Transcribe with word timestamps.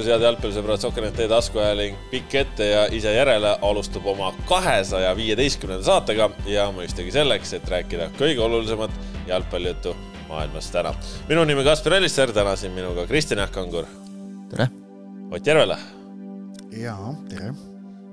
tervitus, 0.00 0.08
head 0.08 0.24
jalgpallisõbrad, 0.24 0.80
Sokkernet 0.80 1.16
teie 1.16 1.28
taskuhääling 1.28 1.96
pikk 2.10 2.34
ette 2.40 2.66
ja 2.70 2.86
ise 2.92 3.12
järele 3.12 3.56
alustab 3.62 4.06
oma 4.06 4.32
kahesaja 4.48 5.12
viieteistkümnenda 5.16 5.84
saatega 5.84 6.30
ja 6.48 6.68
mõistagi 6.72 7.12
selleks, 7.12 7.52
et 7.54 7.68
rääkida 7.68 8.10
kõige 8.18 8.40
olulisemat 8.40 8.90
jalgpallijuttu 9.28 9.94
maailmas 10.28 10.70
täna. 10.70 10.94
minu 11.28 11.44
nimi 11.44 11.64
Kaspar 11.64 11.98
Ellister, 11.98 12.32
täna 12.32 12.56
siin 12.56 12.72
minuga 12.72 13.06
Kristjan 13.06 13.40
Jaak 13.40 13.52
Kangur. 13.52 13.84
tere! 14.50 14.70
Ott 15.30 15.46
Järvela. 15.46 15.78
jaa, 16.72 17.14
tere 17.28 17.52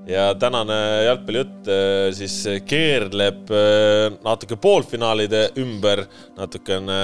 ja 0.08 0.28
tänane 0.40 0.78
jalgpallijutt 1.08 1.68
äh, 1.72 2.08
siis 2.16 2.38
keerleb 2.68 3.52
äh, 3.52 4.08
natuke 4.24 4.58
poolfinaalide 4.62 5.44
ümber, 5.60 6.06
natukene 6.38 7.00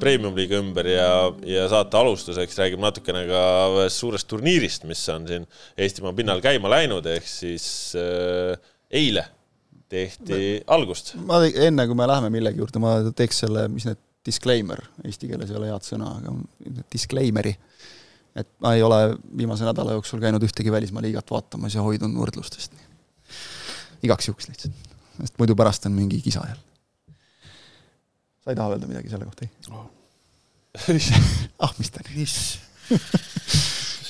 premium-liiga 0.00 0.60
ümber 0.62 0.88
ja, 0.90 1.10
ja 1.46 1.68
saate 1.72 2.00
alustuseks 2.00 2.58
räägime 2.62 2.86
natukene 2.86 3.26
ka 3.28 3.44
ühest 3.76 4.02
suurest 4.02 4.28
turniirist, 4.30 4.88
mis 4.88 5.04
on 5.12 5.28
siin 5.28 5.46
Eestimaa 5.76 6.14
pinnal 6.16 6.42
käima 6.44 6.70
läinud, 6.72 7.06
ehk 7.16 7.28
siis 7.28 7.68
eile 7.96 9.26
tehti 9.88 10.40
ma, 10.60 10.74
algust. 10.76 11.14
ma 11.28 11.40
enne, 11.46 11.86
kui 11.86 11.98
me 11.98 12.08
läheme 12.08 12.32
millegi 12.34 12.62
juurde, 12.62 12.82
ma 12.82 12.98
teeks 13.16 13.44
selle, 13.44 13.66
mis 13.72 13.86
need 13.88 14.00
disclaimer, 14.26 14.80
eesti 15.06 15.30
keeles 15.30 15.52
ei 15.52 15.58
ole 15.60 15.70
head 15.70 15.86
sõna, 15.86 16.16
aga 16.18 16.84
disclaimer'i 16.92 17.54
et 18.36 18.48
ma 18.60 18.74
ei 18.76 18.82
ole 18.84 19.16
viimase 19.36 19.64
nädala 19.64 19.96
jooksul 19.96 20.20
käinud 20.20 20.44
ühtegi 20.44 20.72
välismaa 20.72 21.02
liigat 21.04 21.30
vaatamas 21.30 21.74
ja 21.74 21.82
hoidun 21.82 22.14
võrdlustest. 22.20 22.72
igaks 24.02 24.28
juhuks 24.28 24.48
lihtsalt, 24.50 24.94
sest 25.20 25.38
muidu 25.40 25.56
pärast 25.56 25.86
on 25.88 25.96
mingi 25.96 26.20
kisa 26.20 26.44
jälle. 26.48 27.16
sa 28.44 28.52
ei 28.52 28.56
taha 28.56 28.76
öelda 28.76 28.90
midagi 28.90 29.12
selle 29.12 29.24
kohta, 29.24 29.44
ei 29.46 29.50
oh.? 29.70 29.86
ah, 31.64 31.72
mis 31.78 31.90
ta 31.90 32.04
nüüd. 32.04 32.34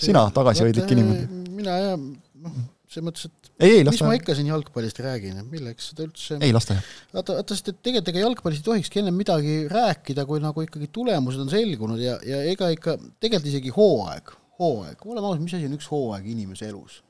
sina 0.00 0.27
tagasihoidlik 0.34 0.91
inimene. 0.91 1.44
mina 1.56 1.78
ja 1.84 1.97
noh, 1.97 2.56
selles 2.87 3.06
mõttes, 3.09 3.27
et 3.27 3.51
ei, 3.59 3.81
ei, 3.81 3.84
mis 3.87 4.01
ma 4.05 4.15
ikka 4.15 4.34
siin 4.39 4.48
jalgpallist 4.51 4.98
räägin, 5.03 5.41
et 5.41 5.51
milleks 5.51 5.91
seda 5.91 6.05
üldse 6.06 6.39
ei, 6.39 6.53
las 6.55 6.69
ta 6.69 6.77
jääb. 6.77 6.89
vaata, 7.17 7.37
vaata, 7.41 7.56
sest 7.59 7.70
et 7.73 7.78
tegelikult 7.83 8.11
ega 8.12 8.23
jalgpallist 8.23 8.62
ei 8.62 8.69
tohikski 8.69 9.01
ennem 9.03 9.17
midagi 9.19 9.56
rääkida, 9.70 10.27
kui 10.28 10.43
nagu 10.43 10.62
ikkagi 10.62 10.89
tulemused 10.95 11.43
on 11.43 11.51
selgunud 11.51 12.03
ja, 12.03 12.17
ja 12.27 12.43
ega 12.47 12.70
ikka, 12.75 12.97
tegelikult 13.23 13.51
isegi 13.51 13.73
hooaeg, 13.75 14.33
hooaeg, 14.61 15.06
oleme 15.06 15.31
ausad, 15.31 15.43
mis 15.45 15.56
asi 15.59 15.69
on 15.69 15.77
üks 15.78 15.89
hooaeg 15.91 16.28
inimese 16.31 16.69
elus? 16.70 17.01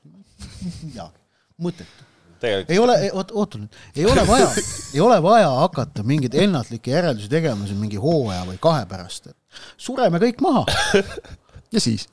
midagi, 0.87 1.21
mõttetu. 1.67 2.07
ei 2.47 2.79
ole, 2.81 2.97
oot, 3.17 3.35
oota 3.37 3.61
nüüd, 3.61 3.81
ei 3.97 4.07
ole 4.09 4.25
vaja 4.29 4.49
ei 4.95 5.03
ole 5.05 5.19
vaja 5.25 5.51
hakata 5.63 6.05
mingeid 6.07 6.37
ennatlikke 6.41 6.95
järeldusi 6.95 7.29
tegema 7.33 7.69
siin 7.69 7.81
mingi 7.83 8.01
hooaja 8.01 8.47
või 8.49 8.57
kahe 8.63 8.87
pärast, 8.89 9.29
et 9.33 9.61
sureme 9.77 10.21
kõik 10.23 10.41
maha. 10.45 10.65
ja 11.75 11.85
siis? 11.85 12.09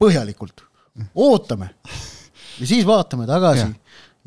põhjalikult, 0.00 0.64
ootame 1.12 1.74
ja 2.60 2.66
siis 2.68 2.86
vaatame 2.86 3.26
tagasi 3.28 3.66
ja, 3.66 3.72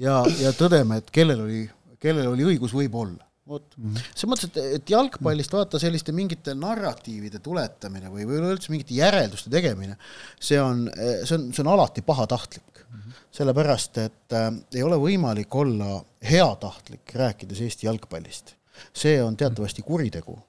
ja, 0.08 0.18
ja 0.48 0.56
tõdeme, 0.58 1.02
et 1.02 1.14
kellel 1.14 1.46
oli, 1.46 1.62
kellel 2.02 2.32
oli 2.34 2.54
õigus 2.54 2.74
võib-olla 2.76 3.24
vot 3.48 3.76
mm 3.78 3.90
-hmm., 3.90 4.12
selles 4.16 4.30
mõttes, 4.32 4.50
et, 4.50 4.78
et 4.80 4.94
jalgpallist 4.94 5.54
vaata 5.54 5.80
selliste 5.82 6.16
mingite 6.16 6.56
narratiivide 6.56 7.42
tuletamine 7.44 8.12
või, 8.12 8.28
või 8.28 8.40
üleüldse 8.40 8.72
mingite 8.72 8.96
järelduste 8.96 9.52
tegemine, 9.52 9.98
see 10.40 10.62
on, 10.62 10.86
see 10.96 11.36
on, 11.38 11.50
see 11.52 11.64
on 11.66 11.72
alati 11.74 12.02
pahatahtlik 12.02 12.80
mm. 12.80 12.96
-hmm. 13.00 13.20
sellepärast, 13.40 14.00
et 14.06 14.38
äh, 14.40 14.50
ei 14.76 14.84
ole 14.84 15.00
võimalik 15.02 15.56
olla 15.60 16.00
heatahtlik, 16.32 17.16
rääkides 17.16 17.62
Eesti 17.68 17.88
jalgpallist. 17.88 18.56
see 18.94 19.22
on 19.24 19.38
teatavasti 19.38 19.82
kuritegu 19.82 20.40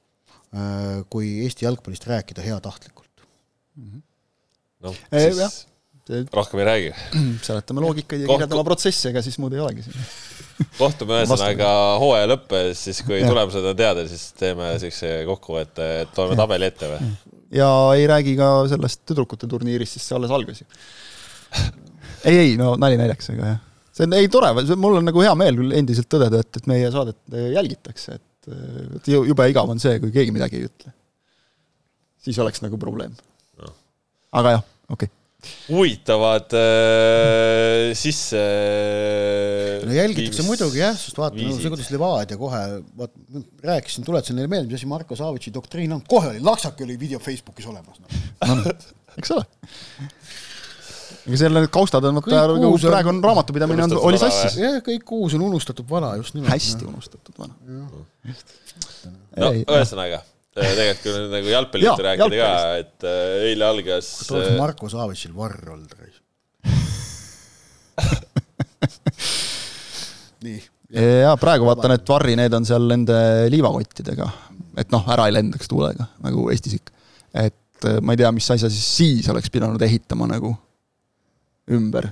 äh,, 0.54 1.04
kui 1.10 1.42
Eesti 1.44 1.64
jalgpallist 1.64 2.06
rääkida 2.06 2.42
heatahtlikult 2.42 3.26
mm. 3.76 3.90
-hmm. 3.90 4.02
noh, 4.80 4.96
siis 5.18 5.66
rohkem 6.08 6.60
ei 6.60 6.64
räägi. 6.64 6.90
seletame 7.46 7.80
loogikaid 7.84 8.24
ja 8.24 8.28
kirjeldame 8.28 8.64
protsesse, 8.66 9.10
ega 9.10 9.22
siis 9.24 9.38
muud 9.40 9.54
ei 9.56 9.62
olegi 9.64 9.84
siin. 9.86 10.08
kohtume 10.82 11.22
ühesõnaga 11.22 11.70
hooaja 12.02 12.28
lõppes, 12.30 12.82
siis 12.88 13.00
kui 13.06 13.20
ja. 13.22 13.28
tulemused 13.30 13.70
on 13.70 13.78
teada, 13.78 14.04
siis 14.10 14.28
teeme 14.38 14.74
siukse 14.82 15.14
kokkuvõtte, 15.28 15.88
et 16.04 16.20
loeme 16.20 16.36
tabeli 16.38 16.68
ette 16.68 16.90
või? 16.92 17.14
ja 17.54 17.70
ei 17.96 18.06
räägi 18.10 18.36
ka 18.38 18.50
sellest 18.70 19.04
tüdrukute 19.08 19.48
turniirist, 19.50 19.96
sest 19.96 20.10
see 20.10 20.18
alles 20.18 20.34
algas 20.34 20.60
ju. 20.62 20.68
ei, 22.28 22.36
ei, 22.36 22.54
no 22.60 22.74
nali 22.80 23.00
naljaks, 23.00 23.32
aga 23.34 23.54
jah. 23.54 23.64
see 23.94 24.08
on, 24.08 24.18
ei 24.20 24.30
tore, 24.32 24.52
mul 24.76 25.00
on 25.00 25.08
nagu 25.08 25.24
hea 25.24 25.34
meel 25.38 25.58
küll 25.62 25.74
endiselt 25.80 26.10
tõdeda, 26.12 26.44
et, 26.44 26.60
et 26.60 26.70
meie 26.70 26.92
saadet 26.94 27.40
jälgitakse, 27.56 28.20
et, 28.20 28.54
et 29.00 29.12
jube 29.14 29.48
igav 29.50 29.72
on 29.72 29.82
see, 29.82 29.96
kui 30.02 30.12
keegi 30.14 30.34
midagi 30.34 30.60
ei 30.60 30.68
ütle. 30.68 30.94
siis 32.24 32.38
oleks 32.44 32.62
nagu 32.64 32.78
probleem 32.80 33.16
no.. 33.60 33.76
aga 34.36 34.58
jah, 34.58 34.66
okei 34.90 35.08
okay 35.08 35.23
huvitavad 35.68 36.54
äh, 36.58 37.92
sisse. 37.98 38.42
no 39.84 39.96
jälgitakse 39.96 40.42
viimis... 40.42 40.50
muidugi 40.50 40.82
jah, 40.82 40.96
sest 40.98 41.20
vaata, 41.20 41.40
no 41.40 41.58
see, 41.58 41.72
kuidas 41.72 41.90
Levadia 41.94 42.38
kohe, 42.40 42.62
vaat 42.98 43.14
rääkisin, 43.64 44.06
tuletasin 44.06 44.38
neile 44.38 44.50
meelde, 44.52 44.70
mis 44.70 44.82
asi 44.82 44.90
Marko 44.90 45.18
Savitši 45.18 45.54
doktriin 45.54 45.94
on, 45.96 46.04
kohe 46.08 46.34
oli 46.34 46.42
laksake 46.44 46.86
oli 46.86 46.98
video 47.00 47.22
Facebookis 47.22 47.68
olemas 47.70 48.02
no.. 48.02 48.08
no, 48.50 48.76
eks 49.18 49.34
ole 49.36 49.46
ega 51.24 51.40
seal 51.40 51.56
need 51.56 51.70
kaustad 51.72 52.04
on, 52.04 52.20
vaata, 52.20 52.44
praegu 52.84 53.12
on 53.14 53.22
raamatupidamine 53.24 53.86
on, 53.86 53.96
oli 54.10 54.20
sassis. 54.20 54.58
jah, 54.60 54.78
kõik 54.84 55.16
uus 55.16 55.36
on 55.38 55.46
unustatud 55.46 55.88
vana, 55.88 56.12
just 56.20 56.36
nimelt. 56.36 56.52
hästi 56.52 56.88
unustatud 56.90 57.40
vana. 57.40 57.56
no 59.40 59.52
ühesõnaga 59.64 60.20
tegelikult 60.54 61.02
kui 61.02 61.12
nüüd 61.16 61.32
nagu 61.34 61.48
jalgpallist 61.50 62.02
rääkida 62.06 62.36
ka, 62.38 62.50
et 62.82 63.06
äh, 63.08 63.48
eile 63.50 63.64
algas. 63.66 64.06
kas 64.20 64.30
oleks 64.34 64.50
äh, 64.52 64.58
Marko 64.60 64.86
Savitšil 64.92 65.32
varr 65.36 65.72
olnud? 65.74 65.92
nii. 70.44 70.58
ja 71.24 71.32
praegu 71.40 71.64
vaatan, 71.68 71.92
et 71.96 72.08
varri 72.08 72.34
need 72.38 72.52
on 72.54 72.64
seal 72.68 72.84
nende 72.90 73.16
liivakottidega, 73.52 74.26
et 74.80 74.88
noh, 74.94 75.04
ära 75.14 75.24
ei 75.30 75.34
lendaks 75.34 75.66
tuulega, 75.70 76.04
nagu 76.24 76.40
Eestis 76.54 76.74
ikka. 76.78 76.92
et 77.44 77.82
ma 78.04 78.10
ei 78.14 78.18
tea, 78.22 78.30
mis 78.34 78.50
asja 78.54 78.68
siis 78.70 78.88
siis 79.00 79.24
oleks 79.32 79.48
pidanud 79.52 79.82
ehitama 79.82 80.24
nagu 80.30 80.50
ümber, 81.74 82.06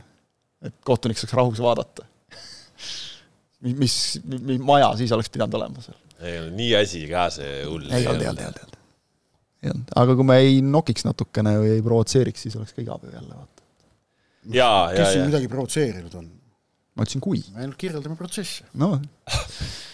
et 0.65 0.75
kohtunik 0.87 1.19
saaks 1.21 1.35
rahus 1.39 1.61
vaadata. 1.63 2.03
mis, 3.63 3.75
mis, 3.79 3.95
mis 4.25 4.61
maja 4.63 4.89
siis 4.99 5.13
oleks 5.15 5.31
pidanud 5.31 5.55
olema 5.61 5.79
seal? 5.85 5.99
Ei 6.23 6.39
olnud 6.41 6.59
nii 6.59 6.75
asi 6.79 7.07
ka 7.11 7.29
see 7.35 7.63
hull. 7.67 7.89
ei 7.89 8.07
olnud, 8.07 8.23
ei 8.23 8.31
olnud, 8.31 8.43
ei 8.43 8.51
olnud, 8.51 8.77
ei 9.63 9.73
olnud. 9.73 9.97
aga 10.05 10.19
kui 10.19 10.29
me 10.29 10.39
ei 10.43 10.61
nokiks 10.67 11.07
natukene 11.09 11.57
või 11.61 11.75
ei 11.79 11.83
provotseeriks, 11.87 12.47
siis 12.47 12.59
oleks 12.61 12.77
ka 12.77 12.85
igav 12.85 13.03
ju 13.07 13.15
jälle, 13.15 13.35
vaata. 13.35 13.67
kes 14.97 15.13
siin 15.17 15.29
midagi 15.31 15.51
provotseerinud 15.53 16.21
on? 16.21 16.31
ma 16.93 17.07
ütlesin 17.07 17.23
kui. 17.25 17.41
me 17.55 17.65
ainult 17.65 17.79
kirjeldame 17.81 18.19
protsesse. 18.19 18.69
no 18.79 18.97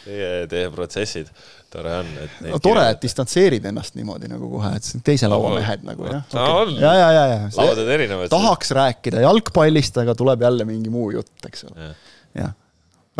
Teie, 0.08 0.46
teie 0.48 0.70
protsessid, 0.72 1.28
tore 1.68 1.90
on, 2.00 2.06
et 2.22 2.36
no 2.46 2.58
tore, 2.64 2.80
et 2.94 3.02
distantseerid 3.02 3.66
ennast 3.68 3.92
niimoodi 3.98 4.30
nagu 4.30 4.48
kohe, 4.54 4.70
et 4.78 5.02
teise 5.04 5.28
laua 5.28 5.50
mehed 5.52 5.84
nagu 5.84 6.06
jah 6.08 6.22
okay.. 6.32 6.78
ja, 6.80 6.94
ja, 6.96 7.10
ja, 7.12 7.24
ja. 7.34 7.42
lauad 7.58 7.82
on 7.82 7.92
erinevad. 7.92 8.32
tahaks 8.32 8.72
rääkida 8.78 9.20
jalgpallist, 9.26 10.00
aga 10.00 10.16
tuleb 10.16 10.46
jälle 10.48 10.64
mingi 10.70 10.88
muu 10.94 11.10
jutt, 11.18 11.36
eks 11.50 11.68
ole. 11.68 11.92
jah. 12.40 12.56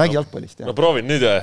räägi 0.00 0.16
no, 0.16 0.22
jalgpallist, 0.22 0.62
jah. 0.62 0.70
no 0.70 0.76
proovin 0.78 1.10
nüüd 1.12 1.28
või? 1.28 1.38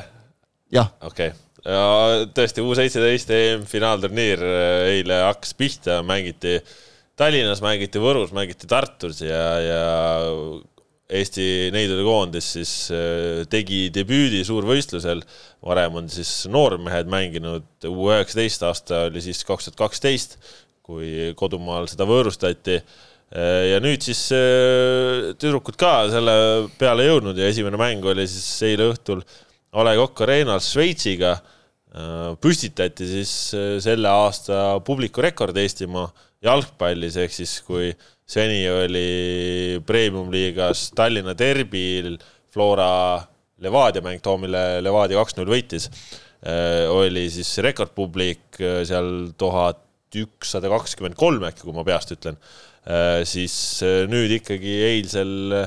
jah. 0.80 0.90
okei 1.06 1.30
okay 1.30 1.45
ja 1.66 2.26
tõesti, 2.36 2.64
U 2.64 2.76
seitseteist 2.78 3.32
EM-finaalturniir 3.34 4.44
äh, 4.46 4.78
eile 4.98 5.22
hakkas 5.26 5.56
pihta, 5.58 6.00
mängiti 6.06 6.60
Tallinnas, 7.18 7.62
mängiti 7.64 8.02
Võrus, 8.02 8.34
mängiti 8.36 8.68
Tartus 8.70 9.22
ja, 9.24 9.44
ja 9.64 9.84
Eesti 11.16 11.70
neidude 11.74 12.02
koondis 12.06 12.52
siis 12.58 12.74
äh, 12.94 13.44
tegi 13.50 13.88
debüüdi 13.94 14.44
suurvõistlusel. 14.46 15.24
varem 15.66 15.98
on 16.02 16.10
siis 16.10 16.46
noormehed 16.52 17.10
mänginud, 17.10 17.66
U 17.90 18.12
üheksateist 18.12 18.66
aasta 18.66 19.06
oli 19.10 19.22
siis 19.22 19.42
kaks 19.46 19.70
tuhat 19.70 19.82
kaksteist, 19.86 20.38
kui 20.86 21.34
kodumaal 21.38 21.90
seda 21.90 22.06
võõrustati. 22.10 22.78
Äh, 23.34 23.72
ja 23.72 23.82
nüüd 23.82 24.06
siis 24.06 24.28
tüdrukud 25.42 25.78
ka 25.82 25.96
selle 26.14 26.38
peale 26.78 27.10
jõudnud 27.10 27.38
ja 27.42 27.50
esimene 27.50 27.80
mäng 27.82 28.06
oli 28.06 28.28
siis 28.30 28.54
eile 28.70 28.92
õhtul 28.94 29.26
A 29.76 29.84
Le 29.84 29.98
Coq 29.98 30.22
Arena'l 30.24 30.62
Šveitsiga 30.64 31.34
püstitati 32.44 33.08
siis 33.08 33.32
äh, 33.56 33.78
selle 33.84 34.12
aasta 34.12 34.82
publikurekord 34.86 35.56
Eestimaa 35.62 36.10
jalgpallis, 36.44 37.16
ehk 37.22 37.34
siis 37.34 37.56
kui 37.66 37.94
seni 38.28 38.66
oli 38.70 39.80
premium-liigas 39.86 40.90
Tallinna 40.98 41.36
derbil 41.38 42.18
Flora 42.52 43.22
Levadia 43.64 44.04
mäng, 44.04 44.20
too, 44.24 44.36
mille 44.42 44.82
Levadia 44.84 45.22
kaks-null 45.22 45.54
võitis, 45.54 45.88
äh, 46.44 46.84
oli 46.92 47.30
siis 47.32 47.54
rekordpublik 47.64 48.60
seal 48.60 49.32
tuhat 49.40 49.82
ükssada 50.16 50.70
kakskümmend 50.72 51.16
kolm 51.20 51.44
äkki, 51.48 51.66
kui 51.66 51.76
ma 51.76 51.84
peast 51.84 52.14
ütlen, 52.16 52.38
siis 53.28 53.56
nüüd 54.08 54.32
ikkagi 54.38 54.76
eilsel 54.86 55.66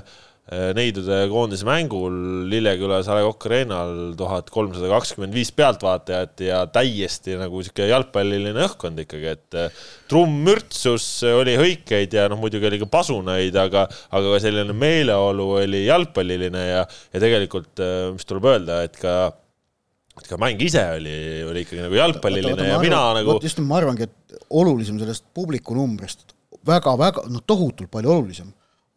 neidude 0.49 1.17
koondise 1.29 1.67
mängul 1.69 2.15
Lillekülas 2.49 3.09
A 3.11 3.19
Le 3.19 3.25
Coq 3.27 3.47
Arena'l 3.50 4.15
tuhat 4.17 4.49
kolmsada 4.53 4.89
kakskümmend 4.95 5.35
viis 5.37 5.50
pealtvaatajat 5.53 6.45
ja 6.47 6.62
täiesti 6.73 7.37
nagu 7.37 7.61
sihuke 7.65 7.89
jalgpalliline 7.91 8.65
õhkkond 8.65 9.03
ikkagi, 9.05 9.35
et 9.35 9.59
trumm 10.09 10.39
mürtsus, 10.47 11.05
oli 11.29 11.59
hõikeid 11.61 12.17
ja 12.17 12.25
noh, 12.33 12.41
muidugi 12.41 12.71
oli 12.71 12.81
ka 12.81 12.89
pasunaid, 12.93 13.59
aga, 13.61 13.85
aga 14.09 14.33
ka 14.33 14.41
selline 14.47 14.77
meeleolu 14.77 15.50
oli 15.59 15.85
jalgpalliline 15.85 16.65
ja, 16.65 16.81
ja 17.12 17.23
tegelikult, 17.27 17.85
mis 18.17 18.29
tuleb 18.29 18.49
öelda, 18.49 18.81
et 18.89 18.97
ka 19.03 19.19
et 20.19 20.27
ka 20.27 20.39
mäng 20.41 20.61
ise 20.65 20.83
oli, 20.97 21.15
oli 21.47 21.62
ikkagi 21.67 21.85
nagu 21.85 21.99
jalgpalliline 21.99 22.73
ja 22.73 22.81
mina 22.83 23.03
arvan, 23.11 23.21
nagu. 23.21 23.37
just, 23.45 23.61
ma 23.62 23.79
arvangi, 23.83 24.09
et 24.09 24.41
olulisem 24.49 24.97
sellest 24.99 25.29
publiku 25.37 25.77
numbrist 25.77 26.33
väga-väga, 26.67 27.29
no 27.31 27.45
tohutult 27.47 27.91
palju 27.93 28.17
olulisem 28.17 28.49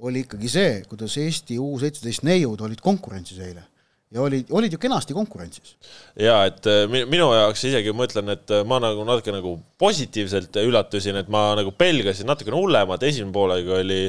oli 0.02 0.24
ikkagi 0.26 0.50
see, 0.50 0.72
kuidas 0.90 1.18
Eesti 1.22 1.60
U 1.62 1.76
seitseteist 1.82 2.26
neiud 2.28 2.62
olid 2.66 2.82
konkurentsis 2.84 3.42
eile. 3.42 3.68
Ja 4.12 4.26
olid, 4.26 4.50
olid 4.52 4.74
ju 4.76 4.80
kenasti 4.82 5.16
konkurentsis. 5.16 5.78
ja 6.20 6.42
et 6.50 6.66
äh, 6.68 6.82
minu 6.90 7.30
jaoks 7.32 7.62
isegi 7.70 7.94
ma 7.96 8.04
ütlen, 8.10 8.34
et 8.34 8.52
äh, 8.52 8.66
ma 8.68 8.82
nagu 8.84 9.06
natuke 9.08 9.32
nagu 9.32 9.54
positiivselt 9.80 10.60
üllatusin, 10.60 11.16
et 11.22 11.30
ma 11.32 11.54
nagu 11.56 11.72
pelgasin 11.72 12.28
natukene 12.28 12.60
hullemat, 12.60 13.06
esimene 13.08 13.32
poolega 13.32 13.78
oli, 13.80 14.02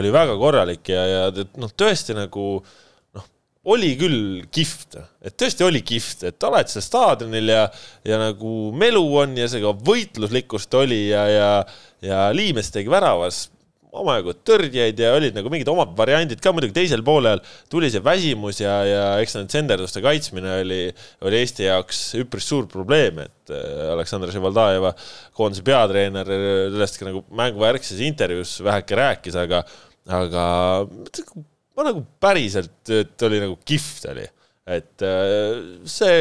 oli 0.00 0.14
väga 0.14 0.38
korralik 0.40 0.88
ja, 0.88 1.02
ja 1.10 1.44
noh, 1.60 1.74
tõesti 1.76 2.16
nagu 2.16 2.46
äh, 2.62 2.78
oli 3.68 3.92
küll 4.00 4.42
kihvt, 4.48 4.96
et 5.20 5.36
tõesti 5.36 5.66
oli 5.66 5.82
kihvt, 5.84 6.24
et 6.30 6.48
oled 6.48 6.70
seal 6.70 6.84
staadionil 6.84 7.52
ja, 7.52 7.66
ja 8.08 8.20
nagu 8.20 8.70
melu 8.72 9.02
on 9.20 9.36
ja 9.36 9.48
see 9.50 9.60
ka 9.60 9.74
võitluslikkust 9.76 10.72
oli 10.80 11.02
ja, 11.10 11.26
ja, 11.28 11.50
ja 12.04 12.22
Liimes 12.32 12.72
tegi 12.72 12.88
väravas 12.92 13.50
omajagu 13.90 14.34
tõrjeid 14.46 15.00
ja 15.02 15.12
olid 15.16 15.34
nagu 15.36 15.50
mingid 15.52 15.68
omad 15.72 15.92
variandid 15.98 16.40
ka, 16.42 16.52
muidugi 16.54 16.76
teisel 16.76 17.02
poolel. 17.06 17.42
Tuli 17.72 17.90
see 17.92 18.02
väsimus 18.04 18.60
ja, 18.62 18.76
ja 18.86 19.04
eks 19.22 19.36
need 19.38 19.54
senderduste 19.54 20.02
kaitsmine 20.04 20.60
oli, 20.60 20.80
oli 21.26 21.40
Eesti 21.40 21.66
jaoks 21.66 22.02
üpris 22.20 22.46
suur 22.50 22.68
probleem, 22.70 23.22
et 23.24 23.54
äh, 23.54 23.90
Aleksandr 23.94 24.32
Ševaldajeva, 24.34 24.94
koondise 25.36 25.66
peatreener, 25.66 26.34
sellest 26.76 27.00
ka 27.00 27.10
nagu 27.10 27.24
mänguvärkses 27.42 28.02
intervjuus 28.06 28.58
väheke 28.66 28.98
rääkis, 29.00 29.38
aga, 29.40 29.64
aga 30.20 30.46
ma 31.76 31.86
nagu 31.90 32.04
päriselt, 32.22 32.82
et 32.94 33.26
oli 33.26 33.42
nagu 33.42 33.58
kihvt 33.66 34.10
oli, 34.14 34.26
et 34.70 35.06
äh, 35.06 35.60
see 35.88 36.18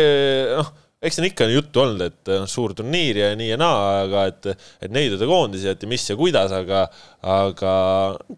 noh, 0.56 0.74
eks 1.02 1.16
siin 1.16 1.30
ikka 1.30 1.48
on 1.48 1.54
juttu 1.54 1.82
olnud, 1.84 2.02
et 2.10 2.32
noh, 2.34 2.48
suur 2.50 2.74
turniir 2.76 3.22
ja 3.22 3.32
nii 3.40 3.50
ja 3.54 3.58
naa, 3.60 3.82
aga 4.04 4.26
et, 4.32 4.48
et 4.84 4.94
neidude 4.94 5.28
koondisi, 5.30 5.70
et 5.72 5.84
mis 5.90 6.06
ja 6.10 6.16
kuidas, 6.20 6.54
aga, 6.56 6.86
aga 7.36 7.74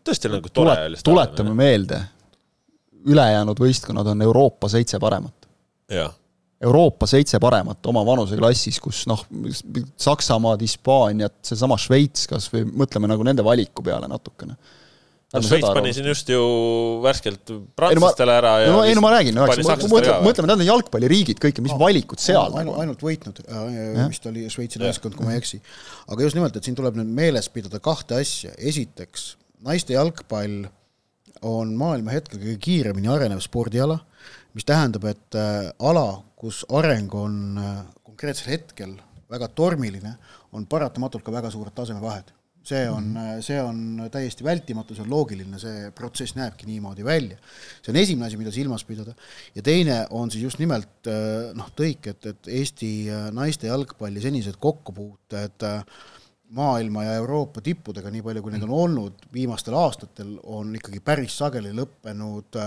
tõesti 0.06 0.32
nagu 0.32 0.52
tore 0.54 0.78
oli. 0.90 1.00
tuletame 1.06 1.56
meelde, 1.58 2.02
ülejäänud 3.10 3.62
võistkonnad 3.62 4.12
on 4.14 4.28
Euroopa 4.28 4.70
seitse 4.70 5.00
paremat. 5.02 5.50
Euroopa 6.62 7.08
seitse 7.10 7.40
paremat 7.42 7.88
oma 7.90 8.04
vanuseklassis, 8.06 8.78
kus 8.84 9.06
noh, 9.10 9.24
Saksamaad, 9.98 10.62
Hispaaniat, 10.62 11.40
seesama 11.48 11.80
Šveits 11.82 12.30
kas 12.30 12.46
või 12.54 12.68
mõtleme 12.84 13.10
nagu 13.10 13.26
nende 13.26 13.46
valiku 13.46 13.82
peale 13.86 14.06
natukene 14.12 14.54
no 15.32 15.42
Šveits 15.46 15.70
pani 15.72 15.94
siin 15.96 16.08
just 16.10 16.30
ju 16.32 16.42
värskelt 17.04 17.54
prantslastele 17.78 18.34
ära 18.36 18.54
ja 18.66 18.72
no, 18.74 18.82
ei 18.88 18.96
no 18.98 19.04
ma 19.06 19.14
räägin, 19.14 19.38
no 19.38 19.46
eks 19.48 19.62
mõtleme, 19.64 20.18
mõtleme, 20.26 20.50
nad 20.50 20.60
on 20.60 20.68
jalgpalliriigid 20.68 21.40
kõik 21.42 21.62
ja 21.62 21.66
mis 21.66 21.76
valikud 21.80 22.22
seal 22.22 22.58
ainult, 22.60 22.80
ainult 22.84 23.06
võitnud, 23.06 23.40
vist 24.12 24.28
oli 24.28 24.48
Šveitsi 24.52 24.82
naiskond, 24.82 25.16
kui 25.16 25.28
ma 25.28 25.36
ei 25.36 25.42
eksi. 25.42 25.62
aga 26.12 26.28
just 26.28 26.38
nimelt, 26.38 26.58
et 26.58 26.68
siin 26.68 26.76
tuleb 26.78 27.00
nüüd 27.00 27.14
meeles 27.22 27.48
pidada 27.54 27.80
kahte 27.84 28.20
asja, 28.20 28.52
esiteks 28.58 29.36
naiste 29.68 29.96
jalgpall 29.96 30.66
on 31.48 31.74
maailma 31.80 32.14
hetkel 32.18 32.42
kõige 32.42 32.58
kiiremini 32.62 33.10
arenev 33.12 33.42
spordiala, 33.44 33.98
mis 34.58 34.68
tähendab, 34.68 35.08
et 35.10 35.40
äh, 35.40 35.72
ala, 35.80 36.22
kus 36.38 36.66
areng 36.76 37.14
on 37.18 37.40
äh, 37.62 37.80
konkreetsel 38.04 38.52
hetkel 38.52 38.98
väga 39.32 39.48
tormiline, 39.56 40.18
on 40.52 40.68
paratamatult 40.68 41.24
ka 41.24 41.34
väga 41.34 41.54
suured 41.54 41.74
tasemevahed 41.78 42.36
see 42.64 42.86
on, 42.90 43.08
mhm. 43.14 43.42
see 43.46 43.58
on 43.62 44.10
täiesti 44.14 44.46
vältimatu, 44.46 44.96
see 44.96 45.06
on 45.06 45.12
loogiline, 45.12 45.60
see 45.62 45.90
protsess 45.98 46.36
näebki 46.38 46.70
niimoodi 46.70 47.06
välja. 47.06 47.38
see 47.82 47.94
on 47.94 48.00
esimene 48.02 48.28
asi, 48.28 48.38
mida 48.38 48.54
silmas 48.54 48.86
pidada. 48.86 49.16
ja 49.56 49.62
teine 49.66 50.06
on 50.10 50.32
siis 50.32 50.44
just 50.44 50.62
nimelt 50.62 51.10
äh, 51.10 51.52
noh, 51.58 51.72
tõik, 51.78 52.12
et, 52.14 52.26
et 52.26 52.52
Eesti 52.62 52.94
äh, 53.10 53.28
naiste 53.36 53.72
jalgpalli 53.72 54.22
senised 54.22 54.60
kokkupuuted 54.62 55.68
äh, 55.68 55.84
maailma 56.52 57.06
ja 57.08 57.20
Euroopa 57.22 57.62
tippudega, 57.64 58.12
nii 58.12 58.24
palju 58.26 58.42
kui 58.44 58.54
neid 58.54 58.66
on 58.68 58.74
olnud 58.76 59.30
viimastel 59.34 59.78
aastatel, 59.80 60.36
on 60.44 60.74
ikkagi 60.76 61.00
päris 61.00 61.38
sageli 61.40 61.72
lõppenud 61.76 62.60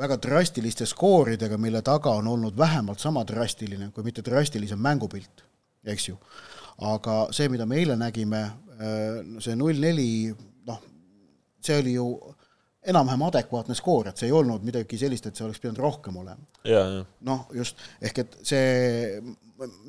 väga 0.00 0.16
drastiliste 0.24 0.86
skooridega, 0.88 1.58
mille 1.60 1.82
taga 1.84 2.14
on 2.16 2.30
olnud 2.32 2.56
vähemalt 2.56 3.02
sama 3.02 3.20
drastiline, 3.28 3.90
kui 3.92 4.06
mitte 4.06 4.24
drastilisem 4.24 4.80
mängupilt, 4.80 5.44
eks 5.84 6.08
ju. 6.08 6.16
Aga 6.80 7.22
see, 7.36 7.48
mida 7.52 7.66
me 7.68 7.76
eile 7.80 7.96
nägime, 8.00 8.44
Äh, 8.80 9.20
see 9.44 9.56
null 9.60 9.76
neli, 9.80 10.30
noh, 10.68 10.78
see 11.60 11.76
oli 11.82 11.92
ju 11.98 12.06
enam-vähem 12.90 13.26
adekvaatne 13.26 13.76
skoor, 13.76 14.08
et 14.08 14.20
see 14.20 14.30
ei 14.30 14.32
olnud 14.36 14.64
midagi 14.64 14.96
sellist, 14.96 15.26
et 15.28 15.36
see 15.36 15.44
oleks 15.44 15.60
pidanud 15.60 15.82
rohkem 15.84 16.16
olema. 16.16 16.40
noh, 17.28 17.44
just, 17.52 17.82
ehk 18.00 18.22
et 18.22 18.38
see, 18.48 19.20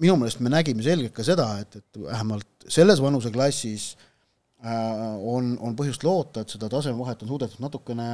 minu 0.01 0.17
meelest 0.19 0.43
me 0.43 0.51
nägime 0.51 0.83
selgelt 0.83 1.15
ka 1.15 1.23
seda, 1.23 1.47
et, 1.63 1.79
et 1.79 2.01
vähemalt 2.03 2.67
selles 2.67 2.99
vanuseklassis 3.03 3.87
äh, 3.95 5.15
on, 5.23 5.55
on 5.63 5.79
põhjust 5.79 6.03
loota, 6.03 6.43
et 6.43 6.51
seda 6.51 6.67
tasemevahet 6.73 7.23
on 7.23 7.31
suudetud 7.31 7.63
natukene 7.63 8.09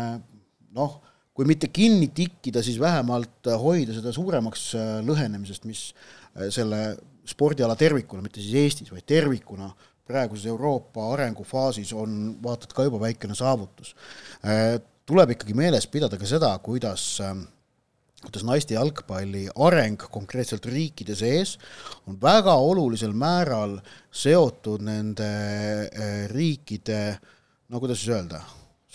noh, 0.77 0.99
kui 1.33 1.49
mitte 1.49 1.71
kinni 1.73 2.11
tikkida, 2.13 2.61
siis 2.65 2.77
vähemalt 2.81 3.49
hoida 3.65 3.97
seda 3.97 4.13
suuremaks 4.13 4.69
äh, 4.77 4.95
lõhenemisest, 5.09 5.65
mis 5.65 5.87
äh, 6.37 6.51
selle 6.53 6.83
spordiala 7.27 7.75
tervikuna, 7.75 8.23
mitte 8.23 8.41
siis 8.41 8.55
Eestis, 8.63 8.91
vaid 8.93 9.05
tervikuna 9.07 9.69
praeguses 10.07 10.47
Euroopa 10.47 11.11
arengufaasis 11.13 11.91
on 11.93 12.37
vaata 12.43 12.67
et 12.67 12.73
ka 12.73 12.87
juba 12.87 13.01
väikene 13.03 13.35
saavutus. 13.35 13.93
Äh, 14.47 14.77
tuleb 15.07 15.35
ikkagi 15.35 15.55
meeles 15.57 15.87
pidada 15.91 16.19
ka 16.19 16.27
seda, 16.27 16.53
kuidas 16.63 17.17
ähm, 17.23 17.45
kuidas 18.23 18.43
naiste 18.47 18.73
jalgpalli 18.73 19.45
areng 19.61 20.01
konkreetselt 20.11 20.65
riikide 20.65 21.15
sees 21.15 21.53
on 22.09 22.17
väga 22.21 22.55
olulisel 22.57 23.13
määral 23.13 23.77
seotud 24.09 24.81
nende 24.87 25.27
äh, 25.27 26.23
riikide 26.31 27.01
no 27.69 27.81
kuidas 27.83 28.01
siis 28.01 28.15
öelda, 28.15 28.41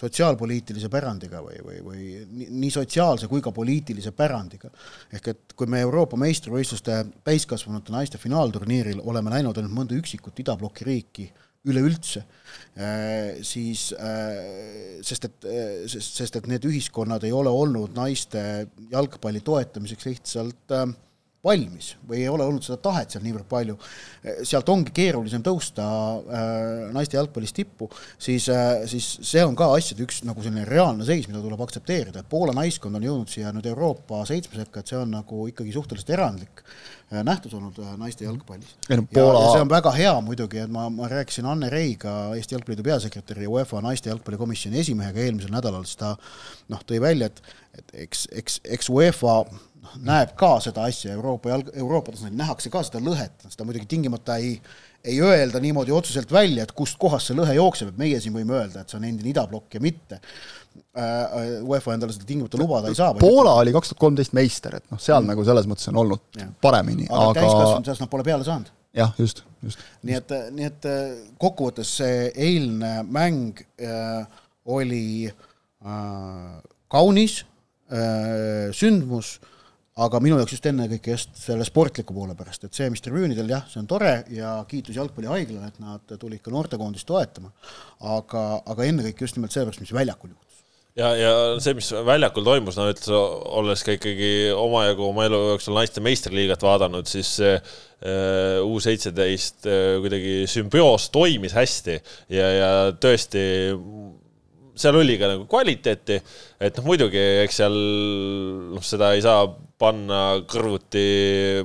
sotsiaalpoliitilise 0.03 0.91
pärandiga 0.93 1.43
või, 1.45 1.61
või, 1.63 1.79
või 1.87 2.07
nii, 2.33 2.71
sotsiaalse 2.75 3.29
kui 3.31 3.43
ka 3.45 3.53
poliitilise 3.55 4.13
pärandiga. 4.17 4.71
ehk 5.13 5.29
et 5.33 5.55
kui 5.57 5.71
me 5.71 5.83
Euroopa 5.85 6.19
meistrivõistluste 6.21 7.05
täiskasvanute 7.25 7.95
naiste 7.95 8.19
finaalturniiril 8.19 9.03
oleme 9.05 9.31
näinud 9.31 9.59
ainult 9.59 9.77
mõnda 9.77 9.99
üksikut 9.99 10.43
idabloki 10.43 10.89
riiki 10.89 11.31
üleüldse, 11.71 12.25
äh, 12.75 13.39
siis 13.47 13.93
äh, 13.95 14.99
sest 15.07 15.29
et, 15.29 15.47
äh, 15.47 15.87
sest 15.87 16.37
et 16.41 16.49
need 16.51 16.67
ühiskonnad 16.67 17.23
ei 17.23 17.33
ole 17.33 17.53
olnud 17.55 17.95
naiste 17.95 18.67
jalgpalli 18.91 19.45
toetamiseks 19.47 20.09
lihtsalt 20.11 20.75
äh, 20.75 20.89
valmis 21.43 21.97
või 22.07 22.21
ei 22.23 22.29
ole 22.31 22.45
olnud 22.47 22.63
seda 22.63 22.79
tahet 22.85 23.11
seal 23.11 23.25
niivõrd 23.25 23.49
palju, 23.51 23.75
sealt 24.47 24.69
ongi 24.71 24.93
keerulisem 24.95 25.43
tõusta 25.43 25.83
äh, 25.83 26.85
naiste 26.95 27.19
jalgpallis 27.19 27.55
tippu, 27.57 27.89
siis 28.15 28.47
äh,, 28.53 28.85
siis 28.91 29.09
see 29.27 29.43
on 29.43 29.57
ka 29.59 29.73
asjade 29.75 30.05
üks 30.07 30.21
nagu 30.29 30.45
selline 30.45 30.63
reaalne 30.69 31.07
seis, 31.09 31.27
mida 31.27 31.43
tuleb 31.43 31.65
aktsepteerida, 31.67 32.23
et 32.23 32.31
Poola 32.31 32.55
naiskond 32.55 32.95
on 32.95 33.07
jõudnud 33.09 33.33
siia 33.33 33.51
nüüd 33.55 33.67
Euroopa 33.73 34.23
seitsme 34.29 34.61
sekka, 34.61 34.83
et 34.85 34.93
see 34.93 35.01
on 35.01 35.11
nagu 35.17 35.49
ikkagi 35.51 35.75
suhteliselt 35.75 36.13
erandlik 36.15 36.63
äh, 36.63 37.25
nähtus 37.27 37.59
olnud 37.59 37.81
naiste 37.99 38.29
jalgpallis. 38.29 38.77
No, 38.87 39.01
Poola... 39.11 39.41
ja, 39.41 39.49
ja 39.49 39.57
see 39.57 39.67
on 39.67 39.75
väga 39.75 39.95
hea 39.99 40.15
muidugi, 40.23 40.63
et 40.63 40.71
ma, 40.71 40.87
ma 40.95 41.11
rääkisin 41.11 41.51
Anne 41.51 41.73
Reiga, 41.75 42.37
Eesti 42.39 42.55
Jalgpalliliidu 42.55 42.87
peasekretäri 42.87 43.49
ja 43.49 43.57
UEFA 43.57 43.83
naiste 43.83 44.15
jalgpallikomisjoni 44.15 44.79
esimehega 44.85 45.27
eelmisel 45.27 45.51
nädalal, 45.51 45.83
siis 45.91 45.99
ta 46.05 46.15
noh, 46.71 46.87
tõi 46.87 47.03
välja, 47.03 47.33
et 47.33 47.43
et 47.73 47.95
eks, 48.05 48.27
eks, 48.37 48.59
eks 48.69 48.91
UEFA 48.93 49.39
noh, 49.83 49.99
näeb 50.07 50.33
ka 50.39 50.55
seda 50.63 50.87
asja 50.89 51.13
Euroopa 51.17 51.53
jalg, 51.53 51.71
Euroopa 51.79 52.15
tasandil 52.15 52.39
nähakse 52.39 52.73
ka 52.73 52.83
seda 52.87 53.03
lõhet, 53.03 53.47
seda 53.51 53.67
muidugi 53.67 53.89
tingimata 53.91 54.39
ei, 54.43 54.55
ei 55.05 55.19
öelda 55.25 55.61
niimoodi 55.63 55.95
otseselt 55.95 56.33
välja, 56.33 56.67
et 56.67 56.75
kust 56.77 56.99
kohast 57.03 57.31
see 57.31 57.39
lõhe 57.39 57.57
jookseb, 57.59 57.93
et 57.93 58.01
meie 58.01 58.21
siin 58.23 58.35
võime 58.37 58.57
öelda, 58.61 58.83
et 58.83 58.93
see 58.93 59.01
on 59.01 59.09
endine 59.09 59.33
idablokk 59.33 59.79
ja 59.79 59.83
mitte 59.83 60.21
äh,. 60.21 61.63
UEFA 61.67 61.97
endale 61.97 62.15
seda 62.15 62.29
tingimata 62.29 62.61
lubada 62.61 62.93
ei 62.93 62.99
saa. 62.99 63.15
Poola 63.19 63.57
oli 63.61 63.75
kaks 63.75 63.93
tuhat 63.93 64.05
kolmteist 64.07 64.37
meister, 64.39 64.79
et 64.79 64.87
noh, 64.93 65.01
seal 65.03 65.21
mm. 65.21 65.33
nagu 65.35 65.47
selles 65.49 65.69
mõttes 65.71 65.91
on 65.93 66.01
olnud 66.05 66.41
ja. 66.41 66.49
paremini, 66.65 67.09
aga, 67.11 67.31
aga... 67.31 67.41
täiskasvanud 67.41 67.91
seas 67.91 68.03
nad 68.05 68.13
pole 68.13 68.27
peale 68.27 68.47
saanud. 68.47 68.73
jah, 68.97 69.15
just, 69.19 69.43
just. 69.65 69.81
nii 70.07 70.19
et, 70.21 70.37
nii 70.53 70.69
et 70.69 70.91
äh, 70.91 71.15
kokkuvõttes 71.41 71.97
see 72.01 72.29
eilne 72.49 72.99
mäng 73.09 73.65
äh, 73.81 74.43
oli 74.71 75.07
äh, 75.27 76.61
kaunis 76.93 77.41
äh, 77.91 78.69
sündmus 78.77 79.39
äh,, 79.41 79.49
aga 80.01 80.21
minu 80.25 80.39
jaoks 80.41 80.55
just 80.57 80.69
ennekõike 80.71 81.13
just 81.13 81.35
selle 81.37 81.67
sportliku 81.69 82.15
poole 82.17 82.37
pärast, 82.39 82.65
et 82.65 82.77
see, 82.77 82.89
mis 82.93 83.05
tribüünidel 83.05 83.51
jah, 83.53 83.67
see 83.69 83.83
on 83.83 83.91
tore 83.91 84.15
ja 84.33 84.55
kiitus 84.69 84.97
Jalgpallihaiglale, 84.97 85.69
et 85.69 85.83
nad 85.83 86.17
tulid 86.17 86.41
ka 86.45 86.55
noortekoondist 86.55 87.09
toetama, 87.09 87.53
aga, 88.01 88.47
aga 88.73 88.89
ennekõike 88.89 89.27
just 89.27 89.37
nimelt 89.37 89.53
sellepärast, 89.53 89.85
mis 89.85 89.93
väljakul 89.93 90.33
juhtus. 90.33 90.49
Ja, 90.97 91.15
ja 91.17 91.33
see, 91.65 91.73
mis 91.77 91.87
väljakul 92.05 92.45
toimus, 92.45 92.77
no 92.77 92.85
ütles, 92.93 93.09
olles 93.13 93.85
ka 93.85 93.95
ikkagi 93.97 94.33
omajagu 94.53 95.07
oma 95.07 95.25
elu 95.25 95.39
jooksul 95.55 95.77
naiste 95.77 96.05
meistriliigat 96.05 96.65
vaadanud, 96.65 97.09
siis 97.09 97.39
U 98.03 98.81
seitseteist 98.83 99.63
kuidagi 100.03 100.43
sümbioos 100.51 101.07
toimis 101.15 101.55
hästi. 101.55 101.95
Ja, 102.35 102.49
ja 102.51 102.71
tõesti 102.99 103.45
seal 104.79 104.97
oli 104.97 105.19
ka 105.21 105.29
nagu 105.29 105.45
kvaliteeti, 105.51 106.17
et 106.63 106.79
noh, 106.79 106.87
muidugi 106.87 107.21
eks 107.43 107.59
seal 107.61 107.75
noh, 108.73 108.85
seda 108.85 109.13
ei 109.17 109.23
saa 109.25 109.45
panna 109.83 110.21
kõrvuti, 110.49 111.03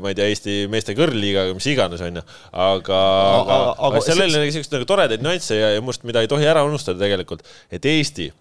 ma 0.02 0.12
ei 0.12 0.18
tea, 0.18 0.28
Eesti 0.32 0.58
meeste 0.72 0.96
kõrgliigaga, 0.98 1.54
mis 1.56 1.70
iganes, 1.72 2.02
onju. 2.04 2.24
aga, 2.52 3.00
aga, 3.38 3.60
aga, 3.90 4.02
seal 4.04 4.24
oli 4.26 4.36
nagu 4.36 4.56
siukseid 4.56 4.76
nagu 4.76 4.90
toredaid 4.90 5.24
nüansse 5.24 5.60
ja, 5.60 5.72
ja 5.76 5.86
must, 5.86 6.04
mida 6.08 6.24
ei 6.24 6.32
tohi 6.32 6.50
ära 6.50 6.66
unustada 6.68 7.00
tegelikult, 7.04 7.46
et 7.72 7.86
Eesti, 7.88 8.32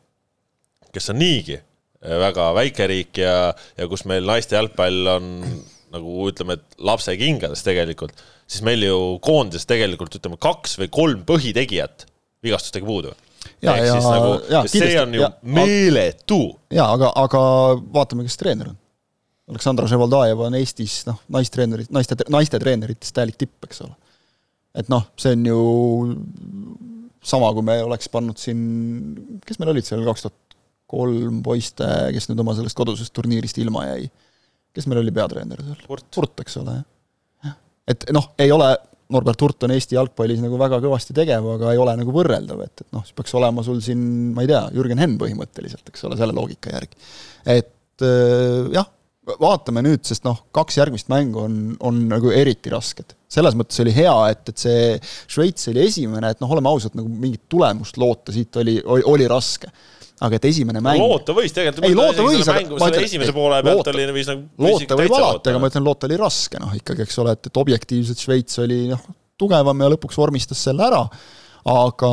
kes 0.97 1.13
on 1.13 1.21
niigi 1.21 1.61
väga 2.07 2.51
väike 2.57 2.87
riik 2.91 3.21
ja, 3.23 3.53
ja 3.77 3.89
kus 3.91 4.07
meil 4.09 4.27
naiste 4.27 4.57
jalgpall 4.57 5.13
on 5.17 5.31
nagu 5.95 6.27
ütleme, 6.31 6.59
et 6.59 6.81
lapsekingades 6.83 7.63
tegelikult, 7.67 8.17
siis 8.49 8.65
meil 8.67 8.83
ju 8.85 8.99
koondises 9.25 9.69
tegelikult 9.69 10.19
ütleme 10.19 10.39
kaks 10.41 10.77
või 10.81 10.91
kolm 10.93 11.23
põhitegijat 11.29 12.09
vigastustega 12.45 12.89
puudu 12.89 13.15
ja, 13.63 13.77
ja, 13.85 13.95
nagu, 14.01 14.33
ja 14.51 14.63
see 14.71 14.97
on 15.01 15.15
ju 15.15 15.23
ja, 15.23 15.31
meeletu. 15.43 16.41
ja 16.73 16.89
aga, 16.95 17.13
aga 17.17 17.41
vaatame, 17.95 18.27
kes 18.27 18.41
treener 18.41 18.73
on. 18.73 18.79
Aleksandra 19.47 19.87
Ževaldajev 19.87 20.41
on 20.49 20.57
Eestis 20.59 21.05
noh, 21.07 21.21
naistreenerid, 21.31 21.93
naiste, 21.95 22.19
naiste 22.35 22.59
treeneritest 22.59 23.15
täielik 23.15 23.39
tipp, 23.39 23.55
eks 23.69 23.85
ole. 23.87 23.95
et 24.77 24.91
noh, 24.93 25.07
see 25.21 25.37
on 25.37 25.47
ju 25.47 25.61
sama, 27.27 27.53
kui 27.55 27.65
me 27.67 27.79
oleks 27.87 28.11
pannud 28.13 28.39
siin, 28.41 28.59
kes 29.47 29.61
meil 29.63 29.73
olid 29.75 29.87
seal 29.87 30.03
kaks 30.07 30.27
tuhat 30.27 30.59
kolm 30.91 31.41
poiste, 31.47 31.87
kes 32.15 32.29
nüüd 32.31 32.43
oma 32.43 32.55
sellest 32.59 32.79
kodusest 32.79 33.15
turniirist 33.15 33.59
ilma 33.63 33.87
jäi. 33.89 34.11
kes 34.77 34.87
meil 34.91 35.01
oli 35.03 35.15
peatreener 35.15 35.63
seal? 35.63 35.81
Purt, 35.87 36.43
eks 36.45 36.59
ole, 36.63 36.81
jah. 37.47 37.57
et 37.91 38.07
noh, 38.15 38.31
ei 38.43 38.53
ole 38.55 38.75
Norbert 39.15 39.43
Hurt 39.45 39.67
on 39.67 39.75
Eesti 39.75 39.95
jalgpallis 39.95 40.41
nagu 40.43 40.59
väga 40.59 40.81
kõvasti 40.83 41.15
tegev, 41.15 41.47
aga 41.55 41.71
ei 41.73 41.79
ole 41.79 41.95
nagu 42.01 42.15
võrreldav, 42.15 42.65
et, 42.65 42.83
et 42.83 42.97
noh, 42.97 43.05
siis 43.07 43.15
peaks 43.17 43.35
olema 43.39 43.63
sul 43.67 43.79
siin, 43.85 44.03
ma 44.35 44.43
ei 44.43 44.51
tea, 44.51 44.65
Jürgen 44.75 45.03
Henn 45.03 45.19
põhimõtteliselt, 45.21 45.87
eks 45.93 46.07
ole, 46.09 46.19
selle 46.19 46.35
loogika 46.37 46.75
järgi. 46.75 46.99
et 47.55 48.07
äh, 48.07 48.73
jah, 48.75 48.91
vaatame 49.43 49.83
nüüd, 49.87 50.03
sest 50.07 50.27
noh, 50.27 50.41
kaks 50.55 50.79
järgmist 50.79 51.11
mängu 51.11 51.43
on, 51.43 51.57
on 51.87 52.03
nagu 52.11 52.31
eriti 52.35 52.71
rasked. 52.75 53.15
selles 53.31 53.55
mõttes 53.59 53.79
oli 53.83 53.95
hea, 53.95 54.15
et, 54.33 54.43
et 54.51 54.67
see 54.67 54.83
Šveits 55.31 55.71
oli 55.73 55.83
esimene, 55.87 56.31
et 56.35 56.43
noh, 56.43 56.51
oleme 56.55 56.71
ausad, 56.71 56.95
nagu 56.99 57.11
mingit 57.11 57.47
tulemust 57.51 57.99
loota 58.03 58.35
siit 58.35 58.59
oli, 58.63 58.79
oli, 58.85 59.07
oli 59.15 59.31
raske 59.31 59.71
aga 60.25 60.39
et 60.39 60.49
esimene 60.49 60.81
mäng 60.85 61.01
loota 61.01 61.35
võis 61.37 61.53
tegelikult. 61.53 61.87
ei, 61.89 61.97
loota 61.97 62.25
võis, 62.25 62.49
aga 62.49 62.79
ma 62.81 62.91
ütlen, 62.91 63.05
esimese 63.05 63.35
poole 63.37 63.59
pealt 63.65 63.83
loota, 63.83 63.93
oli 63.93 64.07
võis 64.17 64.31
nagu 64.31 64.69
loota 64.69 65.01
võib 65.01 65.17
alati, 65.19 65.53
aga 65.53 65.61
ma 65.61 65.71
ütlen, 65.73 65.85
loota 65.85 66.09
oli 66.09 66.21
raske, 66.21 66.61
noh 66.63 66.77
ikkagi, 66.79 67.05
eks 67.05 67.19
ole, 67.23 67.35
et, 67.37 67.51
et 67.51 67.61
objektiivselt 67.61 68.23
Šveits 68.23 68.63
oli 68.65 68.87
noh, 68.93 69.03
tugevam 69.37 69.85
ja 69.85 69.91
lõpuks 69.93 70.17
vormistas 70.17 70.63
selle 70.69 70.87
ära, 70.87 71.03
aga 71.67 72.11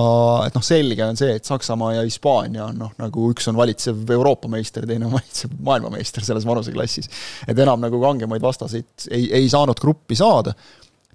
et 0.49 0.57
noh, 0.57 0.65
selge 0.65 1.05
on 1.05 1.19
see, 1.19 1.37
et 1.37 1.47
Saksamaa 1.47 1.93
ja 1.99 2.03
Hispaania 2.03 2.67
on 2.67 2.81
noh, 2.83 2.91
nagu 2.99 3.29
üks 3.31 3.47
on 3.51 3.57
valitsev 3.59 4.11
Euroopa 4.17 4.51
meister, 4.51 4.87
teine 4.89 5.07
on 5.07 5.15
valitsev 5.15 5.55
maailmameister 5.63 6.25
selles 6.25 6.47
vanuseklassis. 6.49 7.09
et 7.47 7.55
enam 7.55 7.79
nagu 7.85 8.01
kangemaid 8.01 8.43
vastaseid 8.43 9.07
ei, 9.11 9.29
ei 9.43 9.47
saanud 9.51 9.79
gruppi 9.79 10.19
saada. 10.19 10.55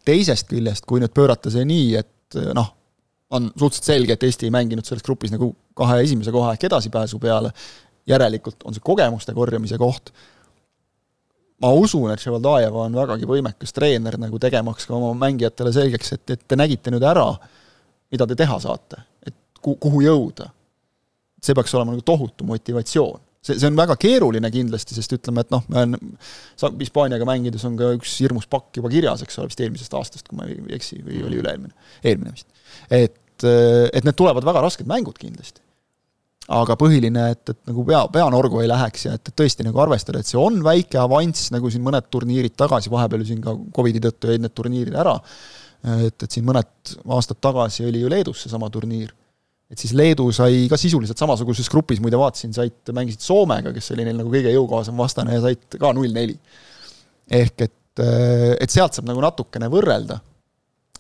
teisest 0.09 0.49
küljest, 0.49 0.87
kui 0.89 1.03
nüüd 1.03 1.13
pöörata 1.13 1.53
see 1.53 1.69
nii, 1.69 1.95
et 2.01 2.41
noh, 2.57 2.78
on 3.31 3.51
suhteliselt 3.53 3.85
selge, 3.85 4.17
et 4.17 4.23
Eesti 4.23 4.49
ei 4.49 4.55
mänginud 4.55 4.87
selles 4.89 5.05
grupis 5.05 5.33
nagu 5.35 5.51
kahe 5.77 6.01
esimese 6.03 6.33
koha 6.33 6.55
ehk 6.55 6.65
edasipääsu 6.69 7.21
peale, 7.23 7.53
järelikult 8.09 8.65
on 8.65 8.77
see 8.77 8.85
kogemuste 8.85 9.35
korjamise 9.37 9.79
koht, 9.79 10.13
ma 11.63 11.73
usun, 11.75 12.11
et 12.13 12.23
Ševaldajeva 12.23 12.87
on 12.87 12.97
vägagi 12.97 13.29
võimekas 13.29 13.75
treener 13.77 14.17
nagu 14.21 14.39
tegemaks 14.41 14.87
ka 14.89 14.97
oma 14.97 15.13
mängijatele 15.27 15.73
selgeks, 15.75 16.15
et, 16.17 16.25
et 16.37 16.45
te 16.49 16.57
nägite 16.57 16.93
nüüd 16.95 17.05
ära, 17.05 17.27
mida 18.13 18.27
te 18.27 18.39
teha 18.39 18.59
saate, 18.63 19.03
et 19.27 19.37
ku-, 19.61 19.77
kuhu 19.81 20.05
jõuda. 20.07 20.53
see 21.43 21.55
peaks 21.55 21.75
olema 21.75 21.93
nagu 21.95 22.03
tohutu 22.03 22.45
motivatsioon. 22.45 23.21
See, 23.49 23.59
see 23.59 23.69
on 23.71 23.79
väga 23.79 23.97
keeruline 24.01 24.51
kindlasti, 24.55 24.97
sest 24.97 25.15
ütleme, 25.17 25.45
et 25.45 25.53
noh, 25.55 25.65
me 25.73 25.85
on, 25.87 25.97
Hispaaniaga 26.81 27.27
mängides 27.29 27.65
on 27.69 27.79
ka 27.79 27.93
üks 27.97 28.19
hirmus 28.23 28.49
pakk 28.51 28.81
juba 28.81 28.91
kirjas, 28.93 29.25
eks 29.25 29.41
ole, 29.41 29.51
vist 29.53 29.63
eelmisest 29.65 29.97
aastast, 29.99 30.29
kui 30.29 30.39
ma 30.39 30.49
ei 30.49 30.59
eksi, 30.79 31.01
või 31.07 31.23
oli 31.29 31.41
üle-eelmine, 31.43 31.75
eelmine 32.05 32.35
vist. 32.35 32.49
Et, 32.91 33.17
et 33.47 34.05
need 34.05 34.19
tulevad 34.19 34.47
väga 34.47 34.63
rasked 34.65 34.89
mängud 34.91 35.19
kindlasti. 35.21 35.65
aga 36.49 36.79
põhiline, 36.81 37.27
et, 37.35 37.43
et 37.53 37.59
nagu 37.69 37.83
pea, 37.85 38.01
peanorgu 38.13 38.63
ei 38.63 38.69
läheks 38.71 39.03
ja 39.05 39.15
et, 39.19 39.29
et 39.29 39.37
tõesti 39.37 39.67
nagu 39.67 39.81
arvestada, 39.85 40.23
et 40.23 40.29
see 40.31 40.39
on 40.41 40.63
väike 40.65 40.97
avanss, 41.01 41.51
nagu 41.53 41.69
siin 41.69 41.85
mõned 41.85 42.09
turniirid 42.09 42.55
tagasi, 42.57 42.89
vahepeal 42.93 43.21
ju 43.25 43.35
siin 43.35 43.43
ka 43.45 43.53
Covidi 43.77 44.01
tõttu 44.01 44.33
jäid 44.33 44.41
need 44.41 44.55
turniirid 44.57 44.97
ära, 44.97 45.13
et, 46.07 46.17
et 46.17 46.31
siin 46.33 46.47
mõned 46.49 46.95
aastad 47.05 47.41
tagasi 47.45 47.85
oli 47.91 48.01
ju 48.01 48.09
Leedus 48.09 48.47
seesama 48.47 48.71
turniir, 48.73 49.13
et 49.69 49.81
siis 49.81 49.93
Leedu 49.97 50.31
sai 50.33 50.65
ka 50.71 50.79
sisuliselt 50.81 51.21
samasuguses 51.21 51.69
grupis, 51.73 52.01
muide 52.01 52.19
vaatasin, 52.21 52.55
said, 52.57 52.79
mängisid 52.97 53.25
Soomega, 53.25 53.73
kes 53.75 53.93
oli 53.95 54.07
neil 54.07 54.17
nagu 54.17 54.33
kõige 54.33 54.53
jõukohasem 54.55 54.97
vastane 54.97 55.37
ja 55.37 55.45
said 55.45 55.77
ka 55.81 55.93
null-neli. 55.97 56.39
ehk 57.41 57.67
et, 57.67 58.03
et 58.65 58.73
sealt 58.73 58.97
saab 58.97 59.11
nagu 59.11 59.21
natukene 59.21 59.69
võrrelda, 59.73 60.19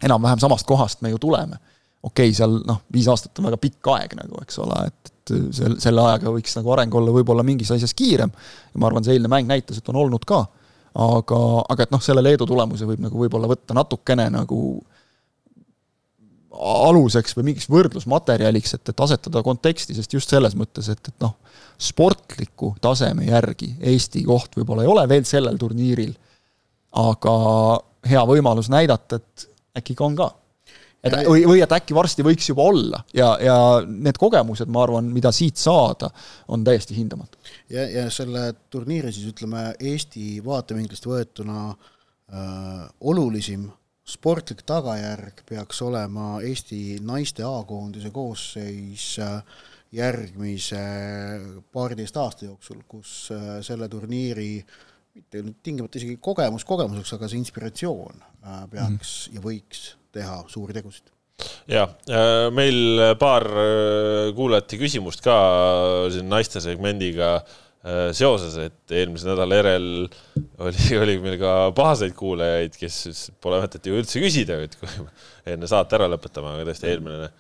enam-vähem 0.05 0.43
samast 0.43 0.69
kohast 0.69 1.03
me 1.03 1.15
ju 1.15 1.21
tuleme. 1.23 1.59
Okei 2.03 2.29
okay,, 2.29 2.35
seal 2.37 2.61
noh, 2.69 2.83
viis 2.95 3.09
aastat 3.11 3.41
on 3.41 3.49
väga 3.49 3.59
pikk 3.59 3.89
aeg 3.95 4.13
nagu, 4.21 4.37
eks 4.45 4.61
ole, 4.63 4.77
et, 4.87 5.11
et 5.11 5.33
selle, 5.57 5.81
selle 5.83 6.05
ajaga 6.05 6.31
võiks 6.37 6.55
nagu 6.55 6.71
areng 6.77 6.95
olla 7.01 7.15
võib-olla 7.17 7.43
mingis 7.47 7.73
asjas 7.75 7.97
kiirem. 7.97 8.31
Ja 8.75 8.83
ma 8.83 8.91
arvan, 8.91 9.07
see 9.07 9.17
eilne 9.17 9.33
mäng 9.33 9.49
näitas, 9.49 9.81
et 9.81 9.91
on 9.91 9.99
olnud 10.05 10.29
ka, 10.29 10.45
aga, 11.09 11.41
aga 11.73 11.89
et 11.89 11.97
noh, 11.97 12.05
selle 12.05 12.23
Leedu 12.23 12.47
tulemuse 12.47 12.87
võib 12.87 13.03
nagu 13.03 13.25
võib-olla 13.25 13.51
võtta 13.51 13.75
natukene 13.75 14.29
nagu 14.37 14.61
aluseks 16.53 17.37
või 17.37 17.51
mingiks 17.51 17.69
võrdlusmaterjaliks, 17.71 18.75
et, 18.79 18.89
et 18.89 19.05
asetada 19.05 19.43
konteksti, 19.45 19.97
sest 19.97 20.15
just 20.17 20.33
selles 20.33 20.57
mõttes, 20.59 20.89
et, 20.93 21.11
et 21.11 21.25
noh, 21.25 21.37
sportliku 21.79 22.73
taseme 22.83 23.29
järgi 23.29 23.75
Eesti 23.93 24.25
koht 24.27 24.57
võib-olla 24.59 24.87
ei 24.87 24.91
ole 24.91 25.05
veel 25.11 25.29
sellel 25.29 25.59
turniiril, 25.61 26.15
aga 26.99 27.35
hea 28.09 28.25
võimalus 28.27 28.71
näidata, 28.73 29.21
et 29.21 29.49
äkki 29.79 29.99
ka 29.99 30.09
on 30.09 30.17
ka 30.19 30.33
et 31.05 31.15
või, 31.29 31.45
või 31.47 31.61
et 31.63 31.73
äkki 31.73 31.95
varsti 31.95 32.25
võiks 32.27 32.49
juba 32.51 32.65
olla 32.73 33.01
ja, 33.15 33.31
ja 33.43 33.57
need 33.87 34.19
kogemused, 34.19 34.71
ma 34.73 34.83
arvan, 34.83 35.11
mida 35.15 35.31
siit 35.35 35.61
saada, 35.61 36.11
on 36.51 36.65
täiesti 36.67 36.97
hindamatud. 36.97 37.53
ja, 37.71 37.85
ja 37.87 38.07
selle 38.15 38.51
turniiri 38.71 39.13
siis 39.15 39.31
ütleme, 39.31 39.71
Eesti 39.79 40.41
vaatevinklist 40.45 41.07
võetuna 41.07 41.69
äh, 41.71 42.89
olulisim 43.01 43.69
sportlik 44.09 44.63
tagajärg 44.67 45.43
peaks 45.49 45.83
olema 45.85 46.39
Eesti 46.45 46.99
naiste 47.05 47.45
A-koondise 47.45 48.11
koosseis 48.15 49.11
äh, 49.23 49.43
järgmise 49.93 50.81
paariteist 51.73 52.17
aasta 52.17 52.49
jooksul, 52.49 52.81
kus 52.89 53.29
äh, 53.35 53.59
selle 53.65 53.89
turniiri 53.93 54.51
mitte 55.19 55.43
nüüd 55.43 55.61
tingimata 55.67 55.99
isegi 55.99 56.19
kogemus 56.23 56.65
kogemuseks, 56.69 57.15
aga 57.17 57.29
see 57.29 57.41
inspiratsioon 57.43 58.25
äh, 58.25 58.65
peaks 58.73 59.15
mm. 59.29 59.37
ja 59.37 59.45
võiks 59.45 59.87
teha 60.15 60.43
suuri 60.49 60.77
tegusid 60.77 61.13
ja 61.71 61.85
meil 62.51 62.99
paar 63.21 63.45
kuulajate 64.35 64.79
küsimust 64.81 65.23
ka 65.23 65.37
siin 66.11 66.27
naiste 66.33 66.59
segmendiga 66.65 67.37
äh, 67.37 67.59
seoses, 68.17 68.57
et 68.59 68.95
eelmise 68.99 69.29
nädala 69.29 69.61
järel 69.61 69.89
oli, 70.59 70.85
oli 71.03 71.17
meil 71.23 71.39
ka 71.41 71.55
pahaseid 71.77 72.15
kuulajaid, 72.19 72.77
kes 72.79 73.01
siis 73.07 73.25
pole 73.43 73.61
mõtet 73.63 73.87
ju 73.87 73.99
üldse 73.99 74.23
küsida, 74.23 74.59
et 74.67 74.77
kui 74.81 74.91
enne 75.55 75.71
saate 75.71 75.99
ära 75.99 76.09
lõpetama, 76.11 76.57
aga 76.57 76.69
tõesti 76.69 76.91
eelmine. 76.91 77.31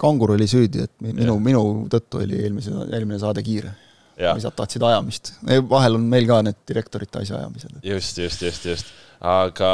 kangur 0.00 0.34
oli 0.36 0.48
süüdi, 0.50 0.86
et 0.86 0.94
minu, 1.04 1.38
minu 1.42 1.62
tõttu 1.92 2.22
oli 2.22 2.42
eelmise, 2.44 2.74
eelmine 2.90 3.20
saade 3.22 3.44
kiire. 3.46 3.72
isad 4.20 4.52
tahtsid 4.56 4.84
ajamist. 4.84 5.34
vahel 5.68 5.96
on 5.96 6.08
meil 6.12 6.28
ka 6.28 6.42
need 6.44 6.60
direktorite 6.68 7.24
asjaajamised. 7.24 7.80
just, 7.82 8.18
just, 8.18 8.42
just, 8.42 8.66
just 8.68 8.98
aga 9.20 9.70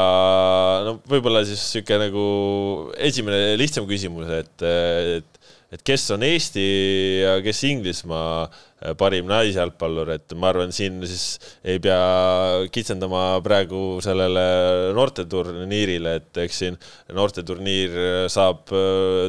no 0.83 0.97
võib-olla 1.07 1.45
siis 1.47 1.61
niisugune 1.63 2.09
nagu 2.09 2.23
esimene 2.99 3.55
lihtsam 3.59 3.87
küsimus, 3.87 4.31
et, 4.43 4.65
et 4.67 5.37
et 5.75 5.83
kes 5.87 6.05
on 6.15 6.23
Eesti 6.27 6.67
ja 7.25 7.37
kes 7.45 7.63
Inglismaa 7.69 8.47
parim 9.01 9.29
naisjalgpallur, 9.31 10.11
et 10.13 10.35
ma 10.37 10.51
arvan, 10.53 10.73
siin 10.75 11.01
siis 11.09 11.39
ei 11.65 11.81
pea 11.83 11.99
kitsendama 12.73 13.41
praegu 13.45 13.99
sellele 14.05 14.47
noorteturniirile, 14.97 16.17
et 16.21 16.43
eks 16.45 16.63
siin 16.63 16.79
noorteturniir 17.17 18.29
saab 18.33 18.69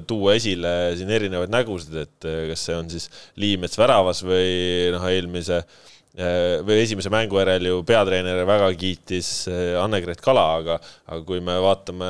tuua 0.07 0.35
esile 0.35 0.73
siin 0.99 1.11
erinevaid 1.15 1.53
nägusid, 1.53 1.95
et 2.03 2.31
kas 2.51 2.67
see 2.67 2.75
on 2.77 2.91
siis 2.91 3.07
Liimets 3.39 3.79
väravas 3.79 4.23
või 4.27 4.91
noh, 4.91 5.07
eelmise 5.07 5.61
äh, 5.61 5.85
Äh, 6.17 6.63
või 6.65 6.79
esimese 6.81 7.11
mängu 7.13 7.37
järel 7.37 7.67
ju 7.67 7.81
peatreener 7.85 8.39
väga 8.49 8.71
kiitis 8.73 9.27
äh, 9.51 9.75
Anne-Gret 9.77 10.21
Kala, 10.25 10.45
aga, 10.57 10.77
aga 11.05 11.19
kui 11.27 11.43
me 11.45 11.59
vaatame 11.61 12.07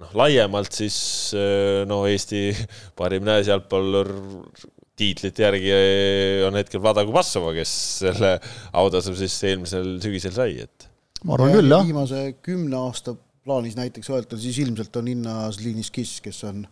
noh, 0.00 0.14
laiemalt, 0.16 0.72
siis 0.72 0.96
äh, 1.36 1.82
no 1.84 1.98
Eesti 2.08 2.48
parim 2.98 3.26
naisjalgpallur 3.28 4.08
tiitlite 4.96 5.44
järgi 5.44 5.76
on 6.46 6.56
hetkel 6.58 6.82
Vlada 6.82 7.04
Kubassova, 7.06 7.52
kes 7.56 7.72
selle 8.04 8.36
autasu 8.76 9.14
siis 9.18 9.36
eelmisel 9.50 9.96
sügisel 10.02 10.34
sai, 10.36 10.58
et. 10.66 10.88
ma 11.24 11.36
arvan 11.36 11.52
ja 11.52 11.60
küll, 11.60 11.70
jah. 11.72 11.86
viimase 11.86 12.24
kümne 12.44 12.80
aasta 12.80 13.16
plaanis 13.46 13.76
näiteks 13.78 14.10
öelda, 14.10 14.40
siis 14.40 14.58
ilmselt 14.64 14.96
on 14.98 15.12
Innas 15.12 15.60
Linis 15.62 15.92
Kiss, 15.94 16.20
kes 16.24 16.42
on 16.48 16.64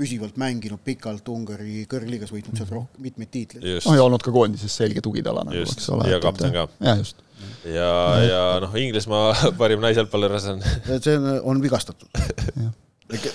püsivalt 0.00 0.38
mänginud 0.40 0.80
pikalt 0.84 1.28
Ungari 1.32 1.84
kõrgliigas, 1.90 2.32
võitnud 2.32 2.56
sealt 2.56 2.72
rohkem, 2.72 3.02
mitmeid 3.04 3.32
tiitleid. 3.34 3.66
oh 3.84 3.96
ja 3.96 4.04
olnud 4.04 4.22
ka 4.24 4.32
koondises 4.34 4.76
selge 4.80 5.02
tugitala 5.04 5.44
nagu, 5.46 5.64
eks 5.64 5.88
ole. 5.94 6.08
ja 6.10 6.20
kapten 6.22 6.54
ka. 6.56 6.66
jah, 6.80 7.00
just. 7.00 7.20
ja, 7.68 7.90
ja 8.24 8.44
noh, 8.64 8.76
Inglismaa 8.80 9.34
parim 9.60 9.82
naisjalgpallur 9.84 10.38
on 10.40 10.62
see 10.62 11.16
on, 11.16 11.32
on 11.52 11.64
vigastatud 11.64 12.08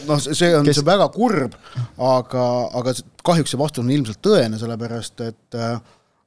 noh, 0.08 0.22
see 0.22 0.54
on 0.56 0.66
Kes..., 0.66 0.78
see 0.78 0.84
on 0.84 0.88
väga 0.88 1.10
kurb, 1.14 1.58
aga, 1.98 2.46
aga 2.80 2.96
kahjuks 3.26 3.54
see 3.54 3.62
vastus 3.62 3.84
on 3.84 3.94
ilmselt 3.94 4.22
tõene, 4.26 4.60
sellepärast 4.62 5.24
et 5.28 5.60
äh, 5.60 5.78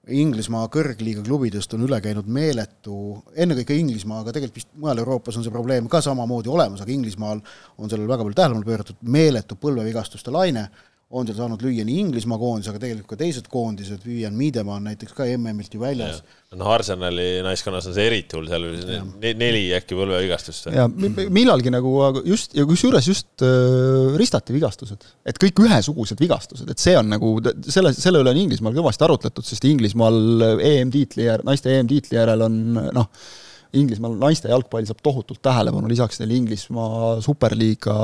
Inglismaa 0.09 0.71
kõrgliiga 0.73 1.21
klubidest 1.21 1.75
on 1.77 1.83
üle 1.85 1.99
käinud 2.01 2.29
meeletu, 2.33 3.19
ennekõike 3.37 3.77
Inglismaa, 3.77 4.23
aga 4.23 4.33
tegelikult 4.33 4.63
vist 4.63 4.71
mujal 4.81 5.03
Euroopas 5.03 5.37
on 5.37 5.45
see 5.45 5.53
probleem 5.53 5.89
ka 5.93 6.01
samamoodi 6.05 6.49
olemas, 6.49 6.81
aga 6.81 6.95
Inglismaal 6.95 7.43
on 7.77 7.91
sellele 7.91 8.09
väga 8.09 8.25
palju 8.25 8.39
tähelepanu 8.39 8.69
pööratud, 8.69 9.03
meeletu 9.05 9.59
põlvevigastuste 9.61 10.33
laine 10.33 10.69
on 11.09 11.25
seal 11.25 11.39
saanud 11.39 11.63
lüüa 11.65 11.87
nii 11.89 12.03
Inglismaa 12.03 12.37
koondis, 12.41 12.69
aga 12.69 12.81
tegelikult 12.83 13.15
ka 13.15 13.17
teised 13.23 13.47
koondised, 13.49 14.03
Vivian 14.05 14.35
Miedema 14.37 14.75
on 14.77 14.85
näiteks 14.91 15.15
ka 15.17 15.25
MM-ilt 15.25 15.73
ju 15.73 15.81
väljas. 15.81 16.21
noh, 16.53 16.69
Arsenali 16.69 17.41
naiskonnas 17.45 17.89
on 17.89 17.97
see 17.97 18.05
eriti 18.11 18.37
hull, 18.37 18.49
seal 18.51 18.67
oli 18.69 19.33
neli 19.41 19.63
äkki 19.79 19.97
põlvevigastust. 19.97 20.69
ja 20.75 20.85
millalgi 21.33 21.73
nagu 21.73 21.95
just, 22.29 22.53
ja 22.59 22.67
kusjuures 22.69 23.09
just 23.09 23.45
äh, 23.45 24.13
ristati 24.21 24.53
vigastused, 24.57 25.09
et 25.25 25.41
kõik 25.41 25.65
ühesugused 25.65 26.21
vigastused, 26.21 26.69
et 26.69 26.85
see 26.85 26.97
on 27.01 27.09
nagu, 27.17 27.39
selle, 27.65 27.95
selle 27.97 28.21
üle 28.21 28.37
on 28.37 28.45
Inglismaal 28.45 28.77
kõvasti 28.77 29.09
arutletud, 29.09 29.49
sest 29.49 29.65
Inglismaal 29.69 30.61
EM-tiitli 30.61 31.25
järel, 31.31 31.49
naiste 31.49 31.73
EM-tiitli 31.73 32.21
järel 32.21 32.45
on 32.51 32.61
noh, 32.77 33.09
Inglismaal 33.77 34.15
naiste 34.17 34.49
jalgpall 34.49 34.87
saab 34.89 35.03
tohutult 35.05 35.43
tähelepanu, 35.45 35.91
lisaks 35.91 36.23
neil 36.23 36.33
Inglismaa 36.39 37.19
superliiga 37.25 37.97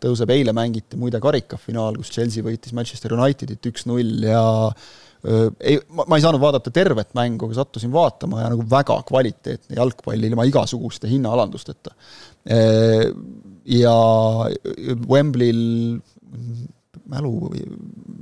tõuseb, 0.00 0.32
eile 0.32 0.54
mängiti 0.56 0.96
muide 1.00 1.20
karikafinaal, 1.20 1.98
kus 2.00 2.12
Chelsea 2.14 2.44
võitis 2.46 2.72
Manchester 2.76 3.12
Unitedit 3.18 3.68
üks-null 3.68 4.24
ja 4.24 4.44
ei, 5.20 5.76
ma 5.92 6.16
ei 6.16 6.24
saanud 6.24 6.40
vaadata 6.40 6.72
tervet 6.72 7.12
mängu, 7.18 7.50
aga 7.50 7.58
sattusin 7.60 7.92
vaatama 7.92 8.40
ja 8.40 8.52
nagu 8.54 8.64
väga 8.70 8.96
kvaliteetne 9.10 9.76
jalgpall 9.76 10.28
ilma 10.30 10.46
igasuguste 10.48 11.10
hinnaalandusteta. 11.10 11.92
Ja 13.68 13.96
Wembley'l 15.10 16.00
mälu 17.10 17.32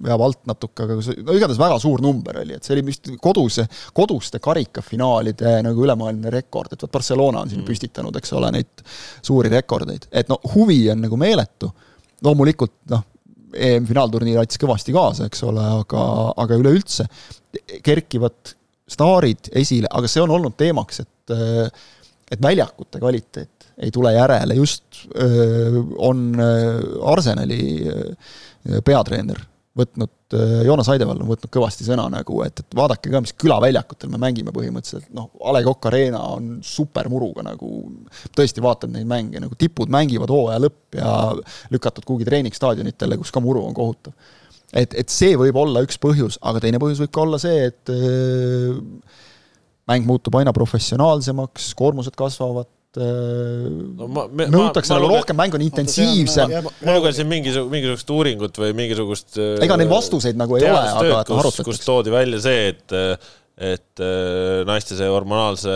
veab 0.05 0.23
alt 0.25 0.41
natuke, 0.49 0.87
aga 0.87 0.99
see, 1.05 1.19
no 1.27 1.35
igatahes 1.37 1.61
väga 1.61 1.79
suur 1.83 2.03
number 2.05 2.41
oli, 2.43 2.57
et 2.57 2.67
see 2.67 2.77
oli 2.77 2.87
vist 2.89 3.11
koduse, 3.23 3.67
koduste 3.97 4.41
karikafinaalide 4.43 5.59
nagu 5.67 5.85
ülemaailmne 5.85 6.33
rekord, 6.35 6.73
et 6.73 6.85
vot 6.85 6.95
Barcelona 6.95 7.43
on 7.45 7.53
siin 7.53 7.63
mm. 7.63 7.69
püstitanud, 7.69 8.19
eks 8.21 8.35
ole, 8.39 8.53
neid 8.55 8.85
suuri 9.27 9.53
rekordeid, 9.53 10.09
et 10.13 10.31
no 10.31 10.41
huvi 10.55 10.81
on 10.93 11.03
nagu 11.07 11.21
meeletu, 11.21 11.71
loomulikult 12.25 12.77
noh, 12.95 13.05
EM-finaalturniir 13.49 14.41
aitas 14.43 14.61
kõvasti 14.61 14.93
kaasa, 14.93 15.29
eks 15.29 15.45
ole, 15.49 15.65
aga, 15.83 16.03
aga 16.45 16.59
üleüldse 16.61 17.09
kerkivad 17.85 18.57
staarid 18.89 19.51
esile, 19.57 19.89
aga 19.91 20.09
see 20.11 20.25
on 20.25 20.35
olnud 20.37 20.57
teemaks, 20.59 21.05
et 21.05 21.15
et 22.29 22.41
väljakute 22.45 23.01
kvaliteet 23.01 23.67
ei 23.85 23.93
tule 23.95 24.11
järele, 24.13 24.57
just 24.59 25.07
öö, 25.15 25.83
on 26.03 26.37
Arsenali 27.13 27.61
öö, 27.89 28.11
peatreener 28.85 29.41
võtnud, 29.79 30.13
äh, 30.35 30.55
Joonas 30.67 30.89
Aideval 30.93 31.21
on 31.23 31.31
võtnud 31.31 31.51
kõvasti 31.55 31.87
sõna 31.87 32.07
nagu, 32.13 32.41
et, 32.45 32.63
et 32.63 32.77
vaadake 32.77 33.13
ka, 33.13 33.21
mis 33.25 33.35
külaväljakutel 33.39 34.11
me 34.13 34.21
mängime 34.23 34.53
põhimõtteliselt, 34.55 35.11
noh, 35.17 35.31
A 35.45 35.55
Le 35.55 35.63
Coq 35.67 35.89
Arena 35.91 36.23
on 36.35 36.57
supermuruga 36.67 37.45
nagu, 37.47 37.85
tõesti 38.37 38.65
vaatad 38.65 38.93
neid 38.95 39.09
mänge, 39.11 39.43
nagu 39.45 39.59
tipud 39.59 39.93
mängivad 39.93 40.33
hooaja 40.35 40.63
lõpp 40.65 40.99
ja 40.99 41.13
lükatud 41.75 42.07
kuhugi 42.09 42.29
treeningstaadionitele, 42.29 43.21
kus 43.21 43.33
ka 43.35 43.43
muru 43.45 43.65
on 43.69 43.77
kohutav. 43.77 44.17
et, 44.73 44.95
et 44.95 45.13
see 45.13 45.37
võib 45.39 45.57
olla 45.61 45.85
üks 45.87 46.01
põhjus, 46.03 46.41
aga 46.43 46.65
teine 46.65 46.81
põhjus 46.83 47.05
võib 47.05 47.15
ka 47.15 47.25
olla 47.25 47.41
see, 47.43 47.71
et 47.71 47.95
äh, 47.95 49.23
mäng 49.89 50.09
muutub 50.09 50.37
aina 50.41 50.53
professionaalsemaks, 50.57 51.73
koormused 51.79 52.17
kasvavad, 52.19 52.69
no, 52.99 54.09
ma, 54.13 54.27
me, 54.31 54.47
nõutakse 54.53 54.95
nagu 54.95 55.11
rohkem, 55.13 55.39
mäng 55.39 55.57
on 55.59 55.65
intensiivsem. 55.65 56.55
ma 56.85 56.97
lugesin 56.97 57.29
mingisugust, 57.31 57.73
mingisugust 57.73 58.15
uuringut 58.15 58.63
või 58.63 58.73
mingisugust 58.79 59.41
ega 59.65 59.79
neil 59.81 59.91
vastuseid 59.93 60.39
nagu 60.41 60.59
ei 60.59 60.69
ole, 60.69 60.79
aga 60.79 61.21
et 61.21 61.35
arutatakse. 61.35 61.67
kus 61.69 61.85
toodi 61.87 62.15
välja 62.15 62.41
see, 62.49 62.73
et 62.73 62.99
et 63.59 64.03
naiste 64.69 64.95
see 64.95 65.09
hormonaalse 65.11 65.73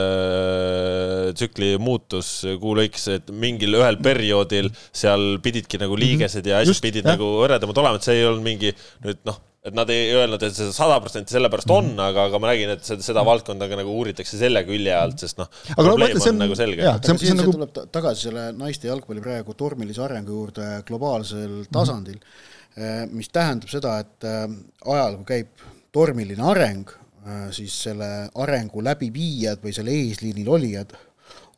tsükli 1.34 1.72
muutus 1.82 2.28
kuu 2.62 2.76
lõikes, 2.78 3.08
et 3.16 3.32
mingil 3.34 3.74
ühel 3.80 3.98
perioodil 4.02 4.70
seal 4.94 5.40
pididki 5.42 5.82
nagu 5.82 5.96
mhm. 5.96 6.04
liigesed 6.04 6.46
ja 6.46 6.62
asjad 6.62 6.82
pidid 6.84 7.02
jah. 7.02 7.16
nagu 7.16 7.32
hõredamad 7.42 7.82
olema, 7.82 7.98
et 7.98 8.06
see 8.06 8.20
ei 8.20 8.28
olnud 8.28 8.46
mingi 8.46 8.70
nüüd 9.02 9.24
noh 9.26 9.40
et 9.62 9.74
nad 9.78 9.90
ei 9.94 10.08
öelnud, 10.10 10.42
et 10.42 10.54
see 10.56 10.70
sada 10.74 10.96
protsenti 11.02 11.36
sellepärast 11.36 11.70
on 11.70 11.92
mm, 11.92 11.92
-hmm. 11.94 12.06
aga, 12.10 12.24
aga 12.30 12.38
ma 12.42 12.48
nägin, 12.50 12.72
et 12.74 12.86
seda, 12.86 13.04
seda 13.06 13.22
valdkonda 13.26 13.68
ka 13.70 13.78
nagu 13.78 13.92
uuritakse 14.00 14.38
selle 14.40 14.64
külje 14.66 14.94
alt, 14.96 15.22
sest 15.22 15.38
noh, 15.38 15.50
probleem 15.76 16.16
no, 16.16 16.22
on, 16.22 16.32
on 16.32 16.42
nagu 16.42 16.56
selge. 16.58 16.82
see, 16.82 17.12
see, 17.12 17.28
see 17.28 17.36
nagu... 17.38 17.54
tuleb 17.54 17.92
tagasi 17.94 18.28
selle 18.28 18.48
naiste 18.58 18.90
jalgpalli 18.90 19.22
praegu 19.22 19.54
tormilise 19.58 20.02
arengu 20.02 20.34
juurde 20.40 20.66
globaalsel 20.88 21.46
mhm. 21.46 21.68
tasandil 21.78 22.18
mm, 22.18 22.82
-hmm. 22.82 23.14
mis 23.20 23.30
tähendab 23.30 23.70
seda, 23.70 23.94
et 24.02 24.26
äh, 24.26 24.48
ajal, 24.96 25.20
kui 25.20 25.30
käib 25.30 25.64
tormiline 25.94 26.42
areng, 26.54 26.90
äh, 27.22 27.46
siis 27.54 27.78
selle 27.86 28.10
arengu 28.34 28.82
läbiviijad 28.82 29.62
või 29.62 29.76
selle 29.78 29.94
eesliinil 29.94 30.48
olijad 30.58 30.96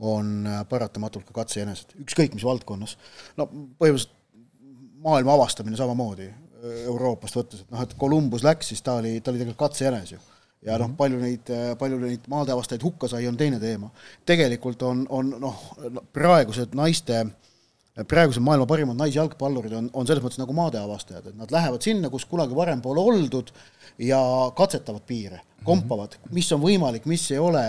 on 0.04 0.44
paratamatult 0.68 1.24
ka 1.30 1.40
katsejänesed, 1.40 1.94
ükskõik 2.02 2.34
mis 2.34 2.44
valdkonnas. 2.44 2.98
no 3.38 3.46
põhimõtteliselt 3.48 4.12
maailma 5.04 5.36
avastamine 5.36 5.76
samamoodi, 5.76 6.26
Euroopast 6.64 7.36
võttes, 7.38 7.64
et 7.64 7.74
noh, 7.74 7.82
et 7.84 7.96
Columbus 8.00 8.44
läks, 8.46 8.72
siis 8.72 8.82
ta 8.84 8.98
oli, 9.00 9.18
ta 9.20 9.32
oli 9.32 9.40
tegelikult 9.42 9.66
katsejänes 9.66 10.14
ju. 10.14 10.20
ja 10.64 10.78
noh, 10.80 10.94
palju 10.96 11.20
neid, 11.20 11.50
palju 11.78 11.98
neid 12.00 12.28
maadeavastajaid 12.32 12.84
hukka 12.86 13.10
sai, 13.12 13.26
on 13.28 13.36
teine 13.36 13.60
teema. 13.60 13.90
tegelikult 14.26 14.82
on, 14.82 15.06
on 15.10 15.34
noh, 15.42 15.64
praegused 16.16 16.76
naiste, 16.78 17.24
praegused 18.02 18.42
maailma 18.42 18.66
parimad 18.66 18.98
naisjalgpallurid 18.98 19.74
on, 19.78 19.88
on 19.94 20.06
selles 20.08 20.24
mõttes 20.24 20.40
nagu 20.40 20.54
maadeavastajad, 20.56 21.30
et 21.30 21.38
nad 21.38 21.52
lähevad 21.54 21.84
sinna, 21.86 22.10
kus 22.10 22.26
kunagi 22.26 22.56
varem 22.56 22.82
pole 22.82 23.02
oldud 23.02 23.52
ja 24.02 24.18
katsetavad 24.56 25.04
piire 25.06 25.44
kompavad, 25.64 26.18
mis 26.34 26.50
on 26.52 26.60
võimalik, 26.60 27.06
mis 27.08 27.22
ei 27.32 27.38
ole, 27.40 27.62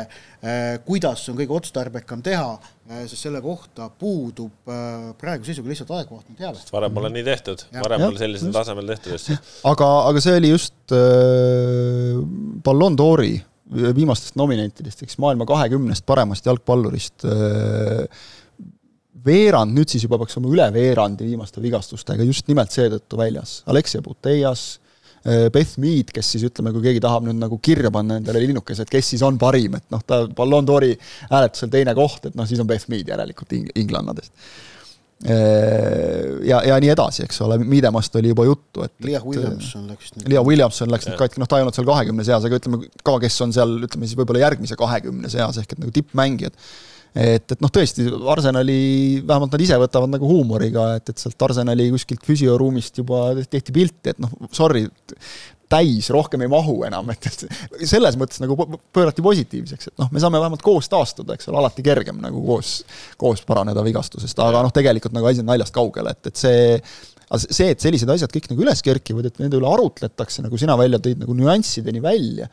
äh, 0.43 0.63
kuidas 0.83 1.21
on 1.31 1.37
kõige 1.37 1.53
otstarbekam 1.55 2.23
teha, 2.25 2.57
äh, 2.89 3.05
sest 3.05 3.27
selle 3.27 3.39
kohta 3.43 3.87
puudub 4.01 4.67
äh, 4.67 5.11
praeguse 5.21 5.53
seisuga 5.53 5.71
lihtsalt 5.71 5.93
adekvaatne 5.95 6.35
teave. 6.39 6.63
varem 6.73 6.97
pole 6.97 7.11
nii 7.13 7.25
tehtud, 7.29 7.67
varem 7.77 8.07
pole 8.07 8.19
sellisel 8.19 8.51
tasemel 8.55 8.89
tehtud 8.95 9.15
asju. 9.19 9.37
aga, 9.71 9.91
aga 10.09 10.23
see 10.25 10.39
oli 10.41 10.51
just 10.55 10.95
äh, 10.97 12.17
Ballon 12.65 12.97
d'Ori 12.97 13.37
viimastest 13.65 14.35
nominentidest, 14.37 15.05
eks 15.05 15.17
maailma 15.21 15.47
kahekümnest 15.49 16.05
paremast 16.05 16.45
jalgpallurist 16.45 17.25
äh, 17.29 18.25
veerand, 19.25 19.75
nüüd 19.75 19.91
siis 19.91 20.05
juba 20.05 20.19
peaks 20.21 20.37
olema 20.39 20.53
üle 20.53 20.71
veerandi 20.75 21.27
viimaste 21.27 21.63
vigastustega 21.63 22.25
just 22.27 22.47
nimelt 22.51 22.73
seetõttu 22.73 23.19
väljas. 23.19 23.59
Alexia 23.71 24.03
Putellas, 24.05 24.75
Äh, 25.25 25.49
Beth 25.49 25.79
Mead, 25.81 26.11
kes 26.13 26.27
siis 26.35 26.43
ütleme, 26.45 26.69
kui 26.75 26.83
keegi 26.85 27.01
tahab 27.01 27.23
nüüd 27.25 27.39
nagu 27.39 27.57
kirja 27.65 27.89
panna 27.93 28.19
endale 28.19 28.43
linnukese, 28.43 28.85
et 28.85 28.91
kes 28.93 29.07
siis 29.15 29.23
on 29.25 29.39
parim, 29.41 29.73
et 29.79 29.87
noh, 29.89 30.03
ta 30.05 30.21
Ballon 30.37 30.67
d'Ori 30.67 30.91
hääletusel 31.31 31.71
teine 31.73 31.95
koht, 31.97 32.27
et 32.29 32.37
noh, 32.37 32.45
siis 32.45 32.61
on 32.61 32.69
Beth 32.69 32.85
Mead 32.93 33.09
järelikult 33.09 33.55
ing-, 33.57 33.71
inglannadest. 33.81 34.29
Äh, 35.25 36.45
ja, 36.45 36.59
ja 36.69 36.77
nii 36.77 36.93
edasi, 36.93 37.23
eks 37.25 37.41
ole, 37.41 37.57
Miidemast 37.57 38.19
oli 38.21 38.35
juba 38.35 38.45
juttu, 38.45 38.85
et 38.85 38.93
Leah 39.07 39.25
Williamson 39.25 39.87
läks 39.89 40.13
nüüd 40.13 40.29
Leah 40.35 40.45
Williamson 40.45 40.93
läks 40.93 41.09
nüüd 41.09 41.17
katki, 41.23 41.41
noh, 41.41 41.49
ta 41.49 41.57
ei 41.57 41.65
olnud 41.65 41.79
seal 41.79 41.89
kahekümne 41.89 42.27
seas, 42.27 42.45
aga 42.45 42.61
ütleme 42.61 42.83
ka, 43.01 43.17
kes 43.25 43.41
on 43.47 43.55
seal, 43.55 43.79
ütleme 43.87 44.05
siis 44.05 44.19
võib-olla 44.19 44.45
järgmise 44.45 44.77
kahekümne 44.77 45.33
seas, 45.33 45.57
ehk 45.63 45.73
et 45.73 45.81
nagu 45.81 45.95
tippmängijad 45.95 46.53
et, 47.15 47.45
et 47.55 47.61
noh, 47.63 47.71
tõesti, 47.71 48.05
Arsenali, 48.31 48.77
vähemalt 49.25 49.55
nad 49.55 49.63
ise 49.63 49.79
võtavad 49.79 50.11
nagu 50.11 50.29
huumoriga, 50.29 50.89
et, 50.99 51.11
et 51.13 51.21
sealt 51.21 51.47
Arsenali 51.47 51.87
kuskilt 51.93 52.25
füsioruumist 52.27 52.99
juba 52.99 53.29
tehti 53.47 53.75
pilti, 53.75 54.11
et 54.11 54.19
noh, 54.23 54.33
sorry, 54.55 54.85
täis, 55.71 56.11
rohkem 56.13 56.45
ei 56.45 56.51
mahu 56.51 56.75
enam, 56.87 57.09
et, 57.13 57.25
et 57.25 57.87
selles 57.89 58.17
mõttes 58.19 58.41
nagu 58.43 58.57
pöörati 58.93 59.23
positiivseks, 59.25 59.89
et 59.91 60.01
noh, 60.01 60.11
me 60.13 60.21
saame 60.21 60.41
vähemalt 60.41 60.63
koos 60.65 60.89
taastuda, 60.91 61.37
eks 61.37 61.49
ole, 61.49 61.59
alati 61.63 61.85
kergem 61.85 62.21
nagu 62.21 62.43
koos, 62.45 62.77
koos 63.21 63.41
paraneda 63.47 63.83
vigastusest, 63.85 64.39
aga 64.45 64.61
noh, 64.65 64.73
tegelikult 64.75 65.15
nagu 65.15 65.29
asi 65.29 65.41
on 65.41 65.49
naljast 65.49 65.75
kaugel, 65.75 66.11
et, 66.11 66.31
et 66.31 66.45
see 66.45 66.79
aga 67.25 67.41
see, 67.41 67.71
et 67.73 67.81
sellised 67.81 68.09
asjad 68.11 68.33
kõik 68.33 68.49
nagu 68.51 68.65
üles 68.65 68.81
kerkivad, 68.85 69.29
et 69.29 69.39
nende 69.41 69.57
üle 69.57 69.69
arutletakse, 69.69 70.43
nagu 70.45 70.59
sina 70.61 70.75
välja 70.79 70.99
tõid, 71.01 71.21
nagu 71.23 71.35
nüanssideni 71.37 72.03
välja, 72.03 72.49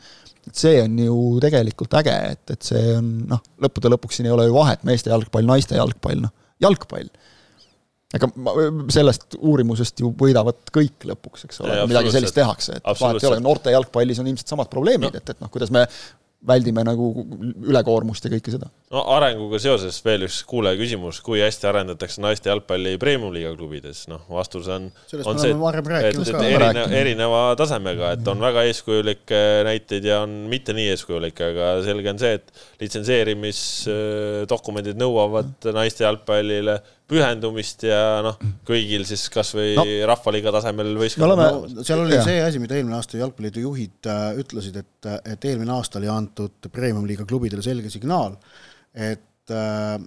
et 0.47 0.55
see 0.59 0.79
on 0.83 0.97
ju 0.99 1.17
tegelikult 1.43 1.93
äge, 2.01 2.15
et, 2.33 2.55
et 2.55 2.71
see 2.71 2.95
on 2.97 3.11
noh, 3.29 3.43
lõppude 3.63 3.91
lõpuks 3.93 4.19
siin 4.19 4.29
ei 4.29 4.33
ole 4.35 4.47
ju 4.49 4.57
vahet, 4.57 4.81
meeste 4.87 5.13
jalgpall, 5.13 5.45
naiste 5.47 5.77
jalgpall, 5.77 6.25
noh, 6.25 6.33
jalgpall. 6.63 7.11
Ega 8.13 8.29
sellest 8.93 9.37
uurimusest 9.39 10.03
ju 10.03 10.11
võidavad 10.17 10.59
kõik 10.73 11.07
lõpuks, 11.09 11.47
eks 11.47 11.63
ole, 11.63 11.79
midagi 11.89 12.11
sellist 12.13 12.37
tehakse, 12.37 12.77
et 12.77 12.85
vahet 13.01 13.23
ei 13.23 13.29
ole, 13.31 13.39
noorte 13.43 13.73
jalgpallis 13.73 14.21
on 14.21 14.29
ilmselt 14.29 14.53
samad 14.53 14.69
probleemid 14.73 15.09
no., 15.09 15.21
et, 15.21 15.33
et 15.33 15.41
noh, 15.41 15.51
kuidas 15.53 15.73
me 15.73 15.87
väldime 16.47 16.83
nagu 16.85 17.09
ülekoormust 17.63 18.25
ja 18.27 18.33
kõike 18.33 18.51
seda. 18.53 18.67
No 18.93 19.01
arenguga 19.15 19.57
seoses 19.61 19.95
veel 20.05 20.23
üks 20.27 20.37
kuulaja 20.49 20.77
küsimus, 20.77 21.21
kui 21.25 21.39
hästi 21.41 21.65
arendatakse 21.69 22.21
naiste 22.23 22.49
jalgpalli 22.51 22.91
premium-liiga 23.01 23.51
klubides, 23.57 23.99
noh, 24.11 24.21
vastus 24.29 24.67
on, 24.71 24.83
on 25.25 25.39
see, 25.41 25.51
et, 25.53 25.57
et 26.21 26.43
erineva, 26.47 26.87
erineva 26.99 27.41
tasemega, 27.59 28.05
et 28.17 28.25
on 28.29 28.37
väga 28.43 28.59
eeskujulikke 28.69 29.39
näiteid 29.67 30.03
ja 30.11 30.17
on 30.27 30.31
mitte 30.51 30.71
nii 30.77 30.87
eeskujulikke, 30.93 31.43
aga 31.55 31.65
selge 31.85 32.07
on 32.13 32.19
see, 32.21 32.33
et 32.37 32.45
litsenseerimisdokumendid 32.83 34.97
nõuavad 35.01 35.51
naiste 35.73 36.01
jalgpallile 36.05 36.75
pühendumist 37.09 37.83
ja 37.85 38.21
noh, 38.25 38.37
kõigil 38.67 39.05
siis 39.07 39.29
kasvõi 39.33 39.73
no, 39.77 39.85
Rahvaliiga 40.09 40.51
tasemel 40.55 40.93
võistkond 40.97 41.35
no,. 41.37 41.83
seal 41.85 41.99
oli 42.05 42.19
see 42.23 42.39
asi, 42.43 42.59
mida 42.63 42.77
eelmine 42.77 42.95
aasta 42.97 43.19
Jalgpalliliidu 43.19 43.59
juhid 43.65 44.09
äh, 44.09 44.39
ütlesid, 44.39 44.75
et, 44.79 45.09
et 45.33 45.41
eelmine 45.49 45.71
aasta 45.75 45.99
oli 46.01 46.09
antud 46.11 46.55
Premium-liiga 46.71 47.23
klubidele 47.29 47.63
selge 47.65 47.89
signaal, 47.93 48.33
et 48.93 49.51
äh, 49.51 50.01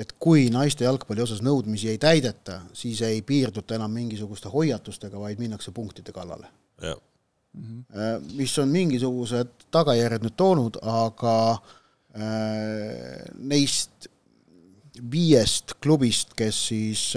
et 0.00 0.12
kui 0.22 0.46
naiste 0.52 0.86
jalgpalli 0.86 1.20
osas 1.24 1.42
nõudmisi 1.44 1.90
ei 1.92 1.98
täideta, 2.00 2.60
siis 2.72 3.02
ei 3.04 3.20
piirduta 3.26 3.76
enam 3.76 3.92
mingisuguste 3.92 4.48
hoiatustega, 4.48 5.18
vaid 5.20 5.42
minnakse 5.42 5.74
punktide 5.76 6.12
kallale. 6.12 6.46
Mm 7.52 7.84
-hmm. 7.92 8.36
mis 8.36 8.58
on 8.58 8.68
mingisugused 8.68 9.48
tagajärjed 9.70 10.22
nüüd 10.22 10.36
toonud, 10.36 10.78
aga 10.82 11.52
äh, 11.52 11.60
neist 13.38 14.08
viiest 15.10 15.74
klubist, 15.82 16.34
kes 16.34 16.66
siis, 16.68 17.14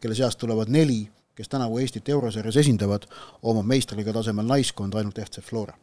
kelle 0.00 0.14
seast 0.14 0.38
tulevad 0.38 0.68
neli, 0.68 1.10
kes 1.34 1.48
tänavu 1.48 1.78
Eestit 1.78 2.08
eurosarjas 2.08 2.56
esindavad, 2.56 3.06
omab 3.42 3.66
meistriliiga 3.66 4.12
tasemel 4.12 4.46
naiskond 4.46 4.94
ainult 4.94 5.18
FC 5.18 5.40
Flora 5.40 5.74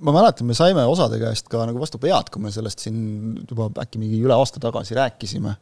ma 0.00 0.12
mäletan, 0.14 0.46
me 0.46 0.54
saime 0.56 0.84
osade 0.88 1.18
käest 1.20 1.48
ka 1.50 1.64
nagu 1.66 1.80
vastu 1.82 1.98
pead, 2.02 2.30
kui 2.30 2.42
me 2.44 2.52
sellest 2.54 2.84
siin 2.86 3.00
juba 3.48 3.70
äkki 3.82 4.00
mingi 4.02 4.20
üle 4.22 4.36
aasta 4.36 4.62
tagasi 4.62 4.96
rääkisime 4.98 5.56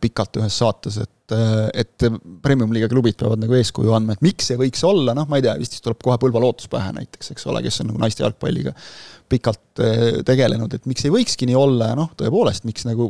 pikalt 0.00 0.40
ühes 0.40 0.54
saates, 0.58 0.96
et, 1.02 1.34
et 1.78 2.06
premium-liiga 2.42 2.88
klubid 2.90 3.16
peavad 3.18 3.38
nagu 3.42 3.54
eeskuju 3.54 3.92
andma, 3.94 4.16
et 4.16 4.24
miks 4.24 4.48
see 4.50 4.58
võiks 4.58 4.82
olla, 4.86 5.14
noh, 5.14 5.28
ma 5.30 5.38
ei 5.38 5.44
tea, 5.46 5.54
vist 5.60 5.76
siis 5.76 5.84
tuleb 5.84 6.00
kohe 6.02 6.16
Põlva 6.22 6.42
Lootus 6.42 6.70
pähe 6.70 6.90
näiteks, 6.96 7.30
eks 7.34 7.46
ole, 7.50 7.62
kes 7.62 7.82
on 7.82 7.92
nagu 7.92 8.00
naiste 8.02 8.24
jalgpalliga 8.24 8.74
pikalt 9.30 9.82
eh, 9.82 10.18
tegelenud, 10.26 10.74
et 10.74 10.88
miks 10.90 11.06
ei 11.06 11.12
võikski 11.14 11.48
nii 11.50 11.58
olla 11.58 11.90
ja 11.90 11.98
noh, 11.98 12.10
tõepoolest, 12.18 12.66
miks 12.66 12.86
nagu 12.86 13.08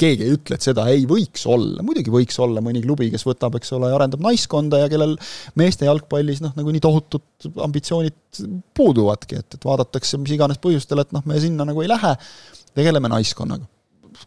keegi 0.00 0.26
ei 0.26 0.34
ütle, 0.36 0.56
et 0.58 0.64
seda 0.64 0.86
ei 0.92 1.04
võiks 1.08 1.44
olla, 1.48 1.84
muidugi 1.84 2.12
võiks 2.12 2.36
olla 2.44 2.64
mõni 2.64 2.82
klubi, 2.84 3.10
kes 3.12 3.24
võtab, 3.28 3.56
eks 3.60 3.72
ole, 3.76 3.92
arendab 3.94 4.24
naiskonda 4.24 4.82
ja 4.82 4.90
kellel 4.92 5.16
meeste 5.60 5.88
jalgpallis 5.88 6.42
noh, 6.44 6.52
nagu 6.58 6.74
nii 6.74 6.84
tohutud 6.84 7.48
ambitsioonid 7.64 8.44
puuduvadki, 8.76 9.40
et, 9.40 9.56
et 9.56 9.68
vaadatakse 9.68 10.20
mis 10.20 10.36
iganes 10.36 10.60
põhjustel, 10.64 11.04
et 11.04 11.16
noh, 11.16 11.24
me 11.28 11.40
sinna 11.42 11.68
nagu 11.68 11.84
ei 11.84 11.92
lähe, 11.92 12.14
tegeleme 12.76 13.12
naiskonnaga. 13.12 13.68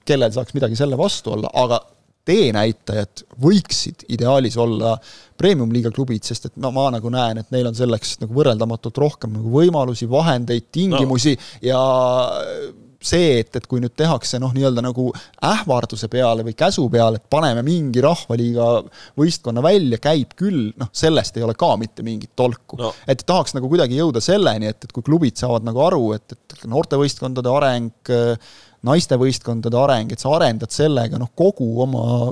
Kellel 0.06 0.32
saaks 0.34 0.56
midagi 0.58 0.80
selle 0.80 1.00
vastu 1.00 1.36
olla, 1.36 1.52
aga 1.54 1.82
teenäitajad 2.28 3.24
võiksid 3.42 4.06
ideaalis 4.14 4.58
olla 4.62 4.94
premium-liiga 5.42 5.90
klubid, 5.94 6.24
sest 6.28 6.52
et 6.52 6.60
no 6.62 6.70
ma 6.76 6.86
nagu 6.94 7.10
näen, 7.14 7.42
et 7.42 7.50
neil 7.54 7.72
on 7.72 7.78
selleks 7.78 8.20
nagu 8.22 8.36
võrreldamatult 8.38 9.02
rohkem 9.02 9.34
nagu 9.40 9.50
võimalusi, 9.56 10.10
vahendeid, 10.10 10.70
tingimusi 10.74 11.34
no. 11.34 11.50
ja 11.66 11.82
see, 13.02 13.40
et, 13.42 13.56
et 13.58 13.66
kui 13.66 13.82
nüüd 13.82 13.96
tehakse 13.98 14.38
noh, 14.42 14.52
nii-öelda 14.54 14.84
nagu 14.86 15.08
ähvarduse 15.50 16.06
peale 16.12 16.46
või 16.46 16.54
käsu 16.58 16.86
peale, 16.94 17.18
et 17.18 17.30
paneme 17.34 17.64
mingi 17.66 18.04
rahvaliiga 18.06 18.68
võistkonna 19.18 19.64
välja, 19.66 19.98
käib 20.02 20.36
küll, 20.38 20.70
noh, 20.78 20.92
sellest 20.94 21.40
ei 21.40 21.46
ole 21.48 21.58
ka 21.58 21.74
mitte 21.82 22.06
mingit 22.06 22.36
tolku 22.38 22.78
no.. 22.80 22.94
et 23.10 23.26
tahaks 23.26 23.58
nagu 23.58 23.72
kuidagi 23.72 23.98
jõuda 23.98 24.22
selleni, 24.24 24.70
et, 24.70 24.86
et 24.86 24.94
kui 24.94 25.06
klubid 25.06 25.42
saavad 25.42 25.66
nagu 25.66 25.82
aru, 25.88 26.12
et, 26.18 26.38
et 26.38 26.68
noortevõistkondade 26.70 27.56
areng 27.58 28.14
äh, 28.14 28.54
naistevõistkondade 28.88 29.78
areng, 29.78 30.14
et 30.14 30.22
sa 30.22 30.32
arendad 30.34 30.74
sellega 30.74 31.20
noh, 31.22 31.30
kogu 31.38 31.68
oma 31.84 32.32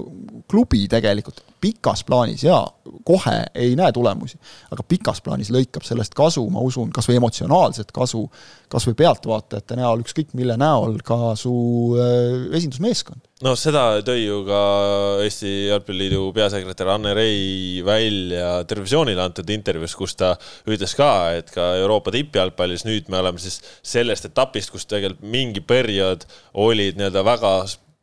klubi 0.49 0.87
tegelikult 0.89 1.43
pikas 1.61 2.01
plaanis 2.07 2.43
jaa, 2.45 2.63
kohe 3.05 3.35
ei 3.53 3.75
näe 3.77 3.91
tulemusi, 3.93 4.39
aga 4.73 4.85
pikas 4.87 5.21
plaanis 5.21 5.51
lõikab 5.53 5.85
sellest 5.85 6.15
kasu, 6.17 6.45
ma 6.49 6.63
usun, 6.65 6.89
kas 6.95 7.09
või 7.09 7.19
emotsionaalset 7.19 7.93
kasu, 7.93 8.23
kas 8.71 8.87
või 8.89 8.97
pealtvaatajate 9.03 9.77
näol, 9.77 10.05
ükskõik 10.05 10.33
mille 10.39 10.57
näol, 10.59 10.97
ka 11.05 11.35
su 11.39 11.53
äh, 11.99 12.47
esindusmeeskond. 12.57 13.21
No 13.45 13.53
seda 13.59 13.83
tõi 14.05 14.23
ju 14.25 14.39
ka 14.47 14.61
Eesti 15.23 15.51
Jalgpalliliidu 15.69 16.29
peasekretär 16.35 16.91
Anne 16.91 17.13
Rei 17.15 17.83
välja 17.85 18.63
Televisioonile 18.67 19.23
antud 19.23 19.49
intervjuus, 19.53 19.95
kus 19.95 20.17
ta 20.19 20.33
ütles 20.67 20.95
ka, 20.97 21.11
et 21.39 21.51
ka 21.53 21.71
Euroopa 21.79 22.13
tippjalgpallis 22.15 22.85
nüüd 22.87 23.11
me 23.11 23.21
oleme 23.21 23.41
siis 23.41 23.61
sellest 23.81 24.27
etapist, 24.31 24.73
kus 24.73 24.87
tegelikult 24.89 25.23
mingi 25.23 25.63
periood 25.63 26.27
olid 26.67 26.99
nii-öelda 26.99 27.23
väga 27.27 27.53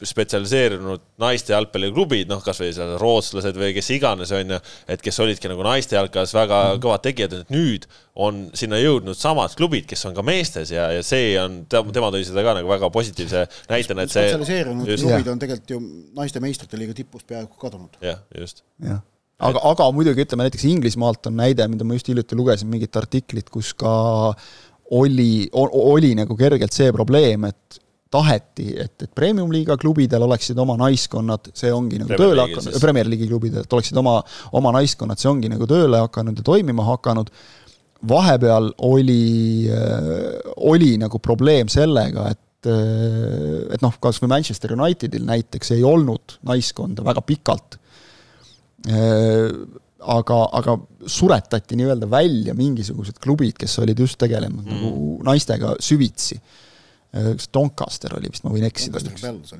spetsialiseerunud 0.05 1.01
naiste 1.23 1.55
jalgpalliklubid, 1.55 2.29
noh, 2.29 2.43
kasvõi 2.45 2.69
seal 2.77 2.97
rootslased 3.01 3.57
või 3.57 3.71
kes 3.77 3.89
iganes, 3.97 4.33
on 4.37 4.53
ju, 4.53 4.59
et 4.93 5.01
kes 5.05 5.21
olidki 5.25 5.49
nagu 5.49 5.65
naiste 5.65 5.97
jalkas 5.97 6.35
väga 6.37 6.59
mm. 6.75 6.83
kõvad 6.85 7.05
tegijad, 7.07 7.39
et 7.39 7.55
nüüd 7.55 7.87
on 8.13 8.45
sinna 8.57 8.81
jõudnud 8.83 9.17
samad 9.17 9.57
klubid, 9.57 9.89
kes 9.89 10.05
on 10.11 10.17
ka 10.17 10.25
meestes 10.27 10.75
ja, 10.75 10.91
ja 10.93 11.07
see 11.07 11.33
on, 11.41 11.63
tema 11.71 12.13
tõi 12.13 12.27
seda 12.29 12.45
ka 12.45 12.59
nagu 12.59 12.69
väga 12.69 12.93
positiivse 12.93 13.47
näitena, 13.73 14.05
et 14.05 14.13
see 14.13 14.29
spetsialiseerunud 14.29 14.93
klubid 15.01 15.33
on 15.33 15.41
tegelikult 15.43 15.77
ju 15.77 15.83
naiste 16.19 16.45
meistrite 16.45 16.81
liiga 16.81 16.97
tipust 16.97 17.29
peaaegu 17.29 17.57
kadunud. 17.61 17.97
jah, 18.05 18.21
just. 18.37 18.67
jah 18.85 19.01
aga, 19.41 19.65
aga 19.73 19.89
muidugi 19.97 20.25
ütleme 20.25 20.47
näiteks 20.47 20.69
Inglismaalt 20.69 21.29
on 21.31 21.41
näide, 21.41 21.65
mida 21.73 21.89
ma 21.89 21.97
just 21.97 22.09
hiljuti 22.13 22.37
lugesin, 22.39 22.69
mingit 22.73 22.97
artiklit, 23.01 23.51
kus 23.53 23.73
ka 23.77 23.91
oli, 24.97 25.49
oli 25.53 26.15
nagu 26.19 26.37
kergelt 26.39 26.77
see 26.77 26.93
probleem, 26.95 27.49
et 27.49 27.81
taheti, 28.13 28.71
et, 28.79 28.95
et 29.03 29.11
premium-liiga 29.15 29.77
klubidel 29.81 30.25
oleksid 30.27 30.59
oma 30.63 30.77
naiskonnad, 30.79 31.51
see 31.57 31.73
ongi 31.75 31.99
nagu 32.01 32.13
Premier 32.13 32.33
tööle 32.33 32.47
hakanud, 32.47 32.81
Premier 32.83 33.11
League'i 33.11 33.29
klubidel, 33.31 33.67
et 33.67 33.77
oleksid 33.79 33.99
oma, 34.01 34.17
oma 34.59 34.73
naiskonnad, 34.79 35.21
see 35.21 35.31
ongi 35.31 35.51
nagu 35.53 35.69
tööle 35.71 36.03
hakanud 36.05 36.39
ja 36.39 36.47
toimima 36.47 36.87
hakanud, 36.93 37.33
vahepeal 38.07 38.71
oli, 38.87 39.67
oli 40.69 40.93
nagu 41.03 41.23
probleem 41.23 41.71
sellega, 41.73 42.31
et 42.35 42.43
et 42.67 43.83
noh, 43.85 43.95
kas 44.03 44.17
või 44.19 44.33
Manchester 44.33 44.73
Unitedil 44.75 45.23
näiteks 45.23 45.69
ei 45.77 45.85
olnud 45.87 46.33
naiskonda 46.49 47.05
väga 47.07 47.23
pikalt, 47.23 47.77
aga, 50.17 50.39
aga 50.59 50.75
suretati 51.07 51.79
nii-öelda 51.79 52.09
välja 52.11 52.57
mingisugused 52.59 53.21
klubid, 53.23 53.55
kes 53.61 53.79
olid 53.85 54.03
just 54.03 54.19
tegelenud 54.19 54.67
mm. 54.67 54.81
nagu 54.83 55.29
naistega 55.29 55.77
süvitsi 55.79 56.41
kas 57.17 57.49
Doncaster 57.55 58.15
oli 58.19 58.31
vist, 58.31 58.45
ma 58.45 58.53
võin 58.53 58.67
eksida. 58.69 59.01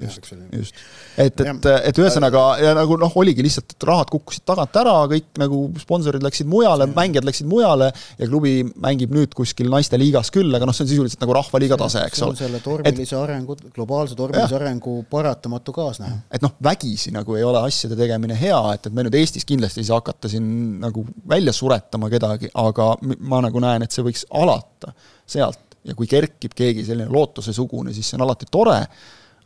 just, 0.03 0.31
just. 0.53 0.81
et, 1.17 1.41
et, 1.41 1.69
et 1.91 2.01
ühesõnaga 2.01 2.43
ja 2.63 2.75
nagu 2.77 2.99
noh, 3.01 3.13
oligi 3.21 3.45
lihtsalt, 3.45 3.77
et 3.77 3.87
rahad 3.89 4.11
kukkusid 4.13 4.45
tagant 4.49 4.77
ära, 4.81 4.95
kõik 5.11 5.29
nagu 5.41 5.61
sponsorid 5.81 6.25
läksid 6.25 6.49
mujale, 6.51 6.89
mängijad 6.93 7.27
läksid 7.29 7.49
mujale 7.51 7.91
ja 7.93 8.29
klubi 8.29 8.59
mängib 8.83 9.15
nüüd 9.17 9.35
kuskil 9.37 9.71
naisteliigas 9.73 10.33
küll, 10.35 10.53
aga 10.57 10.69
noh, 10.69 10.77
see 10.77 10.87
on 10.87 10.93
sisuliselt 10.93 11.25
nagu 11.25 11.37
rahvaliiga 11.39 11.79
tase, 11.81 12.05
eks 12.11 12.25
ole. 12.27 12.39
selle 12.39 12.63
tormilise 12.65 13.09
et, 13.09 13.21
arengu, 13.21 13.59
globaalse 13.77 14.19
tormilise 14.19 14.59
arengu 14.59 14.99
paratamatu 15.11 15.75
kaasnäha. 15.77 16.21
et 16.37 16.45
noh, 16.45 16.57
vägisi 16.63 17.15
nagu 17.15 17.39
ei 17.39 17.47
ole 17.47 17.65
asjade 17.67 17.99
tegemine 17.99 18.39
hea, 18.39 18.61
et, 18.77 18.89
et 18.91 18.97
me 18.97 19.07
nüüd 19.07 19.17
Eestis 19.17 19.47
kindlasti 19.49 19.83
ei 19.83 19.91
saa 19.91 20.01
hakata 20.03 20.31
siin 20.31 20.47
nagu 20.83 21.07
välja 21.29 21.55
suretama 21.57 22.11
kedagi, 22.13 22.53
aga 22.55 22.93
ma 23.21 23.41
nagu 23.45 23.63
näen, 23.63 23.87
et 23.87 23.95
see 23.95 24.05
võiks 24.07 24.27
alata 24.35 24.93
sealt 25.27 25.66
ja 25.87 25.95
kui 25.99 26.09
kerkib 26.11 26.57
keegi 26.57 26.85
selline 26.87 27.13
lootusesugune, 27.13 27.95
siis 27.95 28.11
see 28.11 28.19
on 28.19 28.27
alati 28.27 28.49
tore, 28.51 28.81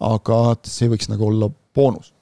aga 0.07 0.41
see 0.65 0.89
võiks 0.91 1.11
nagu 1.13 1.29
olla 1.29 1.51
boonus 1.51 2.13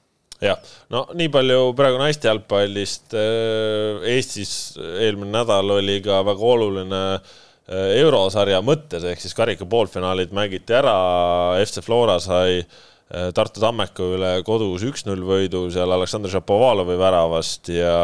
jah, 0.43 0.59
no 0.93 1.05
nii 1.19 1.31
palju 1.33 1.73
praegu 1.75 1.99
naiste 1.99 2.29
jalgpallist. 2.29 3.13
Äh, 3.15 4.05
Eestis 4.15 4.53
eelmine 4.79 5.33
nädal 5.39 5.75
oli 5.79 5.99
ka 6.03 6.21
väga 6.27 6.51
oluline 6.53 7.01
äh, 7.15 7.89
eurosarja 7.99 8.61
mõttes, 8.65 9.03
ehk 9.07 9.23
siis 9.23 9.35
karika 9.35 9.67
poolfinaalid 9.69 10.35
mängiti 10.35 10.75
ära, 10.79 10.95
FC 11.63 11.83
Flora 11.83 12.19
sai 12.23 12.61
äh, 12.61 12.77
Tartu 13.09 13.57
Tammeku 13.57 14.11
üle 14.19 14.35
kodus 14.45 14.83
üks-null 14.85 15.23
võidu 15.25 15.63
seal 15.73 15.89
Aleksandr 15.95 16.29
Šapovalovi 16.29 16.93
väravast 16.99 17.71
ja 17.73 17.95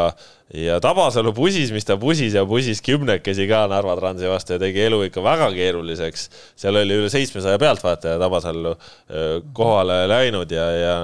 ja 0.54 0.80
Tabasalu 0.82 1.34
pusis, 1.34 1.72
mis 1.74 1.86
ta 1.86 1.98
pusis 1.98 2.34
ja 2.38 2.44
pusis 2.46 2.82
kümnekesi 2.86 3.48
ka 3.50 3.64
Narva 3.70 3.96
Transi 3.98 4.30
vastu 4.30 4.56
ja 4.56 4.62
tegi 4.62 4.84
elu 4.86 5.04
ikka 5.08 5.24
väga 5.26 5.52
keeruliseks. 5.54 6.30
seal 6.58 6.78
oli 6.82 6.98
üle 7.02 7.10
seitsmesaja 7.10 7.62
pealtvaataja 7.62 8.20
Tabasallu 8.22 8.76
kohale 9.54 10.08
läinud 10.10 10.52
ja, 10.52 10.66
ja 10.78 10.96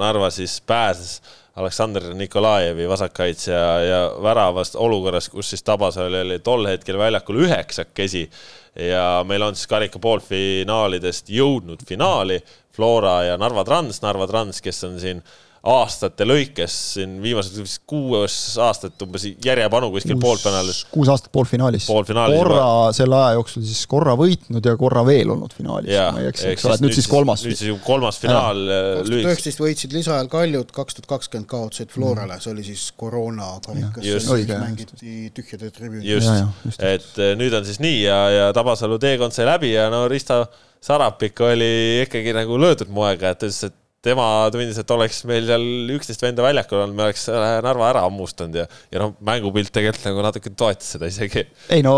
Narva 0.00 0.30
siis 0.30 0.60
pääses 0.60 1.20
Aleksandr 1.60 2.14
Nikolajevi 2.14 2.88
vasakkaitsja 2.88 3.60
ja 3.84 4.00
väravast 4.22 4.76
olukorras, 4.76 5.28
kus 5.28 5.50
siis 5.50 5.62
Tabasalu 5.62 6.22
oli 6.24 6.38
tol 6.38 6.68
hetkel 6.68 6.98
väljakul 6.98 7.44
üheksakesi 7.44 8.28
ja 8.76 9.24
meil 9.26 9.42
on 9.42 9.56
siis 9.56 9.66
karika 9.66 9.98
poolfinaalidest 9.98 11.28
jõudnud 11.32 11.82
finaali 11.88 12.38
Flora 12.76 13.20
ja 13.26 13.38
Narva 13.40 13.64
Trans, 13.64 14.02
Narva 14.02 14.26
Trans, 14.30 14.60
kes 14.64 14.84
on 14.88 14.98
siin 15.02 15.22
aastate 15.60 16.24
lõikes 16.24 16.74
siin 16.94 17.18
viimased 17.20 17.58
kuus 17.88 18.36
aastat 18.64 19.02
umbes 19.04 19.26
järjepanu 19.44 19.90
kuskil 19.92 20.16
poolfinaalis. 20.20 20.86
kuus 20.88 21.10
aastat 21.12 21.28
poolfinaalis. 21.34 21.84
poolfinaalis. 21.90 22.38
korra 22.40 22.60
juba. 22.62 22.92
selle 22.96 23.18
aja 23.18 23.34
jooksul 23.36 23.66
siis 23.68 23.82
korra 23.90 24.14
võitnud 24.16 24.64
ja 24.64 24.72
korra 24.80 25.02
veel 25.04 25.34
olnud 25.34 25.52
finaalis. 25.52 25.92
ma 25.92 26.22
ei 26.22 26.30
eksi, 26.30 26.46
eks 26.54 26.64
ole, 26.64 26.78
et 26.78 26.84
nüüd 26.86 26.96
siis 26.96 27.10
kolmas. 27.12 27.44
nüüd 27.44 27.58
siis 27.58 27.68
ju 27.74 27.76
kolmas 27.84 28.20
finaal. 28.22 28.62
kaks 28.64 29.10
tuhat 29.10 29.28
üheksateist 29.28 29.62
võitsid 29.66 29.98
lisaajal 29.98 30.32
Kaljut, 30.32 30.72
kaks 30.72 30.96
tuhat 30.96 31.10
kakskümmend 31.12 31.50
kaotasid 31.52 31.92
Florale 31.92 32.38
mm., 32.38 32.46
see 32.46 32.54
oli 32.54 32.64
siis 32.70 32.86
koroona 32.96 33.52
karikas, 33.66 34.32
mängiti 34.64 35.28
tühjade 35.36 35.68
tribüüni. 35.76 36.08
just, 36.08 36.80
et 36.80 37.20
eh, 37.20 37.36
nüüd 37.36 37.52
on 37.60 37.68
siis 37.68 37.84
nii 37.84 38.00
ja, 38.06 38.18
ja 38.32 38.50
Tabasalu 38.56 38.96
teekond 39.02 39.36
sai 39.36 39.44
läbi 39.50 39.74
ja 39.74 39.90
no 39.92 40.06
Risto 40.08 40.46
Sarapik 40.80 41.40
oli 41.44 41.72
ikkagi 42.06 42.32
nagu 42.36 42.56
löödud 42.60 42.88
moega, 42.94 43.34
et 43.34 43.44
ütles, 43.44 43.62
et 43.68 43.76
tema 44.04 44.24
tundis, 44.52 44.78
et 44.80 44.92
oleks 44.94 45.18
meil 45.28 45.44
seal 45.48 45.64
üksteist 45.92 46.22
venda 46.24 46.44
väljakul 46.44 46.80
olnud, 46.80 46.96
me 46.96 47.04
oleks 47.08 47.26
Narva 47.28 47.90
ära 47.90 48.04
hammustanud 48.06 48.56
ja, 48.62 48.64
ja 48.92 49.02
noh, 49.02 49.12
mängupilt 49.26 49.72
tegelikult 49.74 50.06
nagu 50.08 50.24
natuke 50.24 50.52
toetas 50.56 50.94
seda 50.94 51.10
isegi. 51.10 51.44
ei 51.74 51.84
no 51.84 51.94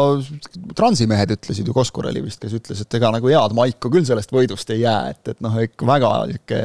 transimehed 0.78 1.36
ütlesid 1.36 1.70
ju, 1.70 1.76
Koskor 1.76 2.10
oli 2.10 2.24
vist, 2.24 2.40
kes 2.42 2.56
ütles, 2.58 2.82
et 2.82 2.98
ega 2.98 3.12
nagu 3.14 3.30
head 3.30 3.54
maiku 3.54 3.92
küll 3.94 4.06
sellest 4.08 4.34
võidust 4.34 4.74
ei 4.74 4.82
jää, 4.82 5.14
et, 5.14 5.34
et 5.36 5.44
noh, 5.44 5.54
ikka 5.62 5.88
väga 5.92 6.12
sihuke 6.32 6.62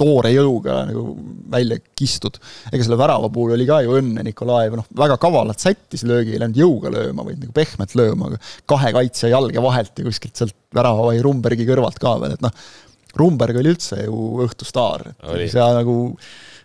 toore 0.00 0.32
jõuga 0.32 0.80
nagu 0.88 1.04
välja 1.52 1.80
kistud. 1.98 2.38
ega 2.72 2.84
selle 2.86 2.98
värava 3.00 3.30
puhul 3.32 3.54
oli 3.56 3.66
ka 3.68 3.80
ju 3.84 3.96
õnne, 4.00 4.24
Nikolaev 4.26 4.78
noh, 4.80 4.88
väga 4.96 5.18
kavalalt 5.20 5.62
sättis 5.62 6.04
löögi, 6.08 6.34
ei 6.34 6.42
läinud 6.42 6.60
jõuga 6.60 6.92
lööma, 6.94 7.26
vaid 7.26 7.40
nagu 7.42 7.54
pehmelt 7.56 7.96
lööma, 7.98 8.30
kahe 8.70 8.92
kaitsja 8.96 9.32
jalge 9.32 9.64
vahelt 9.64 10.00
ja 10.00 10.06
kuskilt 10.06 10.40
sealt 10.40 10.56
värava 10.76 11.10
või 11.10 11.20
Rumbergi 11.24 11.68
kõrvalt 11.68 12.00
ka 12.00 12.16
veel, 12.22 12.36
et 12.38 12.44
noh, 12.44 12.70
Rumberg 13.20 13.58
oli 13.60 13.74
üldse 13.74 14.04
ju 14.04 14.46
õhtustaar, 14.46 15.10
et 15.34 15.50
sa 15.52 15.72
nagu 15.76 15.96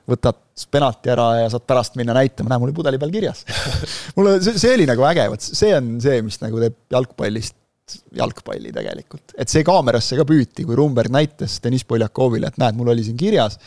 võtad 0.06 0.38
penalti 0.72 1.10
ära 1.12 1.28
ja 1.42 1.52
saad 1.52 1.66
pärast 1.68 1.98
minna 2.00 2.14
näitama, 2.16 2.52
näe, 2.52 2.62
mul 2.62 2.70
oli 2.70 2.78
pudeli 2.78 3.00
peal 3.02 3.12
kirjas 3.12 3.42
mulle 4.16 4.38
see, 4.46 4.60
see 4.62 4.76
oli 4.78 4.86
nagu 4.88 5.04
äge, 5.10 5.26
vot 5.34 5.44
see 5.44 5.74
on 5.76 5.96
see, 6.04 6.22
mis 6.24 6.38
nagu 6.44 6.62
teeb 6.62 6.78
jalgpallist 6.94 7.58
jalgpalli 8.18 8.72
tegelikult. 8.74 9.36
et 9.38 9.52
see 9.52 9.66
kaamerasse 9.66 10.18
ka 10.18 10.26
püüti, 10.28 10.66
kui 10.66 10.78
Rumberg 10.78 11.14
näitas 11.14 11.60
Deniss 11.64 11.86
Poljakovile, 11.86 12.50
et 12.50 12.62
näed, 12.62 12.78
mul 12.78 12.94
oli 12.94 13.04
siin 13.06 13.18
kirjas 13.20 13.60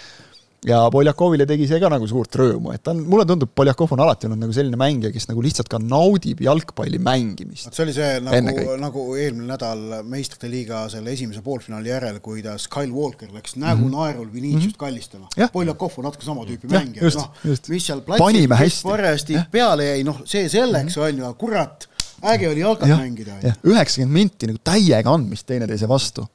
ja 0.66 0.80
Poljakovile 0.90 1.46
tegi 1.46 1.68
see 1.70 1.78
ka 1.78 1.90
nagu 1.92 2.06
suurt 2.10 2.34
rõõmu, 2.40 2.72
et 2.74 2.82
ta 2.82 2.90
on, 2.90 3.04
mulle 3.06 3.24
tundub, 3.28 3.50
Poljakov 3.54 3.92
on 3.94 4.02
alati 4.02 4.26
olnud 4.26 4.42
nagu 4.42 4.54
selline 4.54 4.78
mängija, 4.80 5.12
kes 5.14 5.28
nagu 5.30 5.42
lihtsalt 5.44 5.70
ka 5.70 5.78
naudib 5.82 6.40
jalgpalli 6.42 6.98
mängimist. 7.02 7.70
see 7.70 7.84
oli 7.84 7.94
see 7.94 8.16
nagu, 8.24 8.64
nagu 8.82 9.04
eelmine 9.14 9.46
nädal 9.52 10.00
meistrite 10.08 10.50
liiga 10.50 10.84
selle 10.90 11.14
esimese 11.14 11.44
poolfinaali 11.46 11.92
järel, 11.92 12.18
kuidas 12.24 12.66
Kyle 12.72 12.94
Walker 12.94 13.30
läks 13.34 13.54
nägu 13.56 13.84
mm 13.84 13.86
-hmm. 13.86 13.96
naerul 14.00 14.32
Viniciust 14.32 14.64
mm 14.64 14.72
-hmm. 14.72 14.78
kallistama. 14.78 15.28
Poljakov 15.52 15.98
on 15.98 16.08
natuke 16.10 16.24
sama 16.24 16.42
tüüpi 16.42 16.72
ja, 16.72 16.80
mängija, 16.80 17.14
noh, 17.14 17.30
mis 17.44 17.86
seal 17.86 18.00
platsil 18.00 18.82
parajasti 18.82 19.38
peale 19.50 19.84
jäi, 19.92 20.04
noh, 20.04 20.22
see 20.24 20.48
selleks 20.48 20.96
mm, 20.96 21.02
-hmm. 21.02 21.08
on 21.08 21.18
ju, 21.18 21.34
kurat, 21.34 21.87
äge 22.22 22.48
oli 22.50 22.60
jalkat 22.60 22.88
mängida. 22.88 23.38
üheksakümmend 23.66 24.14
minti 24.14 24.50
nagu 24.50 24.60
täiega 24.64 25.14
andmist 25.14 25.46
teineteise 25.46 25.88
vastu. 25.88 26.26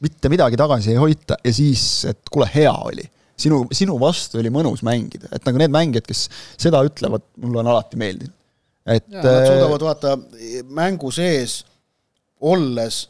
mitte 0.00 0.28
midagi 0.32 0.56
tagasi 0.56 0.94
ei 0.94 0.96
hoita 0.96 1.36
ja 1.44 1.52
siis, 1.52 2.04
et 2.08 2.30
kuule, 2.32 2.48
hea 2.54 2.72
oli 2.72 3.04
sinu, 3.40 3.60
sinu 3.74 3.96
vastu 4.00 4.40
oli 4.40 4.52
mõnus 4.52 4.84
mängida, 4.86 5.30
et 5.34 5.46
nagu 5.46 5.60
need 5.60 5.72
mängijad, 5.74 6.06
kes 6.08 6.26
seda 6.60 6.82
ütlevad, 6.86 7.24
mulle 7.42 7.62
on 7.62 7.70
alati 7.72 8.00
meeldinud. 8.00 8.36
et 8.86 9.06
ja, 9.08 9.22
nad 9.22 9.30
äh, 9.30 9.46
suudavad 9.46 9.86
vaata 9.86 10.14
mängu 10.76 11.12
sees 11.14 11.60
olles 12.40 13.02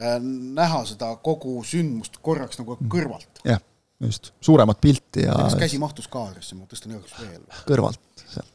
äh, 0.00 0.18
näha 0.58 0.84
seda 0.88 1.12
kogu 1.24 1.60
sündmust 1.68 2.20
korraks 2.24 2.60
nagu 2.60 2.78
mm. 2.78 2.90
kõrvalt. 2.92 3.42
jah, 3.46 3.62
just, 4.04 4.32
suuremat 4.44 4.80
pilti 4.80 5.26
ja 5.26 5.36
kas 5.46 5.58
käsi 5.60 5.80
mahtus 5.82 6.08
kaadrisse, 6.12 6.58
ma 6.58 6.68
tõstan 6.70 6.96
igaks 6.96 7.16
veel. 7.20 7.42
kõrvalt, 7.68 8.24
seal. 8.24 8.48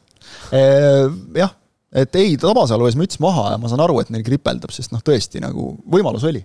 Äh, 0.53 1.09
jah, 1.43 1.53
et 1.93 2.17
ei, 2.19 2.35
Tabasalu 2.41 2.89
ees 2.89 2.97
müts 2.99 3.19
maha 3.23 3.53
ja 3.53 3.61
ma 3.61 3.69
saan 3.71 3.83
aru, 3.85 3.99
et 4.01 4.11
neil 4.13 4.25
kripeldab, 4.25 4.73
sest 4.73 4.93
noh, 4.93 5.03
tõesti 5.05 5.41
nagu 5.43 5.73
võimalus 5.93 6.25
oli. 6.29 6.41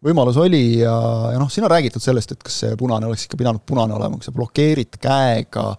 Võimalus 0.00 0.38
oli 0.40 0.80
ja, 0.80 0.94
ja 1.34 1.40
noh, 1.40 1.50
siin 1.52 1.66
on 1.66 1.72
räägitud 1.74 2.00
sellest, 2.00 2.32
et 2.32 2.44
kas 2.44 2.62
see 2.62 2.76
punane 2.80 3.08
oleks 3.08 3.26
ikka 3.26 3.36
pidanud 3.40 3.64
punane 3.68 3.92
olema, 3.96 4.16
kui 4.16 4.24
sa 4.24 4.32
blokeerid 4.32 4.96
käega, 5.02 5.74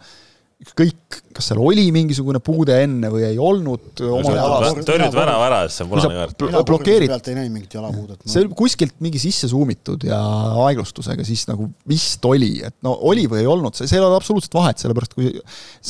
ükskõik, 0.62 1.18
kas 1.34 1.48
seal 1.50 1.60
oli 1.64 1.88
mingisugune 1.94 2.40
puude 2.44 2.76
enne 2.84 3.10
või 3.10 3.24
ei 3.26 3.38
olnud. 3.42 3.96
tõrjud 3.98 5.16
värava 5.16 5.48
ära, 5.48 5.60
siis 5.66 5.80
see 5.80 5.88
on 5.88 5.92
punane 5.96 6.20
kaart. 6.20 6.46
blokeerid. 6.70 7.10
pealt 7.10 7.30
ei 7.32 7.38
näinud 7.40 7.56
mingit 7.56 7.74
jalapuudet 7.78 8.22
no.. 8.22 8.30
see 8.30 8.44
oli 8.44 8.52
kuskilt 8.60 8.96
mingi 9.02 9.22
sisse 9.22 9.50
suumitud 9.50 10.06
ja 10.06 10.20
aeglustusega 10.68 11.26
siis 11.26 11.48
nagu 11.50 11.66
vist 11.90 12.30
oli, 12.30 12.52
et 12.68 12.78
no 12.86 12.94
oli 13.10 13.26
või 13.32 13.42
ei 13.42 13.50
olnud, 13.50 13.78
see, 13.78 13.90
see 13.90 13.98
ei 13.98 14.06
ole 14.06 14.20
absoluutselt 14.20 14.58
vahet, 14.60 14.82
sellepärast 14.84 15.18
kui 15.18 15.34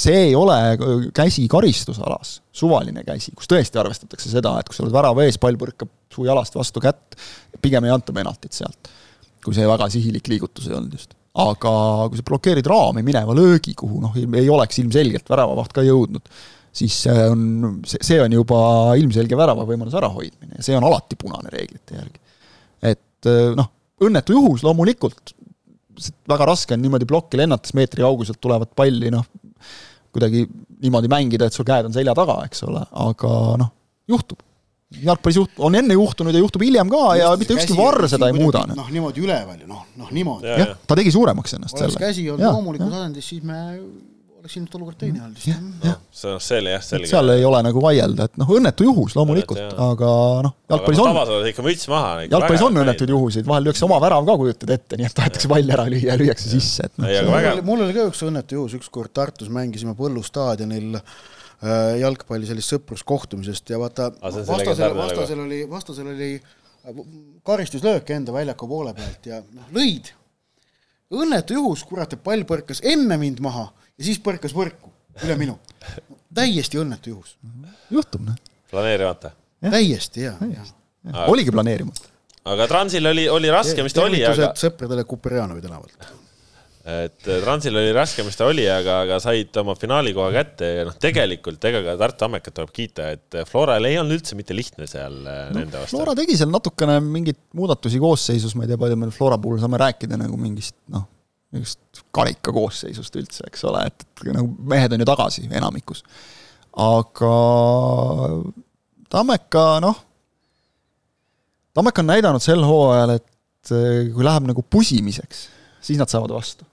see 0.04 0.28
ei 0.30 0.36
ole 0.40 0.58
käsi 1.20 1.48
karistusalas, 1.52 2.38
suvaline 2.56 3.04
käsi, 3.08 3.36
kus 3.36 3.52
tõesti 3.52 3.82
arvestatakse 3.82 4.32
seda, 4.32 4.56
et 4.62 4.72
kui 4.72 4.78
sa 4.78 4.86
oled 4.86 4.96
värava 4.96 5.28
ees, 5.28 5.40
pall 5.42 5.60
põrkab 5.60 5.92
su 6.12 6.28
jalast 6.28 6.56
vastu 6.56 6.84
kätt, 6.84 7.20
pigem 7.64 7.88
ei 7.88 7.94
anta 7.94 8.16
penaltit 8.16 8.56
sealt. 8.56 8.94
kui 9.42 9.58
see 9.58 9.66
väga 9.66 9.88
sihilik 9.90 10.28
liigutus 10.30 10.68
ei 10.70 10.78
olnud 10.78 10.96
just. 10.96 11.18
Aga 11.40 11.74
kui 12.12 12.20
sa 12.20 12.26
blokeerid 12.28 12.68
raami 12.68 13.04
mineva 13.08 13.36
löögi, 13.36 13.76
kuhu 13.78 14.02
noh, 14.04 14.16
ei 14.18 14.50
oleks 14.52 14.82
ilmselgelt 14.82 15.30
väravavaht 15.32 15.72
ka 15.76 15.84
jõudnud, 15.86 16.26
siis 16.76 16.98
see 17.06 17.28
on, 17.32 17.44
see 17.88 18.20
on 18.24 18.36
juba 18.36 18.60
ilmselge 19.00 19.38
värava 19.40 19.64
võimaluse 19.68 20.00
ärahoidmine 20.00 20.60
ja 20.60 20.66
see 20.66 20.76
on 20.76 20.88
alati 20.88 21.20
punane 21.20 21.52
reeglite 21.54 21.96
järgi. 22.00 22.20
et 22.92 23.32
noh, 23.56 23.72
õnnetu 24.04 24.36
juhus 24.36 24.66
loomulikult, 24.68 25.36
väga 26.28 26.48
raske 26.50 26.76
on 26.76 26.84
niimoodi 26.84 27.08
plokki 27.08 27.40
lennates 27.40 27.76
meetri 27.78 28.04
kauguselt 28.04 28.42
tulevat 28.44 28.76
palli 28.76 29.12
noh, 29.14 29.24
kuidagi 30.12 30.44
niimoodi 30.82 31.12
mängida, 31.12 31.48
et 31.48 31.56
sul 31.56 31.68
käed 31.68 31.88
on 31.88 31.96
selja 31.96 32.16
taga, 32.18 32.42
eks 32.48 32.66
ole, 32.68 32.84
aga 33.08 33.36
noh, 33.62 33.72
juhtub 34.12 34.42
jalgpallis 35.00 35.40
juht-, 35.40 35.60
on 35.64 35.76
enne 35.80 35.96
juhtunud 35.96 36.36
ja 36.36 36.44
juhtub 36.44 36.64
hiljem 36.66 36.92
ka 36.92 37.02
ja 37.20 37.32
mitte 37.40 37.56
ükski 37.56 37.76
varr 37.78 38.08
seda 38.12 38.32
ei 38.32 38.38
muuda. 38.38 38.66
noh, 38.76 38.88
niimoodi 38.92 39.24
üleval 39.24 39.60
ju, 39.60 39.68
noh, 39.70 39.86
noh 40.00 40.14
niimoodi. 40.14 40.52
jah, 40.52 40.78
ta 40.88 40.98
tegi 41.00 41.14
suuremaks 41.16 41.58
ennast 41.58 41.78
oleks 41.78 41.96
selle. 41.96 42.08
käsi 42.08 42.30
olnud 42.32 42.48
loomulikus 42.48 42.92
asendis, 42.92 43.30
siis 43.32 43.46
me 43.48 43.62
oleks 44.42 44.58
ilmselt 44.58 44.76
olukord 44.80 44.98
teine 45.00 45.24
olnud 45.24 45.40
vist. 45.40 45.64
noh, 45.86 45.98
see 46.12 46.34
on 46.34 46.44
selle 46.44 46.76
jah, 46.76 46.84
selge. 46.84 47.10
seal 47.14 47.34
ei 47.38 47.48
ole 47.48 47.64
nagu 47.70 47.84
vaielda, 47.84 48.28
et 48.28 48.40
noh, 48.42 48.54
õnnetu 48.58 48.88
juhus 48.90 49.16
loomulikult, 49.16 49.64
aga 49.88 50.14
noh, 50.48 50.56
jalgpallis 50.74 51.04
on. 51.04 51.12
tavapäeval 51.14 51.52
ikka 51.54 51.68
müts 51.68 51.90
maha. 51.92 52.14
jalgpallis 52.28 52.68
on 52.68 52.80
õnnetuid 52.84 53.16
juhuseid, 53.16 53.48
vahel 53.48 53.70
lüüakse 53.70 53.88
oma 53.88 54.00
värav 54.04 54.28
ka, 54.28 54.40
kujutad 54.44 54.76
ette, 54.76 55.00
nii 55.00 55.08
et 55.08 55.18
tahetakse 55.22 55.52
pall 55.52 55.78
ära 55.78 55.88
lüüa 55.94 56.12
ja 56.12 56.20
lüüakse 56.20 56.52
sisse, 56.52 56.90
et 56.90 57.00
noh. 57.00 57.62
mul 57.68 57.86
oli 57.88 57.96
ka 57.96 58.10
üks 58.12 58.26
õnnetu 58.28 58.60
juhus, 58.60 58.80
ükskord 58.82 59.14
Tartus 59.16 59.52
mängisime 59.54 59.96
Põllu 59.96 60.24
staadionil 60.26 60.98
Äh, 60.98 61.41
jalgpalli 62.00 62.48
sellist 62.50 62.74
sõpruskohtumisest 62.74 63.70
ja 63.70 63.78
vaata 63.82 64.10
vastasel, 64.22 64.96
vastasel 64.98 65.44
oli, 65.44 65.60
vastasel 65.70 66.08
oli 66.14 66.30
äh, 66.40 66.62
karistuslöök 67.44 68.10
enda 68.10 68.34
väljaku 68.34 68.68
poole 68.68 68.94
pealt 68.98 69.26
ja 69.26 69.42
noh, 69.54 69.68
lõid. 69.76 70.12
õnnetu 71.12 71.58
juhus, 71.60 71.84
kurat, 71.86 72.14
et 72.14 72.24
pall 72.24 72.46
põrkas 72.48 72.82
enne 72.88 73.18
mind 73.22 73.42
maha 73.44 73.68
ja 73.98 74.08
siis 74.08 74.22
põrkas 74.24 74.56
võrku 74.58 74.90
üle 75.26 75.36
minu. 75.38 75.58
täiesti 76.34 76.80
õnnetu 76.82 77.14
juhus. 77.14 77.36
juhtub, 77.92 78.26
noh. 78.26 78.40
planeerimata? 78.72 79.36
täiesti, 79.62 80.26
jaa 80.30 80.38
ja. 80.54 80.66
ja.. 81.06 81.28
oligi 81.28 81.54
planeerimata. 81.54 82.10
aga 82.46 82.68
Transil 82.68 83.06
oli, 83.06 83.30
oli 83.30 83.54
raske, 83.54 83.84
mis 83.84 83.94
ta 83.94 84.08
oli, 84.08 84.24
aga 84.26 84.54
sõpradele 84.58 85.06
Kuperjanovi 85.06 85.62
tänavalt 85.62 86.10
et 86.82 87.28
äh, 87.30 87.42
Transil 87.44 87.76
oli 87.78 87.92
raske, 87.94 88.24
mis 88.26 88.38
ta 88.38 88.48
oli, 88.50 88.64
aga, 88.70 89.02
aga 89.06 89.20
said 89.22 89.54
oma 89.62 89.76
finaalikoha 89.78 90.32
kätte 90.34 90.70
ja 90.80 90.86
noh, 90.88 90.96
tegelikult 91.02 91.62
ega 91.70 91.84
ka 91.86 91.94
Tartu 92.00 92.26
Ammekat 92.26 92.56
tuleb 92.58 92.72
kiita, 92.74 93.10
et 93.14 93.38
äh, 93.38 93.46
Floral 93.46 93.86
ei 93.86 94.00
olnud 94.02 94.18
üldse 94.18 94.38
mitte 94.38 94.56
lihtne 94.58 94.88
seal 94.90 95.20
äh, 95.22 95.44
no, 95.52 95.60
nende 95.60 95.78
vastu. 95.78 95.94
Flora 95.94 96.16
tegi 96.18 96.40
seal 96.40 96.50
natukene 96.54 96.98
mingeid 97.06 97.38
muudatusi 97.58 98.02
koosseisus, 98.02 98.56
ma 98.58 98.66
ei 98.66 98.72
tea, 98.72 98.80
palju 98.82 98.98
me 98.98 99.12
Flora 99.14 99.38
puhul 99.42 99.62
saame 99.62 99.78
rääkida 99.82 100.18
nagu 100.18 100.40
mingist 100.42 100.80
noh, 100.94 101.06
mingist 101.54 102.02
karika 102.16 102.54
koosseisust 102.56 103.22
üldse, 103.22 103.46
eks 103.52 103.68
ole, 103.70 103.86
et, 103.92 104.08
nagu 104.32 104.50
mehed 104.74 104.98
on 104.98 105.06
ju 105.06 105.10
tagasi 105.12 105.46
enamikus. 105.52 106.02
aga 106.82 107.36
Tammeka, 109.12 109.68
noh, 109.86 110.02
Tammeka 111.78 112.02
on 112.02 112.10
näidanud 112.10 112.42
sel 112.42 112.66
hooajal, 112.66 113.20
et 113.20 113.70
kui 113.70 114.26
läheb 114.26 114.50
nagu 114.50 114.66
pusimiseks, 114.66 115.46
siis 115.86 116.02
nad 116.02 116.10
saavad 116.10 116.34
vastu 116.34 116.71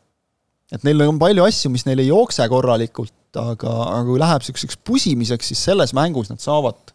et 0.74 0.84
neil 0.84 1.06
on 1.06 1.20
palju 1.20 1.46
asju, 1.48 1.70
mis 1.72 1.86
neil 1.88 2.02
ei 2.02 2.10
jookse 2.10 2.44
korralikult, 2.50 3.14
aga, 3.38 3.72
aga 3.86 4.02
kui 4.08 4.20
läheb 4.20 4.44
niisuguseks 4.44 4.80
pusimiseks, 4.86 5.52
siis 5.52 5.64
selles 5.70 5.94
mängus 5.96 6.30
nad 6.32 6.42
saavad 6.42 6.92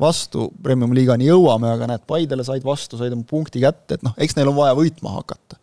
vastu, 0.00 0.50
Premium-liigani 0.64 1.28
jõuame, 1.30 1.70
aga 1.72 1.88
näed, 1.88 2.04
Paidele 2.08 2.44
said 2.44 2.64
vastu, 2.66 2.98
said 3.00 3.14
oma 3.16 3.24
punkti 3.28 3.62
kätte, 3.62 3.96
et 3.96 4.04
noh, 4.04 4.12
eks 4.20 4.36
neil 4.36 4.50
on 4.52 4.58
vaja 4.58 4.76
võitma 4.76 5.16
hakata. 5.16 5.60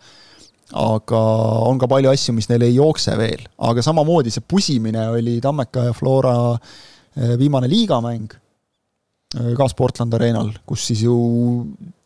aga 0.73 1.19
on 1.67 1.77
ka 1.77 1.85
palju 1.91 2.09
asju, 2.09 2.33
mis 2.33 2.49
neil 2.49 2.65
ei 2.65 2.73
jookse 2.73 3.13
veel, 3.19 3.43
aga 3.61 3.83
samamoodi 3.85 4.33
see 4.33 4.41
pusimine 4.41 5.05
oli 5.13 5.35
Tammeka 5.41 5.89
ja 5.89 5.93
Flora 5.93 6.33
eh, 6.55 7.35
viimane 7.37 7.69
liigamäng 7.69 8.33
eh, 8.33 9.51
ka 9.59 9.69
Sportland 9.69 10.17
Arenal, 10.17 10.49
kus 10.65 10.87
siis 10.89 11.05
ju 11.05 11.13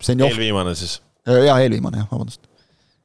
Senjov 0.03 0.33
eelviimane 0.33 0.75
siis? 0.75 0.99
Eh, 1.23 1.45
jaa, 1.47 1.61
eelviimane 1.63 2.03
jah, 2.03 2.11
vabandust 2.11 2.43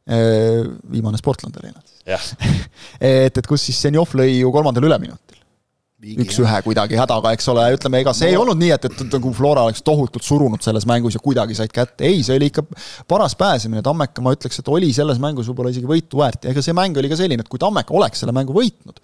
viimane 0.07 1.21
Sportlandi 1.21 1.61
areenal. 1.61 1.85
jah, 2.09 2.25
et, 2.99 3.39
et 3.39 3.47
kus 3.47 3.69
siis 3.69 3.79
Zenjov 3.85 4.17
lõi 4.19 4.41
ju 4.41 4.51
kolmandal 4.55 4.89
üleminutil. 4.89 5.39
üks-ühe 6.25 6.59
kuidagi 6.67 6.99
hädaga, 6.99 7.31
eks 7.37 7.47
ole, 7.53 7.69
ütleme, 7.77 8.01
ega 8.03 8.11
see 8.17 8.27
no. 8.27 8.33
ei 8.33 8.41
olnud 8.41 8.59
nii, 8.59 8.73
et, 8.75 8.89
et 8.91 9.15
nagu 9.15 9.31
Flora 9.39 9.69
oleks 9.69 9.85
tohutult 9.87 10.27
surunud 10.27 10.65
selles 10.65 10.89
mängus 10.91 11.15
ja 11.15 11.23
kuidagi 11.23 11.55
said 11.55 11.71
kätte, 11.71 12.03
ei, 12.09 12.25
see 12.27 12.35
oli 12.41 12.51
ikka 12.51 12.65
paras 13.07 13.39
pääsemine, 13.39 13.85
Tammeka, 13.87 14.25
ma 14.27 14.35
ütleks, 14.35 14.59
et 14.59 14.73
oli 14.75 14.91
selles 14.97 15.23
mängus 15.23 15.47
võib-olla 15.53 15.71
isegi 15.71 15.87
võitu 15.87 16.19
väärt 16.19 16.43
ja 16.43 16.51
ega 16.51 16.65
see 16.67 16.75
mäng 16.75 16.99
oli 16.99 17.13
ka 17.13 17.21
selline, 17.23 17.47
et 17.47 17.53
kui 17.53 17.63
Tammeka 17.63 17.95
oleks 17.95 18.25
selle 18.25 18.35
mängu 18.35 18.57
võitnud, 18.59 18.99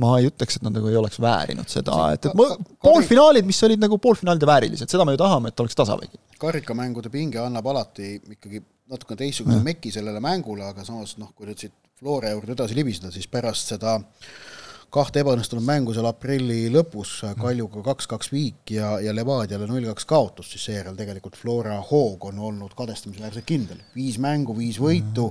ma 0.00 0.16
ei 0.18 0.28
ütleks, 0.30 0.58
et 0.58 0.64
nad 0.66 0.74
nagu 0.74 0.90
ei 0.90 0.98
oleks 0.98 1.20
väärinud 1.22 1.70
seda, 1.70 2.10
et, 2.16 2.26
et 2.26 2.38
ma, 2.38 2.48
poolfinaalid, 2.82 3.46
mis 3.46 3.62
olid 3.66 3.82
nagu 3.82 3.98
poolfinaalide 4.02 4.48
väärilised, 4.48 4.90
seda 4.90 5.06
me 5.06 5.14
ju 5.14 5.20
tahame, 5.20 5.52
et 5.52 5.62
oleks 5.62 5.78
tasavägi. 5.78 6.18
Karikamängude 6.40 7.10
pinge 7.12 7.40
annab 7.42 7.66
alati 7.72 8.16
ikkagi 8.36 8.62
natukene 8.90 9.24
teistsuguse 9.24 9.62
meki 9.64 9.90
sellele 9.94 10.20
mängule, 10.22 10.64
aga 10.68 10.84
samas 10.86 11.16
noh, 11.18 11.32
kui 11.34 11.48
nüüd 11.48 11.62
siit 11.62 11.74
Flora 11.96 12.28
juurde 12.34 12.52
edasi 12.52 12.76
libiseda, 12.76 13.08
siis 13.10 13.24
pärast 13.32 13.72
seda 13.72 13.94
äh, 13.96 14.55
kahte 14.94 15.20
ebaõnnestunud 15.20 15.64
mängu 15.66 15.94
seal 15.94 16.06
aprilli 16.08 16.70
lõpus, 16.72 17.18
Kaljuga 17.40 17.82
kaks-kaks 17.88 18.30
viik 18.32 18.70
ja, 18.76 18.94
ja 19.02 19.12
Levadiale 19.14 19.66
null-kaks 19.68 20.06
kaotus, 20.08 20.48
siis 20.52 20.66
seejärel 20.68 20.96
tegelikult 20.98 21.36
Flora 21.38 21.76
hoog 21.90 22.28
on 22.30 22.38
olnud 22.50 22.74
kadestamisväärselt 22.78 23.46
kindel. 23.48 23.82
viis 23.96 24.18
mängu, 24.22 24.56
viis 24.56 24.78
võitu 24.82 25.28